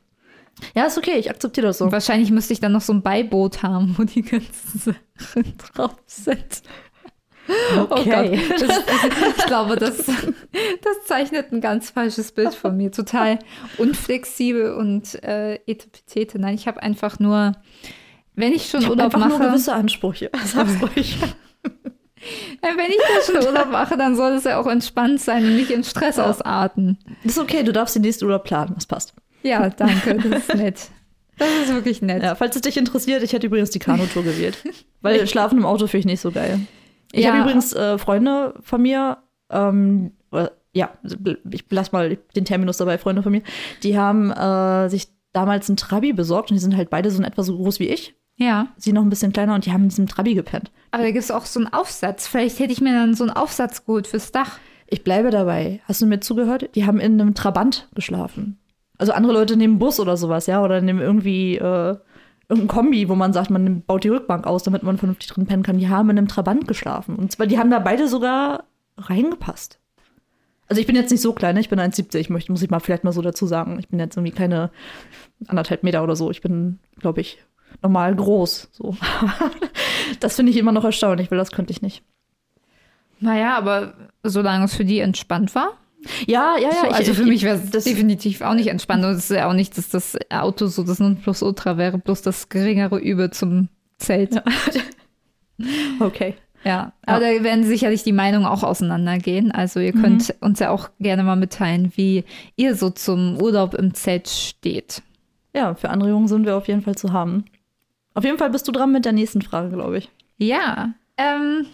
Ja, 0.76 0.86
ist 0.86 0.98
okay, 0.98 1.18
ich 1.18 1.30
akzeptiere 1.30 1.68
das 1.68 1.80
so. 1.80 1.86
Und 1.86 1.92
wahrscheinlich 1.92 2.32
müsste 2.32 2.54
ich 2.54 2.60
dann 2.60 2.72
noch 2.72 2.82
so 2.82 2.94
ein 2.94 3.02
Beiboot 3.02 3.64
haben, 3.64 3.96
wo 3.98 4.04
die 4.04 4.22
ganzen 4.22 4.80
Sachen 5.18 5.58
drauf 5.58 5.96
sind. 6.06 6.62
Okay. 7.78 8.42
Oh. 8.44 8.54
Das, 8.60 8.80
ich 9.38 9.46
glaube, 9.46 9.78
das, 9.78 9.98
das 9.98 11.06
zeichnet 11.06 11.52
ein 11.52 11.62
ganz 11.62 11.90
falsches 11.90 12.32
Bild 12.32 12.54
von 12.54 12.76
mir. 12.76 12.92
Total 12.92 13.40
unflexibel 13.78 14.74
und 14.74 15.24
äh, 15.24 15.56
etepetete. 15.66 16.40
Nein, 16.40 16.56
ich 16.56 16.68
habe 16.68 16.84
einfach 16.84 17.20
nur, 17.20 17.54
wenn 18.36 18.52
ich 18.52 18.70
schon 18.70 18.82
Ich 18.82 18.90
Urlaub 18.90 19.06
einfach 19.16 19.30
nur 19.30 19.40
mache, 19.40 19.50
gewisse 19.50 19.74
Ansprüche. 19.74 20.30
Sag's 20.46 20.74
ruhig. 20.82 21.18
äh, 21.64 22.78
wenn 22.78 22.90
ich 22.90 22.98
da 22.98 23.34
schon 23.34 23.48
Urlaub 23.48 23.72
mache, 23.72 23.98
dann 23.98 24.16
soll 24.18 24.34
es 24.34 24.44
ja 24.44 24.60
auch 24.60 24.68
entspannt 24.68 25.22
sein 25.22 25.46
und 25.46 25.56
nicht 25.56 25.72
in 25.72 25.86
Stress 25.86 26.20
ausarten. 26.20 26.98
Das 27.24 27.34
ist 27.34 27.40
okay, 27.40 27.64
du 27.64 27.72
darfst 27.72 27.96
den 27.96 28.02
nächsten 28.02 28.26
Urlaub 28.26 28.44
planen, 28.44 28.74
das 28.76 28.86
passt. 28.86 29.14
Ja, 29.44 29.70
danke, 29.70 30.16
das 30.16 30.48
ist 30.48 30.56
nett. 30.56 30.90
Das 31.38 31.48
ist 31.64 31.74
wirklich 31.74 32.02
nett. 32.02 32.24
Ja, 32.24 32.36
falls 32.36 32.56
es 32.56 32.64
dich 32.64 32.78
interessiert, 32.78 33.22
ich 33.24 33.34
hätte 33.34 33.48
übrigens 33.48 33.70
die 33.70 33.80
Kanutour 33.80 34.24
gewählt. 34.24 34.58
Weil 35.02 35.28
Schlafen 35.28 35.60
im 35.60 35.66
Auto 35.66 35.86
finde 35.88 36.00
ich 36.00 36.06
nicht 36.06 36.22
so 36.22 36.32
geil. 36.32 36.60
Ich 37.12 37.24
Ja. 37.24 37.32
habe 37.32 37.42
übrigens 37.44 37.74
äh, 37.74 37.98
Freunde 37.98 38.56
von 38.62 38.82
mir, 38.82 39.18
ähm, 39.52 40.12
äh, 40.32 40.48
ja, 40.74 40.90
ich 41.52 41.66
lass 41.70 41.92
mal 41.92 42.18
den 42.36 42.46
Terminus 42.46 42.78
dabei, 42.78 42.98
Freunde 42.98 43.24
von 43.24 43.32
mir, 43.32 43.44
die 43.84 43.98
haben 43.98 44.32
äh, 44.32 44.90
sich 44.90 45.08
damals 45.34 45.70
einen 45.70 45.78
Trabi 45.78 46.12
besorgt 46.14 46.50
und 46.52 46.56
die 46.56 46.62
sind 46.62 46.76
halt 46.76 46.90
beide 46.90 47.12
so 47.12 47.20
in 47.20 47.24
etwa 47.24 47.44
so 47.44 47.56
groß 47.56 47.80
wie 47.80 47.88
ich. 47.90 48.16
Ja, 48.40 48.68
Sie 48.78 48.92
noch 48.94 49.02
ein 49.04 49.10
bisschen 49.10 49.34
kleiner 49.34 49.56
und 49.56 49.66
die 49.66 49.72
haben 49.72 49.84
in 49.84 49.90
diesem 49.90 50.08
Trabi 50.08 50.34
gepennt. 50.36 50.72
aber 50.92 51.04
da 51.04 51.12
gibt 51.12 51.24
es 51.24 51.32
auch 51.32 51.46
so 51.46 51.60
einen 51.60 51.72
Aufsatz. 51.74 52.28
Vielleicht 52.28 52.60
hätte 52.60 52.74
ich 52.74 52.82
mir 52.82 52.94
dann 52.94 53.16
so 53.16 53.24
einen 53.24 53.34
Aufsatz 53.34 53.86
geholt 53.86 54.06
fürs 54.08 54.32
Dach. 54.32 54.60
Ich 54.88 55.04
bleibe 55.04 55.32
dabei. 55.32 55.82
Hast 55.86 56.02
du 56.02 56.06
mir 56.06 56.20
zugehört? 56.20 56.70
Die 56.76 56.86
haben 56.86 57.00
in 57.00 57.20
einem 57.20 57.34
Trabant 57.34 57.88
geschlafen. 57.96 58.60
Also 58.98 59.12
andere 59.12 59.34
Leute 59.34 59.58
nehmen 59.58 59.80
Bus 59.80 60.00
oder 60.00 60.18
sowas, 60.18 60.48
ja, 60.48 60.64
oder 60.64 60.82
nehmen 60.82 61.02
irgendwie 61.02 61.58
äh, 61.58 61.96
irgendein 62.50 62.68
Kombi, 62.68 63.10
wo 63.10 63.16
man 63.16 63.34
sagt, 63.34 63.50
man 63.50 63.82
baut 63.82 64.04
die 64.04 64.10
Rückbank 64.10 64.48
aus, 64.48 64.64
damit 64.64 64.84
man 64.84 64.98
vernünftig 64.98 65.28
drin 65.30 65.46
pennen 65.46 65.64
kann. 65.64 65.78
Die 65.78 65.90
haben 65.90 66.10
in 66.10 66.18
einem 66.18 66.28
Trabant 66.28 66.68
geschlafen. 66.68 67.16
Und 67.16 67.32
zwar, 67.32 67.48
die 67.48 67.60
haben 67.60 67.70
da 67.70 67.80
beide 67.80 68.08
sogar 68.08 68.64
reingepasst. 68.98 69.80
Also 70.70 70.82
ich 70.82 70.88
bin 70.88 70.96
jetzt 70.96 71.12
nicht 71.12 71.22
so 71.22 71.34
klein, 71.34 71.56
ne? 71.56 71.62
ich 71.62 71.70
bin 71.70 71.80
1,70, 71.80 72.18
ich 72.18 72.30
möchte, 72.30 72.52
muss 72.52 72.62
ich 72.62 72.70
mal 72.70 72.80
vielleicht 72.80 73.04
mal 73.04 73.14
so 73.14 73.22
dazu 73.22 73.46
sagen. 73.48 73.80
Ich 73.80 73.88
bin 73.88 74.00
jetzt 74.00 74.18
irgendwie 74.18 74.36
keine 74.36 74.70
anderthalb 75.48 75.84
Meter 75.84 76.04
oder 76.04 76.16
so. 76.16 76.30
Ich 76.30 76.42
bin, 76.42 76.80
glaube 77.00 77.22
ich, 77.22 77.38
normal 77.82 78.16
groß. 78.16 78.70
So. 78.72 78.98
das 80.20 80.36
finde 80.36 80.52
ich 80.52 80.58
immer 80.58 80.72
noch 80.72 80.84
erstaunlich, 80.84 81.32
weil 81.32 81.38
das 81.38 81.52
könnte 81.52 81.72
ich 81.72 81.82
nicht. 81.82 82.04
Naja, 83.20 83.58
aber 83.58 83.94
solange 84.24 84.66
es 84.66 84.76
für 84.76 84.86
die 84.86 85.00
entspannt 85.00 85.56
war. 85.56 85.78
Ja, 86.26 86.56
ja, 86.58 86.70
ja. 86.70 86.72
So, 86.82 86.88
ich- 86.88 86.94
also 86.94 87.12
ich- 87.12 87.18
für 87.18 87.26
mich 87.26 87.44
wäre 87.44 87.58
es 87.58 87.70
das- 87.72 87.84
definitiv 87.86 88.42
auch 88.42 88.54
nicht 88.54 88.68
entspannt. 88.68 89.04
Und 89.04 89.12
es 89.12 89.30
ist 89.30 89.36
ja 89.36 89.50
auch 89.50 89.54
nicht, 89.54 89.78
dass 89.78 89.90
das 89.90 90.18
Auto 90.30 90.68
so 90.68 90.84
das 90.84 91.00
Nonplusultra 91.00 91.78
wäre, 91.78 91.98
bloß 91.98 92.22
das 92.22 92.50
geringere 92.50 92.98
Übel 93.00 93.32
zum 93.32 93.70
Zelt. 93.98 94.36
Ja, 94.36 94.44
Okay. 96.00 96.36
aber 96.64 97.20
da 97.20 97.44
werden 97.44 97.64
sicherlich 97.64 98.04
die 98.04 98.12
Meinungen 98.12 98.46
auch 98.46 98.64
auseinandergehen. 98.64 99.52
Also 99.52 99.80
ihr 99.80 99.94
könnt 99.94 100.34
uns 100.42 100.60
ja 100.60 100.70
auch 100.72 100.90
gerne 101.00 101.24
mal 101.24 101.36
mitteilen, 101.36 101.92
wie 101.96 102.24
ihr 102.56 102.76
so 102.76 102.90
zum 102.90 103.42
Urlaub 103.42 103.74
im 103.74 103.94
Zelt 103.94 104.28
steht. 104.28 105.02
ja, 105.56 105.74
für 105.76 105.90
Anregungen 105.90 106.28
sind 106.28 106.46
wir 106.46 106.56
auf 106.56 106.68
jeden 106.68 106.82
Fall 106.82 106.96
zu 106.96 107.14
haben. 107.14 107.46
Auf 108.14 108.24
jeden 108.24 108.38
Fall 108.38 108.50
bist 108.52 108.68
du 108.68 108.72
dran 108.72 108.92
mit 108.92 109.06
der 109.06 109.14
nächsten 109.14 109.42
Frage, 109.42 109.70
glaube 109.70 109.98
ich. 110.00 110.10
Ja, 110.38 110.94
ähm, 111.18 111.66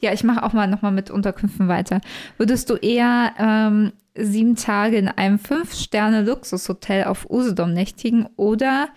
ja, 0.00 0.12
ich 0.12 0.24
mache 0.24 0.42
auch 0.42 0.52
mal 0.52 0.68
nochmal 0.68 0.92
mit 0.92 1.10
Unterkünften 1.10 1.68
weiter. 1.68 2.00
Würdest 2.36 2.70
du 2.70 2.74
eher 2.74 3.32
ähm, 3.38 3.92
sieben 4.14 4.54
Tage 4.56 4.96
in 4.96 5.08
einem 5.08 5.38
Fünf-Sterne-Luxushotel 5.38 7.04
auf 7.04 7.28
Usedom 7.28 7.72
nächtigen 7.72 8.26
oder 8.36 8.88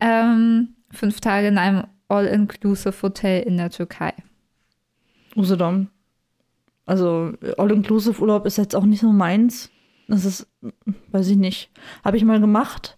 ähm, 0.00 0.74
fünf 0.90 1.20
Tage 1.20 1.48
in 1.48 1.58
einem 1.58 1.84
All-Inclusive-Hotel 2.08 3.42
in 3.42 3.56
der 3.56 3.70
Türkei? 3.70 4.12
Usedom. 5.36 5.88
Also 6.86 7.32
All-Inclusive-Urlaub 7.56 8.46
ist 8.46 8.58
jetzt 8.58 8.74
auch 8.74 8.84
nicht 8.84 9.00
so 9.00 9.12
meins. 9.12 9.70
Das 10.08 10.24
ist, 10.24 10.48
weiß 11.12 11.28
ich 11.28 11.36
nicht. 11.36 11.70
Habe 12.04 12.16
ich 12.16 12.24
mal 12.24 12.40
gemacht. 12.40 12.96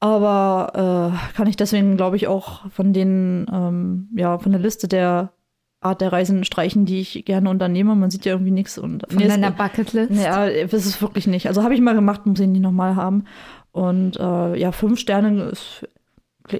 Aber 0.00 1.14
äh, 1.14 1.34
kann 1.36 1.46
ich 1.46 1.56
deswegen, 1.56 1.96
glaube 1.96 2.16
ich, 2.16 2.26
auch 2.26 2.68
von 2.70 2.92
den, 2.92 3.46
ähm, 3.50 4.08
ja, 4.14 4.38
von 4.38 4.52
der 4.52 4.60
Liste 4.60 4.88
der 4.88 5.32
Art 5.84 6.00
der 6.00 6.12
Reisen 6.12 6.44
streichen, 6.44 6.86
die 6.86 7.00
ich 7.00 7.24
gerne 7.24 7.50
unternehme. 7.50 7.94
Man 7.94 8.10
sieht 8.10 8.24
ja 8.24 8.32
irgendwie 8.32 8.50
nichts. 8.50 8.78
Und, 8.78 9.04
von 9.08 9.18
nee, 9.18 9.28
deiner 9.28 9.50
Bucketlist? 9.50 10.12
Ja, 10.12 10.48
das 10.48 10.86
ist 10.86 11.02
wirklich 11.02 11.26
nicht. 11.26 11.48
Also 11.48 11.62
habe 11.62 11.74
ich 11.74 11.80
mal 11.80 11.94
gemacht, 11.94 12.26
muss 12.26 12.40
ich 12.40 12.48
nicht 12.48 12.62
nochmal 12.62 12.96
haben. 12.96 13.24
Und 13.72 14.18
äh, 14.18 14.56
ja, 14.56 14.72
fünf 14.72 14.98
Sterne 14.98 15.44
ist 15.44 15.86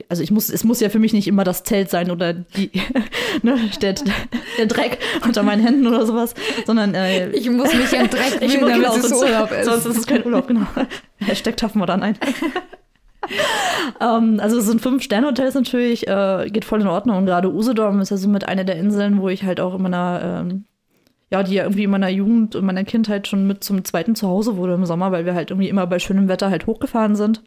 also 0.09 0.23
ich 0.23 0.31
muss, 0.31 0.49
es 0.49 0.65
muss 0.65 0.81
ja 0.81 0.89
für 0.89 0.99
mich 0.99 1.13
nicht 1.13 1.29
immer 1.29 1.45
das 1.45 1.63
Zelt 1.63 1.91
sein 1.91 2.11
oder 2.11 2.33
die, 2.33 2.71
ne, 3.43 3.59
der, 3.83 3.95
der 4.59 4.67
Dreck 4.67 4.99
unter 5.25 5.43
meinen 5.43 5.63
Händen 5.63 5.87
oder 5.87 6.07
sowas, 6.07 6.35
sondern 6.67 6.95
äh, 6.95 7.31
ich 7.31 7.51
muss 7.51 7.75
mich 7.75 7.93
im 7.93 8.09
Dreck 8.09 8.39
ich 8.41 8.61
wühlen, 8.61 8.83
damit 8.83 9.05
es 9.05 9.13
Urlaub 9.13 9.51
ist. 9.53 9.67
Sonst 9.67 9.87
ist 9.87 9.99
es 9.99 10.07
kein 10.07 10.25
Urlaub, 10.25 10.49
genau. 10.49 10.67
Hashtag 11.19 11.57
taffen 11.57 11.81
wir 11.81 11.87
dann 11.87 12.03
ein. 12.03 12.19
Um, 14.01 14.07
ähm, 14.35 14.41
also 14.41 14.59
es 14.59 14.67
sind 14.67 14.81
fünf 14.81 15.03
Sterne-Hotels 15.03 15.55
natürlich, 15.55 16.07
äh, 16.07 16.49
geht 16.51 16.65
voll 16.65 16.81
in 16.81 16.87
Ordnung. 16.87 17.19
Und 17.19 17.27
gerade 17.27 17.53
Usedom 17.53 18.01
ist 18.01 18.11
ja 18.11 18.17
so 18.17 18.29
mit 18.29 18.49
einer 18.49 18.65
der 18.65 18.77
Inseln, 18.77 19.21
wo 19.21 19.29
ich 19.29 19.45
halt 19.45 19.61
auch 19.61 19.75
in 19.75 19.83
meiner, 19.83 20.21
ähm, 20.23 20.65
ja, 21.31 21.43
die 21.43 21.55
ja 21.55 21.65
irgendwie 21.65 21.85
in 21.85 21.91
meiner 21.91 22.09
Jugend 22.09 22.57
und 22.57 22.65
meiner 22.65 22.85
Kindheit 22.85 23.27
schon 23.27 23.47
mit 23.47 23.65
zum 23.65 23.85
zweiten 23.85 24.15
Zuhause 24.15 24.57
wurde 24.57 24.75
im 24.75 24.87
Sommer, 24.87 25.13
weil 25.13 25.27
wir 25.27 25.35
halt 25.35 25.51
irgendwie 25.51 25.69
immer 25.69 25.87
bei 25.87 25.99
schönem 25.99 26.29
Wetter 26.29 26.51
halt 26.51 26.67
hochgefahren 26.67 27.17
sind. 27.17 27.43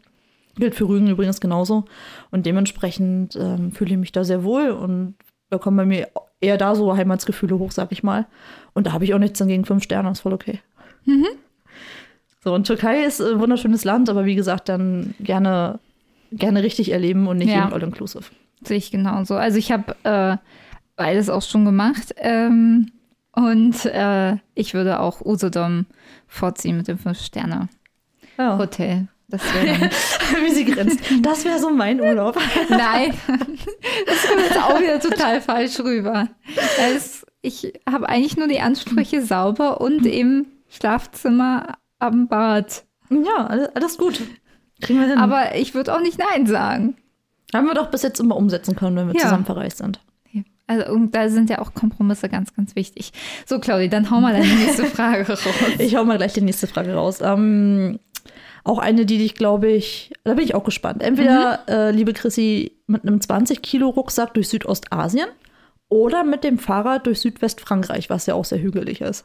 Gilt 0.56 0.74
für 0.74 0.88
Rügen 0.88 1.08
übrigens 1.08 1.40
genauso. 1.40 1.84
Und 2.30 2.46
dementsprechend 2.46 3.36
ähm, 3.36 3.72
fühle 3.72 3.92
ich 3.92 3.98
mich 3.98 4.12
da 4.12 4.24
sehr 4.24 4.44
wohl 4.44 4.70
und 4.70 5.14
da 5.50 5.58
kommen 5.58 5.76
bei 5.76 5.86
mir 5.86 6.08
eher 6.40 6.58
da 6.58 6.74
so 6.74 6.96
Heimatsgefühle 6.96 7.58
hoch, 7.58 7.70
sag 7.70 7.92
ich 7.92 8.02
mal. 8.02 8.26
Und 8.74 8.86
da 8.86 8.92
habe 8.92 9.04
ich 9.04 9.14
auch 9.14 9.18
nichts 9.18 9.38
dagegen 9.38 9.64
fünf 9.64 9.82
Sterne, 9.82 10.10
ist 10.10 10.20
voll 10.20 10.32
okay. 10.32 10.60
Mhm. 11.04 11.26
So, 12.42 12.54
und 12.54 12.66
Türkei 12.66 13.04
ist 13.04 13.20
ein 13.20 13.40
wunderschönes 13.40 13.84
Land, 13.84 14.08
aber 14.08 14.24
wie 14.24 14.36
gesagt, 14.36 14.68
dann 14.68 15.14
gerne, 15.20 15.80
gerne 16.32 16.62
richtig 16.62 16.92
erleben 16.92 17.26
und 17.26 17.38
nicht 17.38 17.50
ja. 17.50 17.64
eben 17.64 17.72
all-inclusive. 17.72 18.24
Sehe 18.62 18.76
ich 18.76 18.90
genauso. 18.90 19.36
Also 19.36 19.58
ich 19.58 19.72
habe 19.72 19.96
äh, 20.04 20.36
beides 20.96 21.30
auch 21.30 21.42
schon 21.42 21.64
gemacht. 21.64 22.14
Ähm, 22.16 22.92
und 23.32 23.84
äh, 23.86 24.36
ich 24.54 24.74
würde 24.74 25.00
auch 25.00 25.20
Usedom 25.20 25.86
vorziehen 26.26 26.76
mit 26.76 26.88
dem 26.88 26.98
Fünf-Sterne-Hotel. 26.98 29.08
Das 29.28 29.42
wäre 29.54 29.90
Wie 30.44 30.50
sie 30.50 30.64
grinst. 30.64 31.00
Das 31.20 31.44
wäre 31.44 31.58
so 31.58 31.70
mein 31.70 32.00
Urlaub. 32.00 32.38
Nein, 32.68 33.12
das 34.06 34.26
kommt 34.26 34.40
jetzt 34.40 34.58
auch 34.58 34.80
wieder 34.80 34.98
total 34.98 35.40
falsch 35.40 35.78
rüber. 35.80 36.28
Es, 36.78 37.24
ich 37.42 37.74
habe 37.88 38.08
eigentlich 38.08 38.36
nur 38.36 38.48
die 38.48 38.60
Ansprüche 38.60 39.22
sauber 39.22 39.80
und 39.80 40.04
im 40.06 40.46
Schlafzimmer 40.68 41.76
am 41.98 42.28
Bad. 42.28 42.84
Ja, 43.10 43.46
alles, 43.46 43.68
alles 43.74 43.98
gut. 43.98 44.20
Kriegen 44.80 45.00
wir 45.00 45.08
hin. 45.08 45.18
Aber 45.18 45.56
ich 45.56 45.74
würde 45.74 45.94
auch 45.94 46.00
nicht 46.00 46.18
Nein 46.18 46.46
sagen. 46.46 46.96
Haben 47.54 47.66
wir 47.66 47.74
doch 47.74 47.90
bis 47.90 48.02
jetzt 48.02 48.20
immer 48.20 48.36
umsetzen 48.36 48.76
können, 48.76 48.96
wenn 48.96 49.08
wir 49.08 49.14
ja. 49.14 49.22
zusammen 49.22 49.46
verreist 49.46 49.78
sind. 49.78 50.00
Also 50.68 50.92
und 50.92 51.14
da 51.14 51.30
sind 51.30 51.48
ja 51.48 51.60
auch 51.60 51.72
Kompromisse 51.72 52.28
ganz, 52.28 52.54
ganz 52.54 52.76
wichtig. 52.76 53.12
So, 53.46 53.58
Claudi, 53.58 53.88
dann 53.88 54.10
hau 54.10 54.20
mal 54.20 54.34
deine 54.34 54.54
nächste 54.54 54.84
Frage 54.84 55.26
raus. 55.26 55.40
Ich 55.78 55.96
hau 55.96 56.04
mal 56.04 56.18
gleich 56.18 56.34
die 56.34 56.42
nächste 56.42 56.66
Frage 56.66 56.94
raus. 56.94 57.20
Ähm, 57.22 57.98
auch 58.64 58.78
eine, 58.78 59.06
die 59.06 59.16
dich, 59.16 59.34
glaube 59.34 59.68
ich, 59.68 60.12
da 60.24 60.34
bin 60.34 60.44
ich 60.44 60.54
auch 60.54 60.64
gespannt. 60.64 61.02
Entweder, 61.02 61.60
mhm. 61.66 61.72
äh, 61.72 61.90
liebe 61.90 62.12
Chrissy, 62.12 62.76
mit 62.86 63.02
einem 63.02 63.18
20-Kilo-Rucksack 63.18 64.34
durch 64.34 64.48
Südostasien 64.48 65.28
oder 65.88 66.22
mit 66.22 66.44
dem 66.44 66.58
Fahrrad 66.58 67.06
durch 67.06 67.20
Südwestfrankreich, 67.20 68.10
was 68.10 68.26
ja 68.26 68.34
auch 68.34 68.44
sehr 68.44 68.60
hügelig 68.60 69.00
ist. 69.00 69.24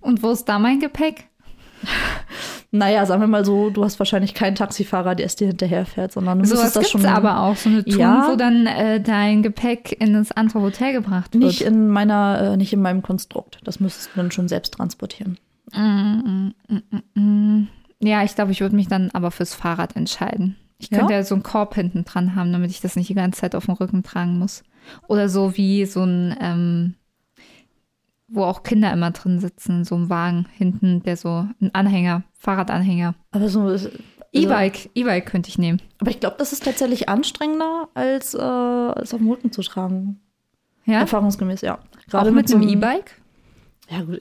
Und 0.00 0.22
wo 0.22 0.30
ist 0.30 0.44
da 0.44 0.60
mein 0.60 0.78
Gepäck? 0.78 1.29
Naja, 2.72 3.04
sagen 3.04 3.20
wir 3.20 3.26
mal 3.26 3.44
so, 3.44 3.70
du 3.70 3.84
hast 3.84 3.98
wahrscheinlich 3.98 4.32
keinen 4.32 4.54
Taxifahrer, 4.54 5.16
der 5.16 5.26
es 5.26 5.34
dir 5.34 5.48
hinterherfährt, 5.48 6.12
sondern 6.12 6.38
du 6.38 6.44
so 6.44 6.54
musst 6.54 6.76
das 6.76 6.88
schon. 6.88 7.04
aber 7.04 7.40
auch, 7.40 7.56
so 7.56 7.68
eine 7.68 7.84
Tour, 7.84 7.98
ja, 7.98 8.28
wo 8.30 8.36
dann 8.36 8.66
äh, 8.66 9.00
dein 9.00 9.42
Gepäck 9.42 9.96
in 10.00 10.12
das 10.12 10.30
andere 10.30 10.60
Hotel 10.60 10.92
gebracht 10.92 11.34
wird. 11.34 11.42
Nicht 11.42 11.62
in 11.62 11.88
meiner, 11.88 12.52
äh, 12.52 12.56
nicht 12.56 12.72
in 12.72 12.80
meinem 12.80 13.02
Konstrukt. 13.02 13.58
Das 13.64 13.80
müsstest 13.80 14.10
du 14.10 14.20
dann 14.20 14.30
schon 14.30 14.46
selbst 14.46 14.74
transportieren. 14.74 15.36
Mm, 15.72 16.52
mm, 16.68 16.82
mm, 16.90 17.20
mm 17.20 17.68
ja, 18.02 18.24
ich 18.24 18.34
glaube, 18.34 18.52
ich 18.52 18.60
würde 18.60 18.76
mich 18.76 18.88
dann 18.88 19.10
aber 19.12 19.30
fürs 19.30 19.54
Fahrrad 19.54 19.94
entscheiden. 19.94 20.56
Ich 20.78 20.90
könnte 20.90 21.12
ja? 21.12 21.18
ja 21.18 21.24
so 21.24 21.34
einen 21.34 21.42
Korb 21.42 21.74
hinten 21.74 22.04
dran 22.04 22.34
haben, 22.34 22.52
damit 22.52 22.70
ich 22.70 22.80
das 22.80 22.96
nicht 22.96 23.10
die 23.10 23.14
ganze 23.14 23.40
Zeit 23.40 23.54
auf 23.54 23.66
dem 23.66 23.74
Rücken 23.74 24.02
tragen 24.02 24.38
muss. 24.38 24.62
Oder 25.06 25.28
so 25.28 25.56
wie 25.56 25.84
so 25.84 26.02
ein, 26.02 26.34
ähm, 26.40 26.94
wo 28.30 28.44
auch 28.44 28.62
Kinder 28.62 28.92
immer 28.92 29.10
drin 29.10 29.40
sitzen, 29.40 29.84
so 29.84 29.96
ein 29.96 30.08
Wagen 30.08 30.46
hinten, 30.56 31.02
der 31.02 31.16
so 31.16 31.46
ein 31.60 31.74
Anhänger, 31.74 32.22
Fahrradanhänger. 32.38 33.14
Aber 33.32 33.48
so 33.48 33.62
also, 33.62 33.88
E-Bike, 34.32 34.90
E-Bike 34.94 35.26
könnte 35.26 35.48
ich 35.48 35.58
nehmen. 35.58 35.82
Aber 35.98 36.10
ich 36.10 36.20
glaube, 36.20 36.36
das 36.38 36.52
ist 36.52 36.64
tatsächlich 36.64 37.08
anstrengender, 37.08 37.88
als 37.94 38.34
äh, 38.34 38.38
es 38.38 39.12
auf 39.12 39.18
dem 39.18 39.28
Rücken 39.28 39.50
zu 39.50 39.62
tragen. 39.62 40.20
Ja. 40.86 41.00
Erfahrungsgemäß, 41.00 41.62
ja. 41.62 41.80
Gerade 42.08 42.30
mit, 42.30 42.42
mit 42.42 42.48
so 42.48 42.56
einem 42.56 42.68
E-Bike? 42.68 43.20
Ja, 43.90 44.02
gut. 44.02 44.20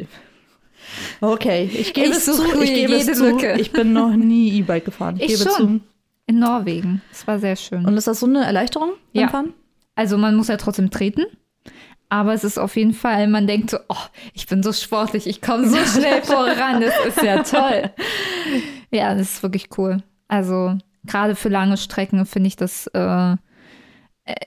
Okay, 1.22 1.70
ich 1.72 1.94
gebe 1.94 2.08
ich 2.08 2.18
es 2.18 2.26
zu, 2.26 2.32
ich 2.62 2.74
gebe 2.74 2.94
es 2.94 3.06
zu. 3.06 3.38
Ich 3.60 3.72
bin 3.72 3.94
noch 3.94 4.16
nie 4.16 4.58
E-Bike 4.60 4.86
gefahren. 4.86 5.18
Ich, 5.18 5.34
ich 5.34 5.40
gebe 5.40 5.50
schon. 5.50 5.80
zu. 5.80 5.86
In 6.26 6.40
Norwegen. 6.40 7.02
Das 7.10 7.28
war 7.28 7.40
sehr 7.40 7.56
schön. 7.56 7.86
Und 7.86 7.98
ist 7.98 8.08
das 8.08 8.20
so 8.20 8.28
eine 8.28 8.46
Erleichterung 8.46 8.92
beim 9.14 9.22
ja. 9.24 9.28
Fahren? 9.30 9.54
Also 9.96 10.18
man 10.18 10.36
muss 10.36 10.48
ja 10.48 10.58
trotzdem 10.58 10.92
treten. 10.92 11.26
Aber 12.10 12.34
es 12.34 12.44
ist 12.44 12.58
auf 12.58 12.76
jeden 12.76 12.94
Fall, 12.94 13.28
man 13.28 13.46
denkt 13.46 13.70
so, 13.70 13.78
oh, 13.88 13.96
ich 14.34 14.48
bin 14.48 14.64
so 14.64 14.74
sportlich, 14.74 15.28
ich 15.28 15.42
komme 15.42 15.70
so 15.70 15.78
schnell 15.78 16.24
voran, 16.24 16.82
das 16.82 16.94
ist 17.06 17.22
ja 17.22 17.44
toll. 17.44 17.92
Ja, 18.92 19.14
das 19.14 19.34
ist 19.34 19.44
wirklich 19.44 19.70
cool. 19.78 20.02
Also 20.28 20.76
gerade 21.06 21.36
für 21.36 21.50
lange 21.50 21.78
Strecken 21.78 22.26
finde 22.26 22.48
ich 22.48 22.56
das 22.56 22.88
äh, 22.88 23.36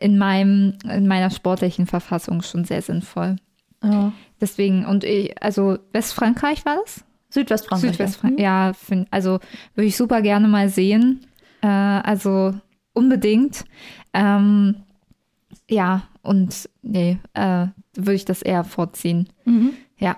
in, 0.01 0.19
meinem, 0.19 0.79
in 0.83 1.07
meiner 1.07 1.31
sportlichen 1.31 1.87
Verfassung 1.87 2.43
schon 2.43 2.65
sehr 2.65 2.83
sinnvoll. 2.83 3.37
Ja. 3.85 4.13
Deswegen, 4.41 4.85
und 4.85 5.05
ich, 5.05 5.41
also 5.41 5.79
Westfrankreich 5.93 6.65
war 6.65 6.79
das? 6.83 7.05
Südwestfrankreich. 7.31 7.93
Südwestfrankreich, 7.93 8.41
ja, 8.41 8.67
ja 8.69 8.73
find, 8.73 9.07
also 9.13 9.39
würde 9.77 9.87
ich 9.87 9.97
super 9.97 10.23
gerne 10.23 10.49
mal 10.49 10.69
sehen. 10.69 11.25
Äh, 11.63 11.69
also 11.69 12.55
unbedingt. 12.93 13.65
Ähm, 14.13 14.83
ja, 15.73 16.03
und 16.23 16.69
nee, 16.83 17.19
äh, 17.35 17.67
würde 17.95 18.15
ich 18.15 18.25
das 18.25 18.43
eher 18.43 18.65
vorziehen. 18.65 19.29
Mhm. 19.45 19.73
Ja. 19.99 20.17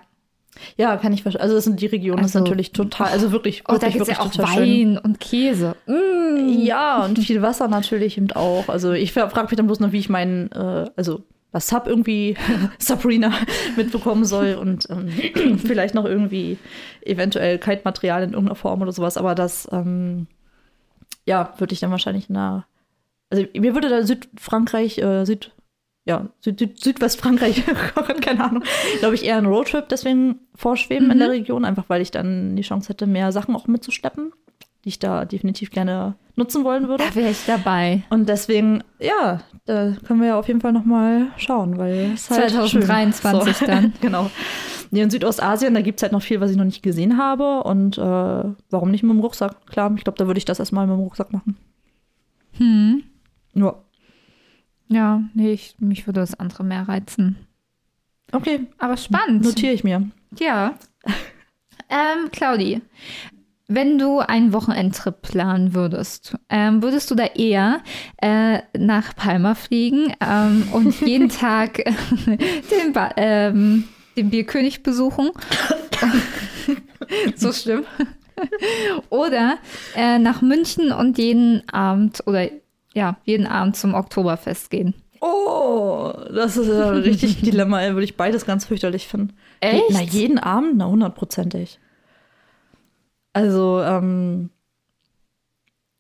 Ja, 0.77 0.97
kann 0.97 1.13
ich 1.13 1.23
verstehen. 1.23 1.43
Also 1.43 1.55
das 1.55 1.65
sind 1.65 1.81
die 1.81 1.87
Regionen, 1.87 2.23
also, 2.23 2.39
ist 2.39 2.45
natürlich 2.45 2.73
total, 2.73 3.09
also 3.09 3.33
wirklich, 3.33 3.65
oh, 3.69 3.77
da 3.77 3.89
gibt 3.89 4.03
es 4.03 4.09
ja 4.09 4.21
auch 4.21 4.39
Wein 4.39 4.65
schön. 4.65 4.99
und 4.99 5.19
Käse. 5.19 5.75
Mm. 5.87 6.49
Ja, 6.61 7.05
und 7.05 7.19
viel 7.19 7.43
Wasser 7.43 7.67
natürlich 7.67 8.17
eben 8.17 8.31
auch. 8.33 8.69
Also 8.69 8.93
ich 8.93 9.13
frage 9.13 9.43
mich 9.43 9.57
dann 9.57 9.67
bloß 9.67 9.81
noch, 9.81 9.93
wie 9.93 9.99
ich 9.99 10.09
meinen, 10.09 10.53
äh, 10.53 10.91
also 10.97 11.25
was 11.55 11.69
Sub 11.69 11.87
irgendwie 11.87 12.37
Sabrina 12.79 13.33
mitbekommen 13.77 14.25
soll 14.25 14.55
und 14.55 14.89
ähm, 14.91 15.59
vielleicht 15.59 15.95
noch 15.95 16.05
irgendwie 16.05 16.59
eventuell 17.03 17.59
Kite-Material 17.59 18.25
in 18.25 18.31
irgendeiner 18.31 18.57
Form 18.57 18.83
oder 18.83 18.93
sowas. 18.93 19.17
Aber 19.17 19.35
das, 19.35 19.69
ähm, 19.73 20.27
ja, 21.25 21.55
würde 21.59 21.73
ich 21.73 21.81
dann 21.81 21.93
wahrscheinlich 21.93 22.29
in 22.29 22.37
einer, 22.37 22.67
also 23.37 23.47
mir 23.59 23.75
würde 23.75 23.89
da 23.89 24.05
Südfrankreich, 24.05 24.99
äh, 24.99 25.25
Süd, 25.25 25.53
ja, 26.05 26.29
Süd, 26.41 26.59
Süd, 26.59 26.83
Südwestfrankreich, 26.83 27.63
keine 28.21 28.45
Ahnung, 28.45 28.63
glaube 29.01 29.15
ich, 29.15 29.25
eher 29.25 29.37
ein 29.37 29.47
Roadtrip 29.47 29.89
deswegen 29.89 30.41
vorschweben 30.55 31.07
mhm. 31.07 31.13
in 31.13 31.19
der 31.19 31.31
Region, 31.31 31.65
einfach 31.65 31.85
weil 31.89 32.03
ich 32.03 32.11
dann 32.11 32.57
die 32.57 32.63
Chance 32.63 32.91
hätte, 32.91 33.07
mehr 33.07 33.33
Sachen 33.33 33.57
auch 33.57 33.67
mitzuschleppen 33.67 34.33
die 34.85 34.91
ich 34.91 34.99
da 34.99 35.25
definitiv 35.25 35.71
gerne 35.71 36.15
nutzen 36.37 36.65
wollen 36.65 36.89
würde. 36.89 37.05
Da 37.05 37.15
wäre 37.15 37.31
ich 37.31 37.47
dabei. 37.47 38.03
Und 38.11 38.29
deswegen, 38.29 38.85
ja, 38.99 39.41
da 39.65 39.93
können 40.07 40.21
wir 40.21 40.29
ja 40.29 40.39
auf 40.39 40.49
jeden 40.49 40.61
Fall 40.61 40.73
noch 40.73 40.85
mal 40.85 41.29
schauen, 41.39 41.79
weil 41.79 42.13
es 42.15 42.31
halt 42.31 42.51
2023 42.51 43.57
so. 43.57 43.67
dann. 43.67 43.95
genau. 44.01 44.31
in 44.91 45.11
Südostasien, 45.11 45.73
da 45.73 45.81
gibt 45.81 45.99
es 45.99 46.03
halt 46.03 46.13
noch 46.13 46.23
viel, 46.23 46.41
was 46.41 46.51
ich 46.51 46.57
noch 46.57 46.65
nicht 46.65 46.83
gesehen 46.83 47.17
habe. 47.17 47.63
Und 47.63 47.97
äh, 47.97 48.01
warum 48.01 48.91
nicht 48.91 49.03
mit 49.03 49.13
dem 49.13 49.21
Rucksack? 49.21 49.67
Klar, 49.67 49.93
ich 49.97 50.05
glaube, 50.05 50.19
da 50.19 50.27
würde 50.27 50.39
ich 50.39 50.45
das 50.45 50.59
erstmal 50.59 50.87
mit 50.87 50.97
dem 50.97 51.03
Rucksack 51.03 51.33
machen. 51.33 51.57
Hm. 52.59 53.05
Ja. 53.55 53.77
Ja, 54.89 55.23
nee, 55.35 55.53
ich, 55.53 55.77
mich 55.79 56.07
würde 56.07 56.21
das 56.21 56.39
andere 56.39 56.65
mehr 56.65 56.89
reizen. 56.89 57.37
Okay. 58.33 58.67
Aber 58.79 58.97
spannend. 58.97 59.45
Notiere 59.45 59.73
ich 59.73 59.85
mir. 59.85 60.11
Ja. 60.39 60.75
ähm, 61.89 62.31
Claudi, 62.33 62.83
wenn 63.67 63.99
du 63.99 64.19
einen 64.19 64.53
Wochenendtrip 64.53 65.23
planen 65.23 65.75
würdest, 65.75 66.37
ähm, 66.51 66.83
würdest 66.83 67.11
du 67.11 67.15
da 67.15 67.25
eher 67.25 67.83
äh, 68.21 68.61
nach 68.77 69.17
Palma 69.17 69.55
fliegen 69.55 70.13
ähm, 70.21 70.69
und 70.73 71.01
jeden 71.07 71.29
Tag 71.29 71.77
den, 72.27 72.93
ba 72.93 73.11
ähm, 73.17 73.85
den 74.17 74.31
Bierkönig 74.31 74.83
besuchen? 74.83 75.31
so 77.37 77.53
schlimm. 77.53 77.85
oder 79.11 79.59
äh, 79.97 80.19
nach 80.19 80.43
München 80.43 80.93
und 80.93 81.17
jeden 81.19 81.67
Abend 81.69 82.23
oder 82.27 82.49
ja, 82.95 83.19
jeden 83.25 83.47
Abend 83.47 83.77
zum 83.77 83.95
Oktoberfest 83.95 84.71
gehen. 84.71 84.95
Oh, 85.21 86.13
das 86.35 86.57
ist 86.57 86.69
ja 86.69 86.91
richtig 86.91 87.41
Dilemma. 87.43 87.81
Würde 87.83 88.05
ich 88.05 88.17
beides 88.17 88.47
ganz 88.47 88.67
fürchterlich 88.67 89.09
finden. 89.09 89.37
Echt? 89.61 89.85
Na, 89.91 90.03
jeden 90.03 90.39
Abend? 90.39 90.77
Na, 90.77 90.87
hundertprozentig. 90.87 91.79
Also, 93.33 93.81
ähm, 93.83 94.51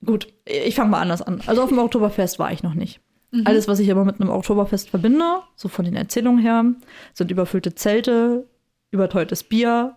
gut, 0.05 0.32
ich 0.45 0.74
fange 0.74 0.90
mal 0.90 1.01
anders 1.01 1.22
an. 1.22 1.42
Also 1.47 1.62
auf 1.62 1.70
dem 1.70 1.78
Oktoberfest 1.78 2.38
war 2.38 2.53
ich 2.53 2.62
noch 2.62 2.74
nicht. 2.74 3.01
Mhm. 3.32 3.42
Alles, 3.47 3.66
was 3.66 3.80
ich 3.80 3.90
aber 3.90 4.05
mit 4.05 4.20
einem 4.20 4.30
Oktoberfest 4.30 4.90
verbinde, 4.90 5.40
so 5.57 5.68
von 5.68 5.84
den 5.84 5.97
Erzählungen 5.97 6.40
her, 6.40 6.64
sind 7.12 7.30
überfüllte 7.30 7.74
Zelte, 7.74 8.47
überteuertes 8.90 9.42
Bier, 9.42 9.97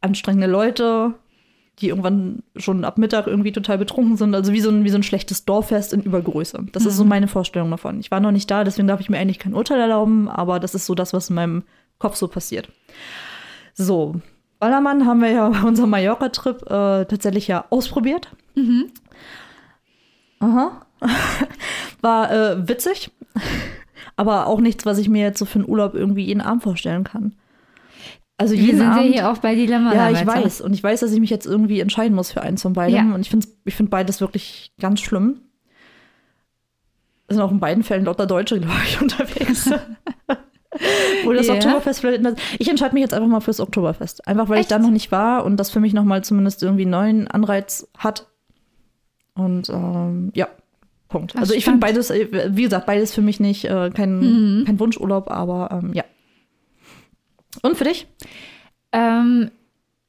anstrengende 0.00 0.48
Leute, 0.48 1.14
die 1.82 1.88
irgendwann 1.88 2.42
schon 2.56 2.84
ab 2.84 2.96
Mittag 2.96 3.26
irgendwie 3.26 3.52
total 3.52 3.78
betrunken 3.78 4.16
sind. 4.16 4.34
Also 4.34 4.52
wie 4.52 4.60
so 4.60 4.70
ein, 4.70 4.84
wie 4.84 4.88
so 4.88 4.96
ein 4.96 5.02
schlechtes 5.02 5.44
Dorffest 5.44 5.92
in 5.92 6.02
Übergröße. 6.02 6.64
Das 6.72 6.84
mhm. 6.84 6.88
ist 6.88 6.96
so 6.96 7.02
mhm. 7.02 7.10
meine 7.10 7.28
Vorstellung 7.28 7.70
davon. 7.70 8.00
Ich 8.00 8.10
war 8.10 8.20
noch 8.20 8.30
nicht 8.30 8.50
da, 8.50 8.64
deswegen 8.64 8.88
darf 8.88 9.00
ich 9.00 9.10
mir 9.10 9.18
eigentlich 9.18 9.38
kein 9.38 9.54
Urteil 9.54 9.80
erlauben, 9.80 10.28
aber 10.28 10.60
das 10.60 10.74
ist 10.74 10.86
so 10.86 10.94
das, 10.94 11.12
was 11.12 11.28
in 11.28 11.36
meinem 11.36 11.64
Kopf 11.98 12.16
so 12.16 12.28
passiert. 12.28 12.70
So, 13.74 14.16
Ballermann 14.58 15.06
haben 15.06 15.20
wir 15.20 15.30
ja 15.30 15.48
bei 15.50 15.62
unserem 15.62 15.90
Mallorca-Trip 15.90 16.62
äh, 16.62 17.04
tatsächlich 17.04 17.48
ja 17.48 17.64
ausprobiert. 17.70 18.28
Mhm. 18.54 18.90
Aha. 20.40 20.86
War 22.00 22.30
äh, 22.30 22.68
witzig, 22.68 23.10
aber 24.16 24.46
auch 24.46 24.60
nichts, 24.60 24.86
was 24.86 24.98
ich 24.98 25.08
mir 25.08 25.22
jetzt 25.22 25.38
so 25.38 25.44
für 25.44 25.58
einen 25.58 25.68
Urlaub 25.68 25.94
irgendwie 25.94 26.24
jeden 26.24 26.40
Abend 26.40 26.62
vorstellen 26.62 27.04
kann. 27.04 27.34
Also 28.42 28.54
jeden 28.54 28.66
Wir 28.66 28.76
sind 28.78 28.86
Abend, 28.88 29.06
ja 29.06 29.12
hier 29.12 29.30
auch 29.30 29.38
bei 29.38 29.54
Dilemma. 29.54 29.94
Ja, 29.94 30.10
ich 30.10 30.26
weiß. 30.26 30.62
Und 30.62 30.74
ich 30.74 30.82
weiß, 30.82 30.98
dass 30.98 31.12
ich 31.12 31.20
mich 31.20 31.30
jetzt 31.30 31.46
irgendwie 31.46 31.78
entscheiden 31.78 32.16
muss 32.16 32.32
für 32.32 32.42
eins 32.42 32.62
von 32.62 32.72
beiden. 32.72 32.96
Ja. 32.96 33.14
Und 33.14 33.20
ich 33.20 33.30
finde 33.30 33.46
ich 33.64 33.76
find 33.76 33.88
beides 33.88 34.20
wirklich 34.20 34.72
ganz 34.80 35.00
schlimm. 35.00 35.42
Es 37.28 37.36
sind 37.36 37.44
auch 37.44 37.52
in 37.52 37.60
beiden 37.60 37.84
Fällen 37.84 38.04
lauter 38.04 38.26
Deutsche, 38.26 38.58
glaube 38.58 38.80
ich, 38.84 39.00
unterwegs. 39.00 39.70
Oder 41.24 41.36
das 41.36 41.46
yeah. 41.46 41.54
Oktoberfest 41.54 42.00
vielleicht. 42.00 42.24
Ich 42.58 42.68
entscheide 42.68 42.94
mich 42.94 43.02
jetzt 43.02 43.14
einfach 43.14 43.28
mal 43.28 43.40
fürs 43.40 43.60
Oktoberfest. 43.60 44.26
Einfach 44.26 44.48
weil 44.48 44.56
Echt? 44.56 44.64
ich 44.64 44.68
da 44.70 44.80
noch 44.80 44.90
nicht 44.90 45.12
war 45.12 45.44
und 45.44 45.56
das 45.56 45.70
für 45.70 45.78
mich 45.78 45.92
nochmal 45.92 46.24
zumindest 46.24 46.64
irgendwie 46.64 46.82
einen 46.82 46.90
neuen 46.90 47.28
Anreiz 47.28 47.86
hat. 47.96 48.26
Und 49.34 49.68
ähm, 49.68 50.32
ja, 50.34 50.48
Punkt. 51.08 51.34
Ach, 51.36 51.42
also 51.42 51.54
ich 51.54 51.64
finde 51.64 51.78
beides, 51.78 52.10
äh, 52.10 52.26
wie 52.56 52.64
gesagt, 52.64 52.86
beides 52.86 53.14
für 53.14 53.22
mich 53.22 53.38
nicht 53.38 53.66
äh, 53.66 53.90
kein, 53.90 54.18
mhm. 54.18 54.64
kein 54.64 54.80
Wunschurlaub, 54.80 55.30
aber 55.30 55.68
ähm, 55.70 55.92
ja. 55.94 56.02
Und 57.60 57.76
für 57.76 57.84
dich? 57.84 58.06
Ähm, 58.92 59.50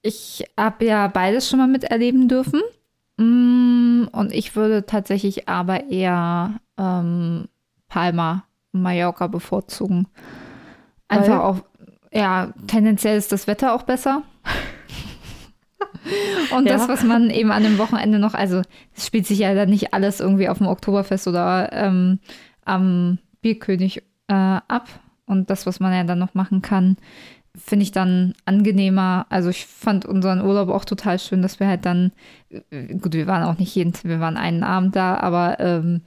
ich 0.01 0.45
habe 0.57 0.85
ja 0.85 1.07
beides 1.07 1.49
schon 1.49 1.59
mal 1.59 1.67
miterleben 1.67 2.27
dürfen. 2.27 2.61
Mm, 3.17 4.05
und 4.11 4.33
ich 4.33 4.55
würde 4.55 4.85
tatsächlich 4.85 5.47
aber 5.47 5.89
eher 5.89 6.59
ähm, 6.77 7.47
Palma, 7.87 8.45
Mallorca 8.71 9.27
bevorzugen. 9.27 10.07
Einfach 11.07 11.41
auch, 11.41 11.59
ja, 12.11 12.53
tendenziell 12.67 13.17
ist 13.17 13.31
das 13.31 13.47
Wetter 13.47 13.73
auch 13.73 13.83
besser. 13.83 14.23
Und 16.55 16.65
ja. 16.65 16.73
das, 16.73 16.87
was 16.87 17.03
man 17.03 17.29
eben 17.29 17.51
an 17.51 17.63
dem 17.63 17.77
Wochenende 17.77 18.19
noch, 18.19 18.33
also 18.33 18.61
es 18.95 19.05
spielt 19.05 19.25
sich 19.25 19.39
ja 19.39 19.53
dann 19.53 19.69
nicht 19.69 19.93
alles 19.93 20.19
irgendwie 20.19 20.49
auf 20.49 20.57
dem 20.57 20.67
Oktoberfest 20.67 21.27
oder 21.27 21.71
ähm, 21.71 22.19
am 22.65 23.19
Bierkönig 23.41 24.03
äh, 24.27 24.33
ab. 24.33 24.87
Und 25.25 25.49
das, 25.49 25.65
was 25.65 25.79
man 25.79 25.93
ja 25.93 26.03
dann 26.03 26.19
noch 26.19 26.33
machen 26.33 26.61
kann, 26.61 26.97
finde 27.55 27.83
ich 27.83 27.91
dann 27.91 28.33
angenehmer. 28.45 29.25
Also 29.29 29.49
ich 29.49 29.65
fand 29.65 30.05
unseren 30.05 30.41
Urlaub 30.41 30.69
auch 30.69 30.85
total 30.85 31.19
schön, 31.19 31.41
dass 31.41 31.59
wir 31.59 31.67
halt 31.67 31.85
dann, 31.85 32.11
äh, 32.49 32.95
gut, 32.95 33.13
wir 33.13 33.27
waren 33.27 33.43
auch 33.43 33.59
nicht 33.59 33.73
jeden, 33.75 33.93
wir 34.03 34.19
waren 34.19 34.37
einen 34.37 34.63
Abend 34.63 34.95
da, 34.95 35.17
aber 35.17 35.59
ähm, 35.59 36.01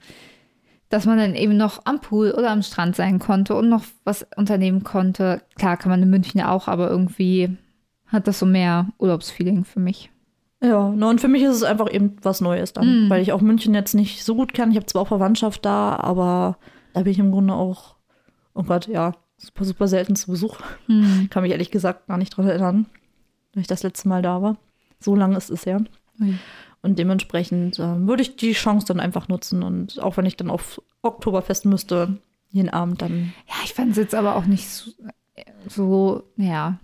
dass 0.89 1.05
man 1.05 1.17
dann 1.17 1.35
eben 1.35 1.57
noch 1.57 1.81
am 1.85 1.99
Pool 1.99 2.31
oder 2.31 2.51
am 2.51 2.61
Strand 2.61 2.95
sein 2.95 3.19
konnte 3.19 3.55
und 3.55 3.69
noch 3.69 3.83
was 4.03 4.25
unternehmen 4.35 4.83
konnte. 4.83 5.41
Klar 5.55 5.77
kann 5.77 5.89
man 5.89 6.01
in 6.01 6.09
München 6.09 6.41
auch, 6.41 6.67
aber 6.67 6.89
irgendwie 6.89 7.57
hat 8.07 8.27
das 8.27 8.39
so 8.39 8.45
mehr 8.45 8.87
Urlaubsfeeling 8.97 9.65
für 9.65 9.79
mich. 9.79 10.09
Ja, 10.61 10.89
no, 10.89 11.09
und 11.09 11.21
für 11.21 11.27
mich 11.27 11.43
ist 11.43 11.55
es 11.55 11.63
einfach 11.63 11.91
eben 11.91 12.15
was 12.23 12.41
Neues 12.41 12.73
dann, 12.73 13.07
mm. 13.07 13.09
weil 13.09 13.21
ich 13.21 13.31
auch 13.31 13.41
München 13.41 13.75
jetzt 13.75 13.93
nicht 13.93 14.23
so 14.23 14.33
gut 14.33 14.53
kann. 14.53 14.71
Ich 14.71 14.77
habe 14.77 14.87
zwar 14.87 15.03
auch 15.03 15.07
Verwandtschaft 15.09 15.63
da, 15.65 15.95
aber 15.97 16.57
da 16.93 17.01
bin 17.01 17.11
ich 17.11 17.19
im 17.19 17.31
Grunde 17.31 17.53
auch, 17.53 17.96
oh 18.57 18.63
Gott, 18.63 18.87
ja, 18.87 19.13
super, 19.37 19.65
super 19.65 19.87
selten 19.87 20.15
zu 20.15 20.31
Besuch. 20.31 20.59
Mm. 20.87 21.27
Kann 21.29 21.43
mich 21.43 21.51
ehrlich 21.51 21.71
gesagt 21.71 22.07
gar 22.07 22.17
nicht 22.17 22.35
dran 22.35 22.47
erinnern, 22.47 22.85
wenn 23.53 23.61
ich 23.61 23.67
das 23.67 23.83
letzte 23.83 24.09
Mal 24.09 24.21
da 24.21 24.41
war. 24.41 24.57
So 24.99 25.15
lange 25.15 25.37
ist 25.37 25.49
es 25.49 25.65
ja. 25.65 25.79
Mm. 26.17 26.39
Und 26.81 26.99
dementsprechend 26.99 27.79
äh, 27.79 28.07
würde 28.07 28.21
ich 28.21 28.35
die 28.35 28.53
Chance 28.53 28.87
dann 28.87 28.99
einfach 28.99 29.27
nutzen. 29.27 29.63
Und 29.63 30.01
auch 30.01 30.17
wenn 30.17 30.25
ich 30.25 30.37
dann 30.37 30.49
auf 30.49 30.81
Oktoberfest 31.01 31.65
müsste, 31.65 32.17
jeden 32.49 32.69
Abend 32.69 33.01
dann. 33.01 33.33
Ja, 33.47 33.55
ich 33.63 33.73
fand 33.73 33.91
es 33.91 33.97
jetzt 33.97 34.15
aber 34.15 34.35
auch 34.35 34.45
nicht 34.45 34.67
so, 34.67 34.91
so 35.67 36.23
ja. 36.37 36.79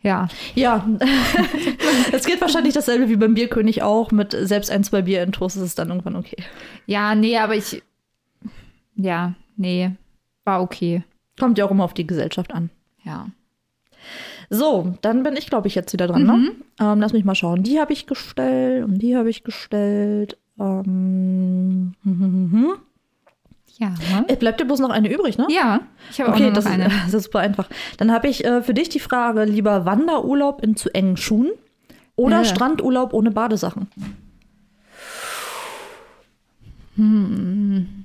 Ja. 0.00 0.28
Ja. 0.54 0.86
es 2.12 2.26
geht 2.26 2.40
wahrscheinlich 2.40 2.74
dasselbe 2.74 3.08
wie 3.08 3.16
beim 3.16 3.34
Bierkönig 3.34 3.82
auch. 3.82 4.12
Mit 4.12 4.36
selbst 4.38 4.70
ein, 4.70 4.84
zwei 4.84 5.02
Bier 5.02 5.22
in 5.22 5.32
Toast 5.32 5.56
ist 5.56 5.62
es 5.62 5.74
dann 5.74 5.88
irgendwann 5.88 6.16
okay. 6.16 6.36
Ja, 6.86 7.14
nee, 7.14 7.38
aber 7.38 7.56
ich. 7.56 7.82
Ja, 8.96 9.34
nee. 9.56 9.92
War 10.44 10.62
okay. 10.62 11.04
Kommt 11.38 11.58
ja 11.58 11.64
auch 11.64 11.70
immer 11.70 11.84
auf 11.84 11.94
die 11.94 12.06
Gesellschaft 12.06 12.52
an. 12.52 12.70
Ja. 13.02 13.26
So, 14.50 14.94
dann 15.00 15.22
bin 15.22 15.36
ich, 15.36 15.46
glaube 15.46 15.68
ich, 15.68 15.74
jetzt 15.74 15.92
wieder 15.92 16.06
dran. 16.06 16.24
Ne? 16.24 16.32
Mhm. 16.32 16.42
Ne? 16.42 16.52
Ähm, 16.80 17.00
lass 17.00 17.12
mich 17.12 17.24
mal 17.24 17.34
schauen. 17.34 17.62
Die 17.62 17.80
habe 17.80 17.92
ich 17.92 18.06
gestellt 18.06 18.84
und 18.84 18.98
die 18.98 19.16
habe 19.16 19.30
ich 19.30 19.42
gestellt. 19.42 20.38
Ähm, 20.60 21.94
ja. 23.78 23.94
Es 24.28 24.38
bleibt 24.38 24.60
dir 24.60 24.66
bloß 24.66 24.80
noch 24.80 24.90
eine 24.90 25.12
übrig, 25.12 25.38
ne? 25.38 25.46
Ja, 25.50 25.80
ich 26.10 26.20
habe 26.20 26.30
okay, 26.30 26.44
auch 26.44 26.48
noch 26.48 26.54
das 26.54 26.66
eine. 26.66 26.86
Ist, 26.86 26.94
das 27.06 27.14
ist 27.14 27.24
super 27.24 27.40
einfach. 27.40 27.68
Dann 27.96 28.12
habe 28.12 28.28
ich 28.28 28.44
äh, 28.44 28.62
für 28.62 28.74
dich 28.74 28.88
die 28.88 29.00
Frage: 29.00 29.44
lieber 29.44 29.86
Wanderurlaub 29.86 30.62
in 30.62 30.76
zu 30.76 30.94
engen 30.94 31.16
Schuhen 31.16 31.50
oder 32.16 32.38
ja. 32.38 32.44
Strandurlaub 32.44 33.12
ohne 33.12 33.30
Badesachen? 33.30 33.88
Hm. 36.96 38.03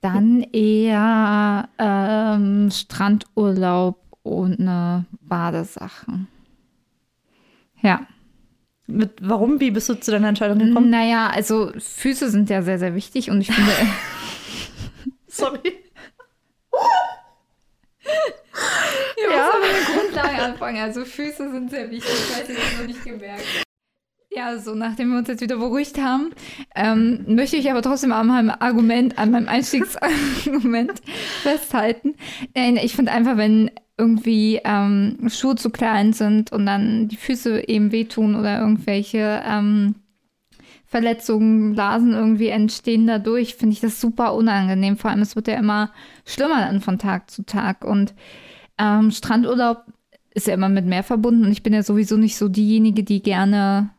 Dann 0.00 0.42
eher 0.52 1.68
ähm, 1.78 2.70
Strandurlaub 2.70 4.00
ohne 4.22 5.06
Badesachen. 5.20 6.28
Ja. 7.82 8.06
Mit, 8.86 9.18
warum? 9.20 9.58
Wie 9.60 9.70
bist 9.70 9.88
du 9.88 9.94
zu 9.94 10.10
deiner 10.10 10.28
Entscheidung 10.28 10.58
gekommen? 10.58 10.90
Naja, 10.90 11.28
also 11.28 11.72
Füße 11.76 12.30
sind 12.30 12.50
ja 12.50 12.62
sehr, 12.62 12.78
sehr 12.78 12.94
wichtig 12.94 13.30
und 13.30 13.40
ich 13.40 13.50
finde. 13.50 13.72
Sorry. 15.26 15.58
ja, 19.16 19.30
ja. 19.30 19.50
mit 19.60 19.70
der 19.70 19.94
Grundlage 19.94 20.42
anfangen. 20.42 20.78
Also 20.78 21.04
Füße 21.04 21.50
sind 21.50 21.70
sehr 21.70 21.90
wichtig, 21.90 22.14
falls 22.32 22.48
ihr 22.48 22.54
das 22.54 22.78
noch 22.78 22.86
nicht 22.86 23.04
gemerkt. 23.04 23.65
Ja, 24.30 24.58
so 24.58 24.74
nachdem 24.74 25.12
wir 25.12 25.18
uns 25.18 25.28
jetzt 25.28 25.40
wieder 25.40 25.56
beruhigt 25.56 25.98
haben, 25.98 26.30
ähm, 26.74 27.24
möchte 27.26 27.56
ich 27.56 27.70
aber 27.70 27.80
trotzdem 27.80 28.12
an 28.12 28.26
meinem 28.26 28.50
Argument, 28.50 29.18
an 29.18 29.30
meinem 29.30 29.48
Einstiegsargument 29.48 31.00
festhalten. 31.42 32.16
Ich 32.54 32.94
finde 32.94 33.12
einfach, 33.12 33.36
wenn 33.38 33.70
irgendwie 33.98 34.60
ähm, 34.64 35.16
Schuhe 35.28 35.54
zu 35.54 35.70
klein 35.70 36.12
sind 36.12 36.52
und 36.52 36.66
dann 36.66 37.08
die 37.08 37.16
Füße 37.16 37.66
eben 37.68 37.92
wehtun 37.92 38.34
oder 38.34 38.60
irgendwelche 38.60 39.42
ähm, 39.46 39.94
Verletzungen, 40.84 41.72
Blasen 41.72 42.12
irgendwie 42.12 42.48
entstehen 42.48 43.06
dadurch, 43.06 43.54
finde 43.54 43.72
ich 43.72 43.80
das 43.80 44.00
super 44.00 44.34
unangenehm. 44.34 44.96
Vor 44.96 45.10
allem, 45.10 45.22
es 45.22 45.34
wird 45.34 45.48
ja 45.48 45.54
immer 45.54 45.92
schlimmer 46.24 46.60
dann 46.60 46.80
von 46.80 46.98
Tag 46.98 47.30
zu 47.30 47.44
Tag. 47.44 47.84
Und 47.84 48.14
ähm, 48.78 49.10
Strandurlaub 49.10 49.84
ist 50.34 50.46
ja 50.46 50.54
immer 50.54 50.68
mit 50.68 50.84
Meer 50.84 51.02
verbunden 51.02 51.46
und 51.46 51.52
ich 51.52 51.62
bin 51.62 51.72
ja 51.72 51.82
sowieso 51.82 52.16
nicht 52.16 52.36
so 52.36 52.48
diejenige, 52.48 53.02
die 53.02 53.22
gerne 53.22 53.90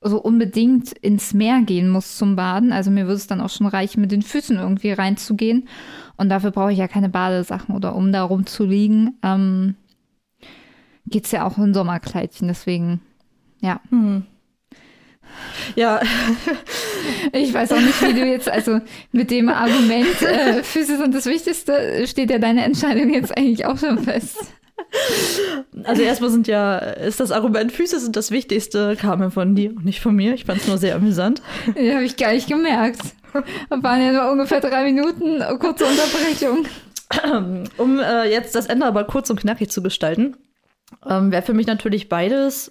so 0.00 0.20
unbedingt 0.20 0.92
ins 0.92 1.34
Meer 1.34 1.62
gehen 1.62 1.88
muss 1.88 2.16
zum 2.16 2.36
Baden. 2.36 2.72
Also 2.72 2.90
mir 2.90 3.06
würde 3.06 3.16
es 3.16 3.26
dann 3.26 3.40
auch 3.40 3.50
schon 3.50 3.66
reichen, 3.66 4.00
mit 4.00 4.12
den 4.12 4.22
Füßen 4.22 4.56
irgendwie 4.56 4.92
reinzugehen. 4.92 5.68
Und 6.16 6.28
dafür 6.28 6.50
brauche 6.50 6.72
ich 6.72 6.78
ja 6.78 6.88
keine 6.88 7.08
Badesachen 7.08 7.74
oder 7.74 7.94
um 7.94 8.12
da 8.12 8.22
rumzuliegen. 8.22 9.18
Ähm, 9.22 9.74
Geht 11.06 11.24
es 11.24 11.32
ja 11.32 11.46
auch 11.46 11.56
in 11.56 11.72
Sommerkleidchen, 11.72 12.48
deswegen, 12.48 13.00
ja. 13.60 13.80
Hm. 13.90 14.24
Ja. 15.76 16.00
Ich 17.32 17.52
weiß 17.52 17.72
auch 17.72 17.80
nicht, 17.80 18.00
wie 18.02 18.12
du 18.12 18.24
jetzt, 18.24 18.48
also 18.48 18.80
mit 19.12 19.30
dem 19.30 19.48
Argument, 19.48 20.20
äh, 20.22 20.62
Füße 20.62 20.98
sind 20.98 21.14
das 21.14 21.26
Wichtigste, 21.26 22.06
steht 22.06 22.30
ja 22.30 22.38
deine 22.38 22.64
Entscheidung 22.64 23.12
jetzt 23.12 23.36
eigentlich 23.36 23.64
auch 23.64 23.78
schon 23.78 23.98
fest. 23.98 24.52
Also 25.84 26.02
erstmal 26.02 26.30
sind 26.30 26.48
ja, 26.48 26.78
ist 26.78 27.20
das 27.20 27.30
Argument, 27.30 27.72
Füße 27.72 28.00
sind 28.00 28.16
das 28.16 28.30
Wichtigste, 28.30 28.96
kam 28.96 29.20
ja 29.20 29.30
von 29.30 29.54
dir 29.54 29.70
und 29.70 29.84
nicht 29.84 30.00
von 30.00 30.14
mir. 30.14 30.34
Ich 30.34 30.44
fand 30.44 30.60
es 30.60 30.68
nur 30.68 30.78
sehr 30.78 30.96
amüsant. 30.96 31.42
Ja, 31.76 31.94
habe 31.94 32.04
ich 32.04 32.16
gar 32.16 32.32
nicht 32.32 32.48
gemerkt. 32.48 33.00
Das 33.32 33.82
waren 33.82 34.02
ja 34.02 34.12
nur 34.12 34.32
ungefähr 34.32 34.60
drei 34.60 34.84
Minuten, 34.84 35.40
kurze 35.58 35.84
Unterbrechung. 35.86 36.66
Um 37.78 37.98
äh, 37.98 38.30
jetzt 38.30 38.54
das 38.54 38.66
Ende 38.66 38.84
aber 38.84 39.04
kurz 39.04 39.30
und 39.30 39.40
knackig 39.40 39.70
zu 39.70 39.82
gestalten, 39.82 40.36
ähm, 41.08 41.32
wäre 41.32 41.42
für 41.42 41.54
mich 41.54 41.66
natürlich 41.66 42.10
beides 42.10 42.70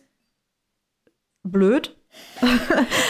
blöd. 1.44 1.97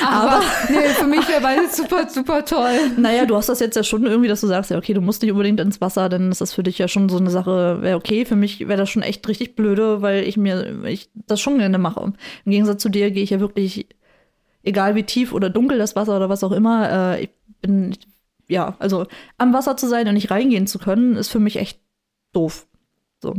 Aber 0.05 0.41
nee, 0.69 0.87
für 0.89 1.07
mich 1.07 1.27
wäre 1.27 1.41
beides 1.41 1.75
super, 1.75 2.07
super 2.09 2.45
toll. 2.45 2.91
Naja, 2.97 3.25
du 3.25 3.35
hast 3.35 3.49
das 3.49 3.59
jetzt 3.59 3.75
ja 3.75 3.83
schon 3.83 4.05
irgendwie, 4.05 4.29
dass 4.29 4.41
du 4.41 4.47
sagst, 4.47 4.71
ja, 4.71 4.77
okay, 4.77 4.93
du 4.93 5.01
musst 5.01 5.21
nicht 5.21 5.31
unbedingt 5.31 5.59
ins 5.59 5.81
Wasser, 5.81 6.09
denn 6.09 6.31
ist 6.31 6.41
das 6.41 6.53
für 6.53 6.63
dich 6.63 6.77
ja 6.77 6.87
schon 6.87 7.09
so 7.09 7.17
eine 7.17 7.29
Sache, 7.29 7.81
wäre 7.81 7.97
okay. 7.97 8.25
Für 8.25 8.35
mich 8.35 8.67
wäre 8.67 8.77
das 8.77 8.89
schon 8.89 9.01
echt 9.01 9.27
richtig 9.27 9.55
blöde, 9.55 10.01
weil 10.01 10.23
ich 10.23 10.37
mir 10.37 10.83
ich 10.85 11.09
das 11.13 11.41
schon 11.41 11.57
gerne 11.57 11.77
mache. 11.77 12.13
Im 12.45 12.51
Gegensatz 12.51 12.81
zu 12.81 12.89
dir 12.89 13.11
gehe 13.11 13.23
ich 13.23 13.31
ja 13.31 13.39
wirklich, 13.39 13.87
egal 14.63 14.95
wie 14.95 15.03
tief 15.03 15.33
oder 15.33 15.49
dunkel 15.49 15.77
das 15.77 15.95
Wasser 15.95 16.15
oder 16.15 16.29
was 16.29 16.43
auch 16.43 16.51
immer, 16.51 17.15
äh, 17.15 17.23
ich 17.23 17.29
bin, 17.61 17.95
ja, 18.47 18.75
also 18.79 19.07
am 19.37 19.53
Wasser 19.53 19.77
zu 19.77 19.87
sein 19.87 20.07
und 20.07 20.13
nicht 20.13 20.31
reingehen 20.31 20.67
zu 20.67 20.79
können, 20.79 21.15
ist 21.15 21.29
für 21.29 21.39
mich 21.39 21.57
echt 21.57 21.79
doof. 22.33 22.67
So. 23.21 23.35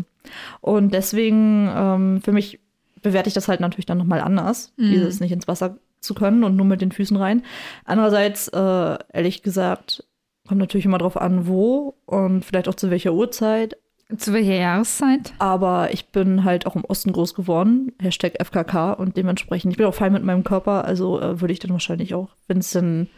Und 0.60 0.92
deswegen, 0.92 1.70
ähm, 1.74 2.20
für 2.22 2.32
mich 2.32 2.60
bewerte 3.02 3.28
ich 3.28 3.34
das 3.34 3.48
halt 3.48 3.60
natürlich 3.60 3.86
dann 3.86 3.98
nochmal 3.98 4.20
anders, 4.20 4.72
mhm. 4.76 4.90
dieses 4.90 5.20
nicht 5.20 5.32
ins 5.32 5.48
Wasser 5.48 5.78
zu 6.00 6.14
können 6.14 6.44
und 6.44 6.56
nur 6.56 6.66
mit 6.66 6.80
den 6.80 6.92
Füßen 6.92 7.16
rein. 7.16 7.42
Andererseits, 7.84 8.48
äh, 8.48 8.98
ehrlich 9.12 9.42
gesagt, 9.42 10.04
kommt 10.46 10.60
natürlich 10.60 10.86
immer 10.86 10.98
drauf 10.98 11.16
an, 11.16 11.46
wo 11.46 11.94
und 12.06 12.44
vielleicht 12.44 12.68
auch 12.68 12.74
zu 12.74 12.90
welcher 12.90 13.12
Uhrzeit. 13.12 13.76
Zu 14.16 14.32
welcher 14.32 14.54
Jahreszeit? 14.54 15.34
Aber 15.38 15.92
ich 15.92 16.08
bin 16.08 16.44
halt 16.44 16.66
auch 16.66 16.76
im 16.76 16.84
Osten 16.84 17.12
groß 17.12 17.34
geworden, 17.34 17.92
Hashtag 18.00 18.42
FKK 18.42 18.94
und 18.94 19.18
dementsprechend, 19.18 19.72
ich 19.72 19.76
bin 19.76 19.86
auch 19.86 19.94
fein 19.94 20.12
mit 20.12 20.24
meinem 20.24 20.44
Körper, 20.44 20.86
also 20.86 21.20
äh, 21.20 21.40
würde 21.42 21.52
ich 21.52 21.58
dann 21.58 21.72
wahrscheinlich 21.72 22.14
auch, 22.14 22.30
wenn 22.46 22.58
es 22.58 22.70
denn 22.70 23.08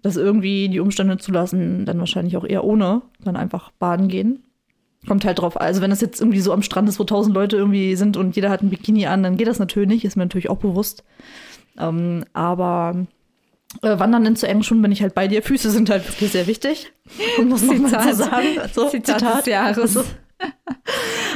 das 0.00 0.16
irgendwie 0.16 0.68
die 0.70 0.80
Umstände 0.80 1.18
zulassen, 1.18 1.84
dann 1.84 1.98
wahrscheinlich 1.98 2.36
auch 2.38 2.44
eher 2.44 2.64
ohne, 2.64 3.02
dann 3.20 3.36
einfach 3.36 3.70
baden 3.72 4.08
gehen. 4.08 4.45
Kommt 5.06 5.24
halt 5.24 5.38
drauf. 5.38 5.60
Also, 5.60 5.80
wenn 5.80 5.90
das 5.90 6.00
jetzt 6.00 6.20
irgendwie 6.20 6.40
so 6.40 6.52
am 6.52 6.62
Strand 6.62 6.88
ist, 6.88 6.98
wo 6.98 7.04
tausend 7.04 7.34
Leute 7.34 7.56
irgendwie 7.56 7.94
sind 7.96 8.16
und 8.16 8.34
jeder 8.34 8.50
hat 8.50 8.62
ein 8.62 8.70
Bikini 8.70 9.06
an, 9.06 9.22
dann 9.22 9.36
geht 9.36 9.48
das 9.48 9.58
natürlich 9.58 9.88
nicht, 9.88 10.04
ist 10.04 10.16
mir 10.16 10.24
natürlich 10.24 10.50
auch 10.50 10.58
bewusst. 10.58 11.04
Ähm, 11.78 12.24
aber 12.32 13.06
äh, 13.82 13.98
Wandern 13.98 14.26
in 14.26 14.36
zu 14.36 14.48
engen 14.48 14.62
Schuhen 14.62 14.82
bin 14.82 14.92
ich 14.92 15.02
halt 15.02 15.14
bei 15.14 15.28
dir. 15.28 15.42
Füße 15.42 15.70
sind 15.70 15.90
halt 15.90 16.06
wirklich 16.08 16.32
sehr 16.32 16.46
wichtig, 16.46 16.92
um 17.38 17.50
das 17.50 17.60
Zitat, 17.66 18.02
zu 18.02 18.14
sagen. 18.14 18.58
Also, 18.60 18.88
Zitat, 18.88 19.20
Zitat 19.20 19.38
des 19.38 19.46
Jahres. 19.46 19.98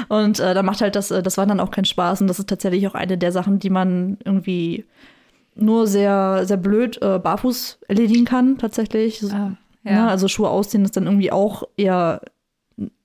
Und 0.08 0.40
äh, 0.40 0.54
da 0.54 0.62
macht 0.62 0.80
halt 0.80 0.96
das, 0.96 1.10
äh, 1.10 1.22
das 1.22 1.38
Wandern 1.38 1.60
auch 1.60 1.70
keinen 1.70 1.84
Spaß. 1.84 2.20
Und 2.20 2.26
das 2.26 2.38
ist 2.38 2.48
tatsächlich 2.48 2.86
auch 2.86 2.94
eine 2.94 3.16
der 3.16 3.32
Sachen, 3.32 3.58
die 3.58 3.70
man 3.70 4.18
irgendwie 4.24 4.84
nur 5.54 5.86
sehr, 5.86 6.46
sehr 6.46 6.56
blöd 6.56 7.00
äh, 7.02 7.18
barfuß 7.18 7.78
erledigen 7.88 8.24
kann, 8.24 8.58
tatsächlich. 8.58 9.22
Ah, 9.32 9.56
ja. 9.84 9.92
ja. 9.92 10.08
also 10.08 10.28
Schuhe 10.28 10.48
ausziehen 10.48 10.84
ist 10.84 10.96
dann 10.96 11.06
irgendwie 11.06 11.32
auch 11.32 11.64
eher 11.76 12.22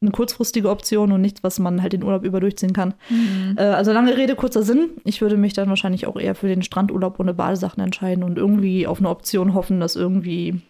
eine 0.01 0.11
kurzfristige 0.11 0.69
Option 0.69 1.11
und 1.11 1.21
nichts, 1.21 1.43
was 1.43 1.59
man 1.59 1.81
halt 1.81 1.93
den 1.93 2.03
Urlaub 2.03 2.23
über 2.23 2.39
durchziehen 2.39 2.73
kann. 2.73 2.93
Mhm. 3.09 3.55
Äh, 3.57 3.63
also 3.63 3.91
lange 3.91 4.15
Rede, 4.15 4.35
kurzer 4.35 4.63
Sinn. 4.63 4.91
Ich 5.03 5.21
würde 5.21 5.37
mich 5.37 5.53
dann 5.53 5.69
wahrscheinlich 5.69 6.07
auch 6.07 6.17
eher 6.17 6.35
für 6.35 6.47
den 6.47 6.63
Strandurlaub 6.63 7.19
ohne 7.19 7.33
Badesachen 7.33 7.83
entscheiden 7.83 8.23
und 8.23 8.37
irgendwie 8.37 8.87
auf 8.87 8.99
eine 8.99 9.09
Option 9.09 9.53
hoffen, 9.53 9.79
dass 9.79 9.95
irgendwie, 9.95 10.61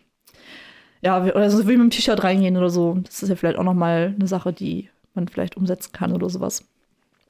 ja, 1.02 1.24
oder 1.24 1.50
so 1.50 1.68
wie 1.68 1.78
mit 1.78 1.82
dem 1.82 1.90
T-Shirt 1.90 2.24
reingehen 2.24 2.58
oder 2.58 2.70
so. 2.70 2.98
Das 3.04 3.22
ist 3.22 3.30
ja 3.30 3.36
vielleicht 3.36 3.58
auch 3.58 3.64
nochmal 3.64 4.14
eine 4.16 4.28
Sache, 4.28 4.54
die 4.54 4.90
man 5.14 5.28
vielleicht 5.28 5.58
umsetzen 5.58 5.92
kann 5.92 6.14
oder 6.14 6.30
sowas. 6.30 6.64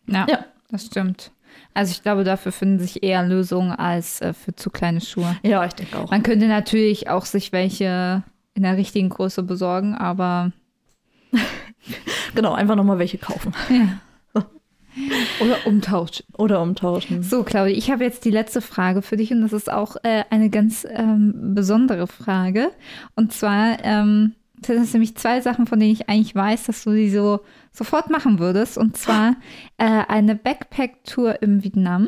Ja, 0.08 0.26
ja. 0.30 0.46
das 0.70 0.86
stimmt. 0.86 1.32
Also 1.74 1.92
ich 1.92 2.02
glaube, 2.02 2.24
dafür 2.24 2.52
finden 2.52 2.80
sich 2.80 3.04
eher 3.04 3.24
Lösungen 3.24 3.72
als 3.72 4.22
äh, 4.22 4.34
für 4.34 4.56
zu 4.56 4.70
kleine 4.70 5.02
Schuhe. 5.02 5.36
Ja, 5.44 5.66
ich 5.66 5.74
denke 5.74 5.98
auch. 5.98 6.12
Man 6.12 6.24
könnte 6.24 6.48
natürlich 6.48 7.10
auch 7.10 7.26
sich 7.26 7.52
welche 7.52 8.24
in 8.54 8.64
der 8.64 8.78
richtigen 8.78 9.10
Größe 9.10 9.44
besorgen, 9.44 9.94
aber 9.96 10.52
genau, 12.36 12.54
einfach 12.54 12.76
nochmal 12.76 13.00
welche 13.00 13.18
kaufen. 13.18 13.54
Ja. 13.70 14.00
Oder 15.42 15.68
umtauschen. 15.68 16.26
Oder 16.38 16.62
umtauschen. 16.62 17.22
So, 17.22 17.44
Claudia, 17.44 17.76
ich 17.76 17.92
habe 17.92 18.04
jetzt 18.04 18.24
die 18.24 18.32
letzte 18.32 18.62
Frage 18.62 19.02
für 19.02 19.18
dich 19.18 19.32
und 19.32 19.42
das 19.42 19.52
ist 19.52 19.72
auch 19.72 19.98
äh, 20.04 20.24
eine 20.30 20.50
ganz 20.50 20.88
ähm, 20.90 21.54
besondere 21.54 22.08
Frage. 22.08 22.72
Und 23.16 23.34
zwar 23.34 23.84
ähm, 23.84 24.36
sind 24.66 24.80
das 24.80 24.94
nämlich 24.94 25.18
zwei 25.18 25.42
Sachen, 25.42 25.68
von 25.68 25.80
denen 25.80 25.92
ich 25.92 26.08
eigentlich 26.08 26.34
weiß, 26.34 26.66
dass 26.66 26.84
du 26.84 26.92
sie 26.92 27.10
so 27.10 27.42
sofort 27.74 28.10
machen 28.10 28.40
würdest. 28.40 28.78
Und 28.78 28.96
zwar 28.96 29.36
äh, 29.78 30.04
eine 30.08 30.36
Backpack-Tour 30.36 31.42
im 31.42 31.64
Vietnam 31.64 32.08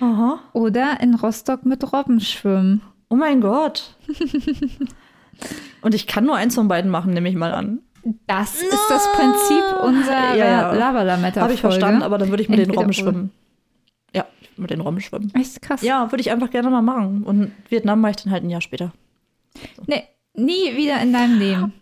Aha. 0.00 0.40
oder 0.54 1.00
in 1.00 1.14
Rostock 1.14 1.66
mit 1.66 1.92
Robben 1.92 2.20
schwimmen. 2.20 2.80
Oh 3.10 3.16
mein 3.16 3.42
Gott. 3.42 3.96
und 5.82 5.94
ich 5.94 6.06
kann 6.06 6.24
nur 6.24 6.36
eins 6.36 6.54
von 6.54 6.68
beiden 6.68 6.90
machen, 6.90 7.12
nehme 7.12 7.28
ich 7.28 7.36
mal 7.36 7.52
an. 7.52 7.80
Das 8.26 8.60
no. 8.60 8.68
ist 8.68 8.88
das 8.88 9.12
Prinzip 9.12 9.64
unserer 9.82 10.36
ja. 10.36 10.72
Lavalametta. 10.72 11.40
Habe 11.40 11.54
ich 11.54 11.60
verstanden, 11.60 12.02
aber 12.02 12.18
dann 12.18 12.30
würde 12.30 12.42
ich 12.42 12.48
mit 12.48 12.58
Entweder 12.58 12.72
den 12.72 12.78
Robben 12.78 12.92
schwimmen. 12.92 13.30
Ja, 14.14 14.26
mit 14.56 14.70
den 14.70 14.80
Robben 14.80 15.00
schwimmen. 15.00 15.32
Echt 15.34 15.62
krass. 15.62 15.82
Ja, 15.82 16.10
würde 16.10 16.20
ich 16.20 16.30
einfach 16.30 16.50
gerne 16.50 16.70
mal 16.70 16.82
machen. 16.82 17.22
Und 17.22 17.52
Vietnam 17.68 18.00
mache 18.00 18.12
ich 18.12 18.16
dann 18.16 18.32
halt 18.32 18.42
ein 18.42 18.50
Jahr 18.50 18.60
später. 18.60 18.92
So. 19.76 19.84
Nee, 19.86 20.02
nie 20.34 20.76
wieder 20.76 21.00
in 21.00 21.12
deinem 21.12 21.38
Leben. 21.38 21.72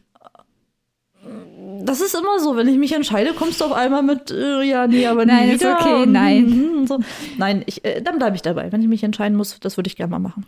Das 1.83 2.01
ist 2.03 2.15
immer 2.15 2.39
so, 2.39 2.57
wenn 2.57 2.69
ich 2.69 2.77
mich 2.77 2.93
entscheide, 2.93 3.33
kommst 3.33 3.61
du 3.61 3.65
auf 3.65 3.73
einmal 3.73 4.03
mit, 4.03 4.31
äh, 4.31 4.63
ja, 4.63 4.87
nee, 4.87 5.07
aber 5.07 5.25
nein, 5.25 5.49
nie 5.49 5.55
wieder. 5.55 5.79
Ist 5.79 5.87
okay, 5.87 6.07
nein. 6.07 6.87
So. 6.87 7.01
Nein, 7.39 7.63
ich, 7.67 7.85
äh, 7.85 8.03
dann 8.03 8.19
bleibe 8.19 8.37
ich 8.37 8.43
dabei. 8.43 8.71
Wenn 8.73 8.83
ich 8.83 8.89
mich 8.89 9.03
entscheiden 9.03 9.37
muss, 9.37 9.59
das 9.61 9.79
würde 9.79 9.89
ich 9.89 9.97
gerne 9.97 10.11
mal 10.11 10.19
machen. 10.19 10.45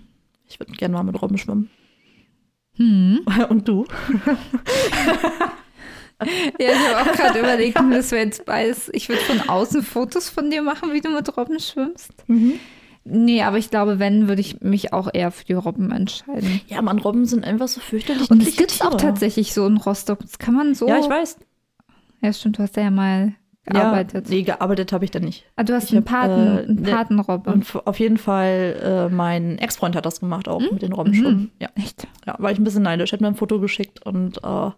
Ich 0.48 0.60
würde 0.60 0.72
gerne 0.72 0.94
mal 0.94 1.02
mit 1.02 1.20
Robben 1.20 1.38
schwimmen. 1.38 1.70
Hm. 2.76 3.20
Und 3.48 3.68
du? 3.68 3.86
ja, 6.58 6.70
ich 6.70 6.88
habe 6.88 7.10
auch 7.10 7.14
gerade 7.14 7.38
überlegt, 7.38 7.78
das 7.92 8.10
wäre 8.10 8.24
jetzt 8.24 8.44
beides. 8.44 8.90
Ich 8.92 9.08
würde 9.08 9.22
von 9.22 9.48
außen 9.48 9.82
Fotos 9.82 10.28
von 10.28 10.50
dir 10.50 10.62
machen, 10.62 10.92
wie 10.92 11.00
du 11.00 11.10
mit 11.10 11.36
Robben 11.36 11.60
schwimmst. 11.60 12.12
Mhm. 12.28 12.60
Nee, 13.04 13.42
aber 13.42 13.58
ich 13.58 13.70
glaube, 13.70 13.98
wenn, 13.98 14.28
würde 14.28 14.40
ich 14.40 14.60
mich 14.60 14.92
auch 14.92 15.08
eher 15.12 15.32
für 15.32 15.44
die 15.44 15.54
Robben 15.54 15.90
entscheiden. 15.90 16.60
Ja, 16.68 16.82
man, 16.82 16.98
Robben 16.98 17.24
sind 17.24 17.44
einfach 17.44 17.66
so 17.66 17.80
fürchterlich. 17.80 18.30
Und 18.30 18.42
es 18.42 18.56
gibt 18.56 18.80
auch 18.84 18.96
tatsächlich 18.96 19.52
so 19.52 19.66
in 19.66 19.76
Rostock. 19.76 20.20
Das 20.20 20.38
kann 20.38 20.54
man 20.54 20.74
so. 20.74 20.86
Ja, 20.86 20.98
ich 20.98 21.08
weiß. 21.08 21.38
Ja, 22.20 22.32
stimmt, 22.32 22.58
du 22.58 22.62
hast 22.62 22.76
ja 22.76 22.90
mal 22.90 23.34
gearbeitet. 23.64 24.28
Ja, 24.28 24.34
nee, 24.34 24.42
gearbeitet 24.42 24.92
habe 24.92 25.04
ich 25.04 25.10
da 25.10 25.20
nicht. 25.20 25.44
Ah, 25.56 25.64
du 25.64 25.74
hast 25.74 25.84
ich 25.84 25.96
einen, 25.96 26.04
hab, 26.04 26.10
Paten, 26.10 26.40
äh, 26.40 26.62
einen 26.62 26.82
Patenrobbe. 26.82 27.52
Und 27.52 27.86
auf 27.86 27.98
jeden 27.98 28.18
Fall, 28.18 29.08
äh, 29.10 29.14
mein 29.14 29.58
Ex-Freund 29.58 29.96
hat 29.96 30.06
das 30.06 30.20
gemacht, 30.20 30.48
auch 30.48 30.60
mhm. 30.60 30.68
mit 30.72 30.82
den 30.82 30.92
Robbenschwimmen. 30.92 31.40
Mhm. 31.40 31.50
Ja. 31.60 31.68
Echt? 31.74 32.06
Ja, 32.26 32.36
war 32.38 32.50
ich 32.52 32.58
ein 32.58 32.64
bisschen 32.64 32.82
neidisch. 32.82 33.12
Hat 33.12 33.20
mir 33.20 33.28
ein 33.28 33.34
Foto 33.34 33.60
geschickt 33.60 34.04
und 34.04 34.38
äh, 34.38 34.70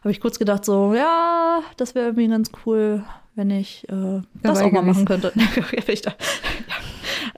habe 0.00 0.10
ich 0.10 0.20
kurz 0.20 0.38
gedacht, 0.38 0.64
so, 0.64 0.94
ja, 0.94 1.60
das 1.76 1.94
wäre 1.94 2.06
irgendwie 2.06 2.28
ganz 2.28 2.50
cool, 2.64 3.04
wenn 3.34 3.50
ich 3.50 3.88
äh, 3.88 4.22
das 4.42 4.60
auch 4.60 4.72
mal 4.72 4.82
machen 4.82 5.04
könnte. 5.04 5.32
ja, 5.36 6.12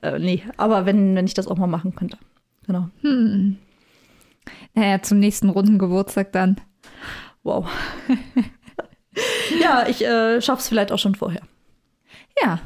äh, 0.02 0.18
nee, 0.18 0.42
aber 0.56 0.86
wenn, 0.86 1.14
wenn 1.14 1.26
ich 1.26 1.34
das 1.34 1.48
auch 1.48 1.58
mal 1.58 1.66
machen 1.66 1.94
könnte. 1.94 2.18
Genau. 2.66 2.88
Hm. 3.02 3.56
Naja, 4.74 5.02
zum 5.02 5.18
nächsten 5.18 5.48
runden 5.48 5.78
Geburtstag 5.78 6.32
dann. 6.32 6.60
Wow. 7.42 7.68
ja, 9.60 9.86
ich 9.88 10.04
äh, 10.04 10.40
schaff's 10.40 10.68
vielleicht 10.68 10.92
auch 10.92 10.98
schon 10.98 11.14
vorher. 11.14 11.42
Ja, 12.40 12.60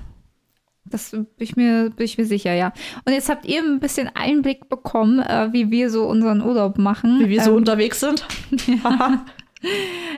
das 0.84 1.10
bin 1.10 1.26
ich, 1.38 1.56
mir, 1.56 1.90
bin 1.90 2.04
ich 2.04 2.18
mir 2.18 2.26
sicher, 2.26 2.52
ja. 2.52 2.72
Und 3.04 3.12
jetzt 3.12 3.28
habt 3.28 3.44
ihr 3.46 3.60
ein 3.60 3.80
bisschen 3.80 4.08
Einblick 4.14 4.68
bekommen, 4.68 5.18
äh, 5.20 5.52
wie 5.52 5.70
wir 5.70 5.90
so 5.90 6.06
unseren 6.06 6.42
Urlaub 6.42 6.78
machen. 6.78 7.20
Wie 7.20 7.28
wir 7.28 7.42
so 7.42 7.50
ähm, 7.50 7.56
unterwegs 7.56 8.00
sind. 8.00 8.26
ja 8.66 9.24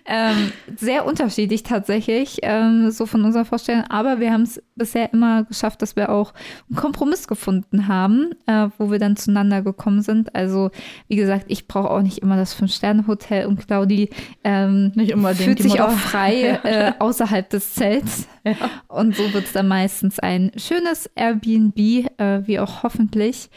ähm, 0.07 0.53
sehr 0.76 1.07
unterschiedlich 1.07 1.62
tatsächlich, 1.62 2.38
ähm, 2.42 2.90
so 2.90 3.07
von 3.07 3.24
unserer 3.24 3.44
Vorstellung. 3.44 3.84
Aber 3.88 4.20
wir 4.20 4.32
haben 4.32 4.42
es 4.42 4.62
bisher 4.74 5.12
immer 5.12 5.44
geschafft, 5.44 5.82
dass 5.82 5.96
wir 5.96 6.11
auch 6.11 6.32
einen 6.68 6.76
Kompromiss 6.76 7.28
gefunden 7.28 7.88
haben, 7.88 8.30
äh, 8.46 8.68
wo 8.78 8.90
wir 8.90 8.99
dann 8.99 9.16
zueinander 9.16 9.62
gekommen 9.62 10.03
sind. 10.03 10.34
Also, 10.34 10.70
wie 11.09 11.16
gesagt, 11.16 11.46
ich 11.49 11.68
brauche 11.68 11.90
auch 11.90 12.03
nicht 12.03 12.18
immer 12.18 12.36
das 12.36 12.55
Fünf-Sterne-Hotel 12.55 13.46
und 13.46 13.66
Claudi 13.66 14.11
ähm, 14.44 14.92
fühlt 15.34 15.61
sich 15.61 15.80
auch 15.80 15.92
frei 15.92 16.61
äh, 16.64 16.92
außerhalb 16.99 17.49
des 17.51 17.74
Zelts. 17.74 18.28
Und 18.88 19.16
so 19.16 19.32
wird 19.32 19.44
es 19.44 19.53
dann 19.53 19.68
meistens 19.68 20.18
ein 20.18 20.53
schönes 20.57 21.11
Airbnb, 21.14 21.78
äh, 21.78 22.46
wie 22.46 22.59
auch 22.59 22.82
hoffentlich 22.82 23.51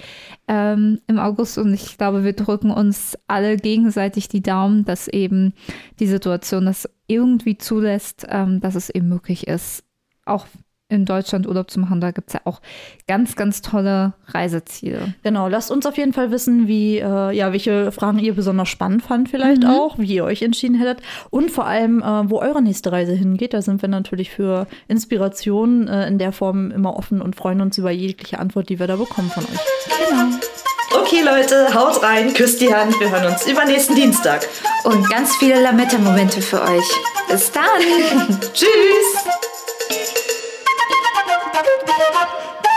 ähm, 0.47 0.99
im 1.07 1.19
August. 1.19 1.57
Und 1.57 1.73
ich 1.73 1.97
glaube, 1.97 2.23
wir 2.23 2.33
drücken 2.33 2.71
uns 2.71 3.17
alle 3.27 3.57
gegenseitig 3.57 4.27
die 4.27 4.41
Daumen, 4.41 4.85
dass 4.85 5.07
eben 5.07 5.53
die 5.99 6.07
Situation 6.07 6.65
das 6.65 6.89
irgendwie 7.07 7.57
zulässt, 7.57 8.25
ähm, 8.29 8.61
dass 8.61 8.75
es 8.75 8.89
eben 8.89 9.09
möglich 9.09 9.47
ist, 9.47 9.83
auch 10.25 10.45
in 10.91 11.05
Deutschland 11.05 11.47
Urlaub 11.47 11.71
zu 11.71 11.79
machen. 11.79 12.01
Da 12.01 12.11
gibt 12.11 12.29
es 12.29 12.33
ja 12.33 12.41
auch 12.43 12.61
ganz, 13.07 13.35
ganz 13.35 13.61
tolle 13.61 14.13
Reiseziele. 14.27 15.13
Genau, 15.23 15.47
lasst 15.47 15.71
uns 15.71 15.85
auf 15.85 15.97
jeden 15.97 16.13
Fall 16.13 16.31
wissen, 16.31 16.67
wie, 16.67 16.97
äh, 16.97 17.31
ja, 17.31 17.51
welche 17.51 17.91
Fragen 17.91 18.19
ihr 18.19 18.35
besonders 18.35 18.69
spannend 18.69 19.01
fand, 19.01 19.29
vielleicht 19.29 19.63
mhm. 19.63 19.69
auch, 19.69 19.97
wie 19.97 20.13
ihr 20.13 20.25
euch 20.25 20.41
entschieden 20.41 20.75
hättet. 20.75 21.01
Und 21.29 21.49
vor 21.49 21.65
allem, 21.65 22.01
äh, 22.01 22.29
wo 22.29 22.39
eure 22.39 22.61
nächste 22.61 22.91
Reise 22.91 23.13
hingeht. 23.13 23.53
Da 23.53 23.61
sind 23.61 23.81
wir 23.81 23.89
natürlich 23.89 24.29
für 24.29 24.67
Inspiration 24.87 25.87
äh, 25.87 26.07
in 26.07 26.17
der 26.17 26.31
Form 26.31 26.71
immer 26.71 26.97
offen 26.97 27.21
und 27.21 27.35
freuen 27.35 27.61
uns 27.61 27.77
über 27.77 27.91
jegliche 27.91 28.39
Antwort, 28.39 28.69
die 28.69 28.79
wir 28.79 28.87
da 28.87 28.97
bekommen 28.97 29.29
von 29.29 29.43
euch. 29.43 30.09
Genau. 30.09 30.37
Okay, 30.93 31.21
Leute, 31.23 31.73
haut 31.73 32.03
rein, 32.03 32.33
küsst 32.33 32.59
die 32.59 32.73
Hand. 32.73 32.99
Wir 32.99 33.09
hören 33.09 33.31
uns 33.31 33.47
übernächsten 33.47 33.95
Dienstag. 33.95 34.45
Und 34.83 35.09
ganz 35.09 35.37
viele 35.37 35.61
Lametta-Momente 35.61 36.41
für 36.41 36.61
euch. 36.61 36.83
Bis 37.29 37.49
dann. 37.51 38.39
Tschüss. 38.53 39.41
Thank 41.79 42.65
you. 42.65 42.70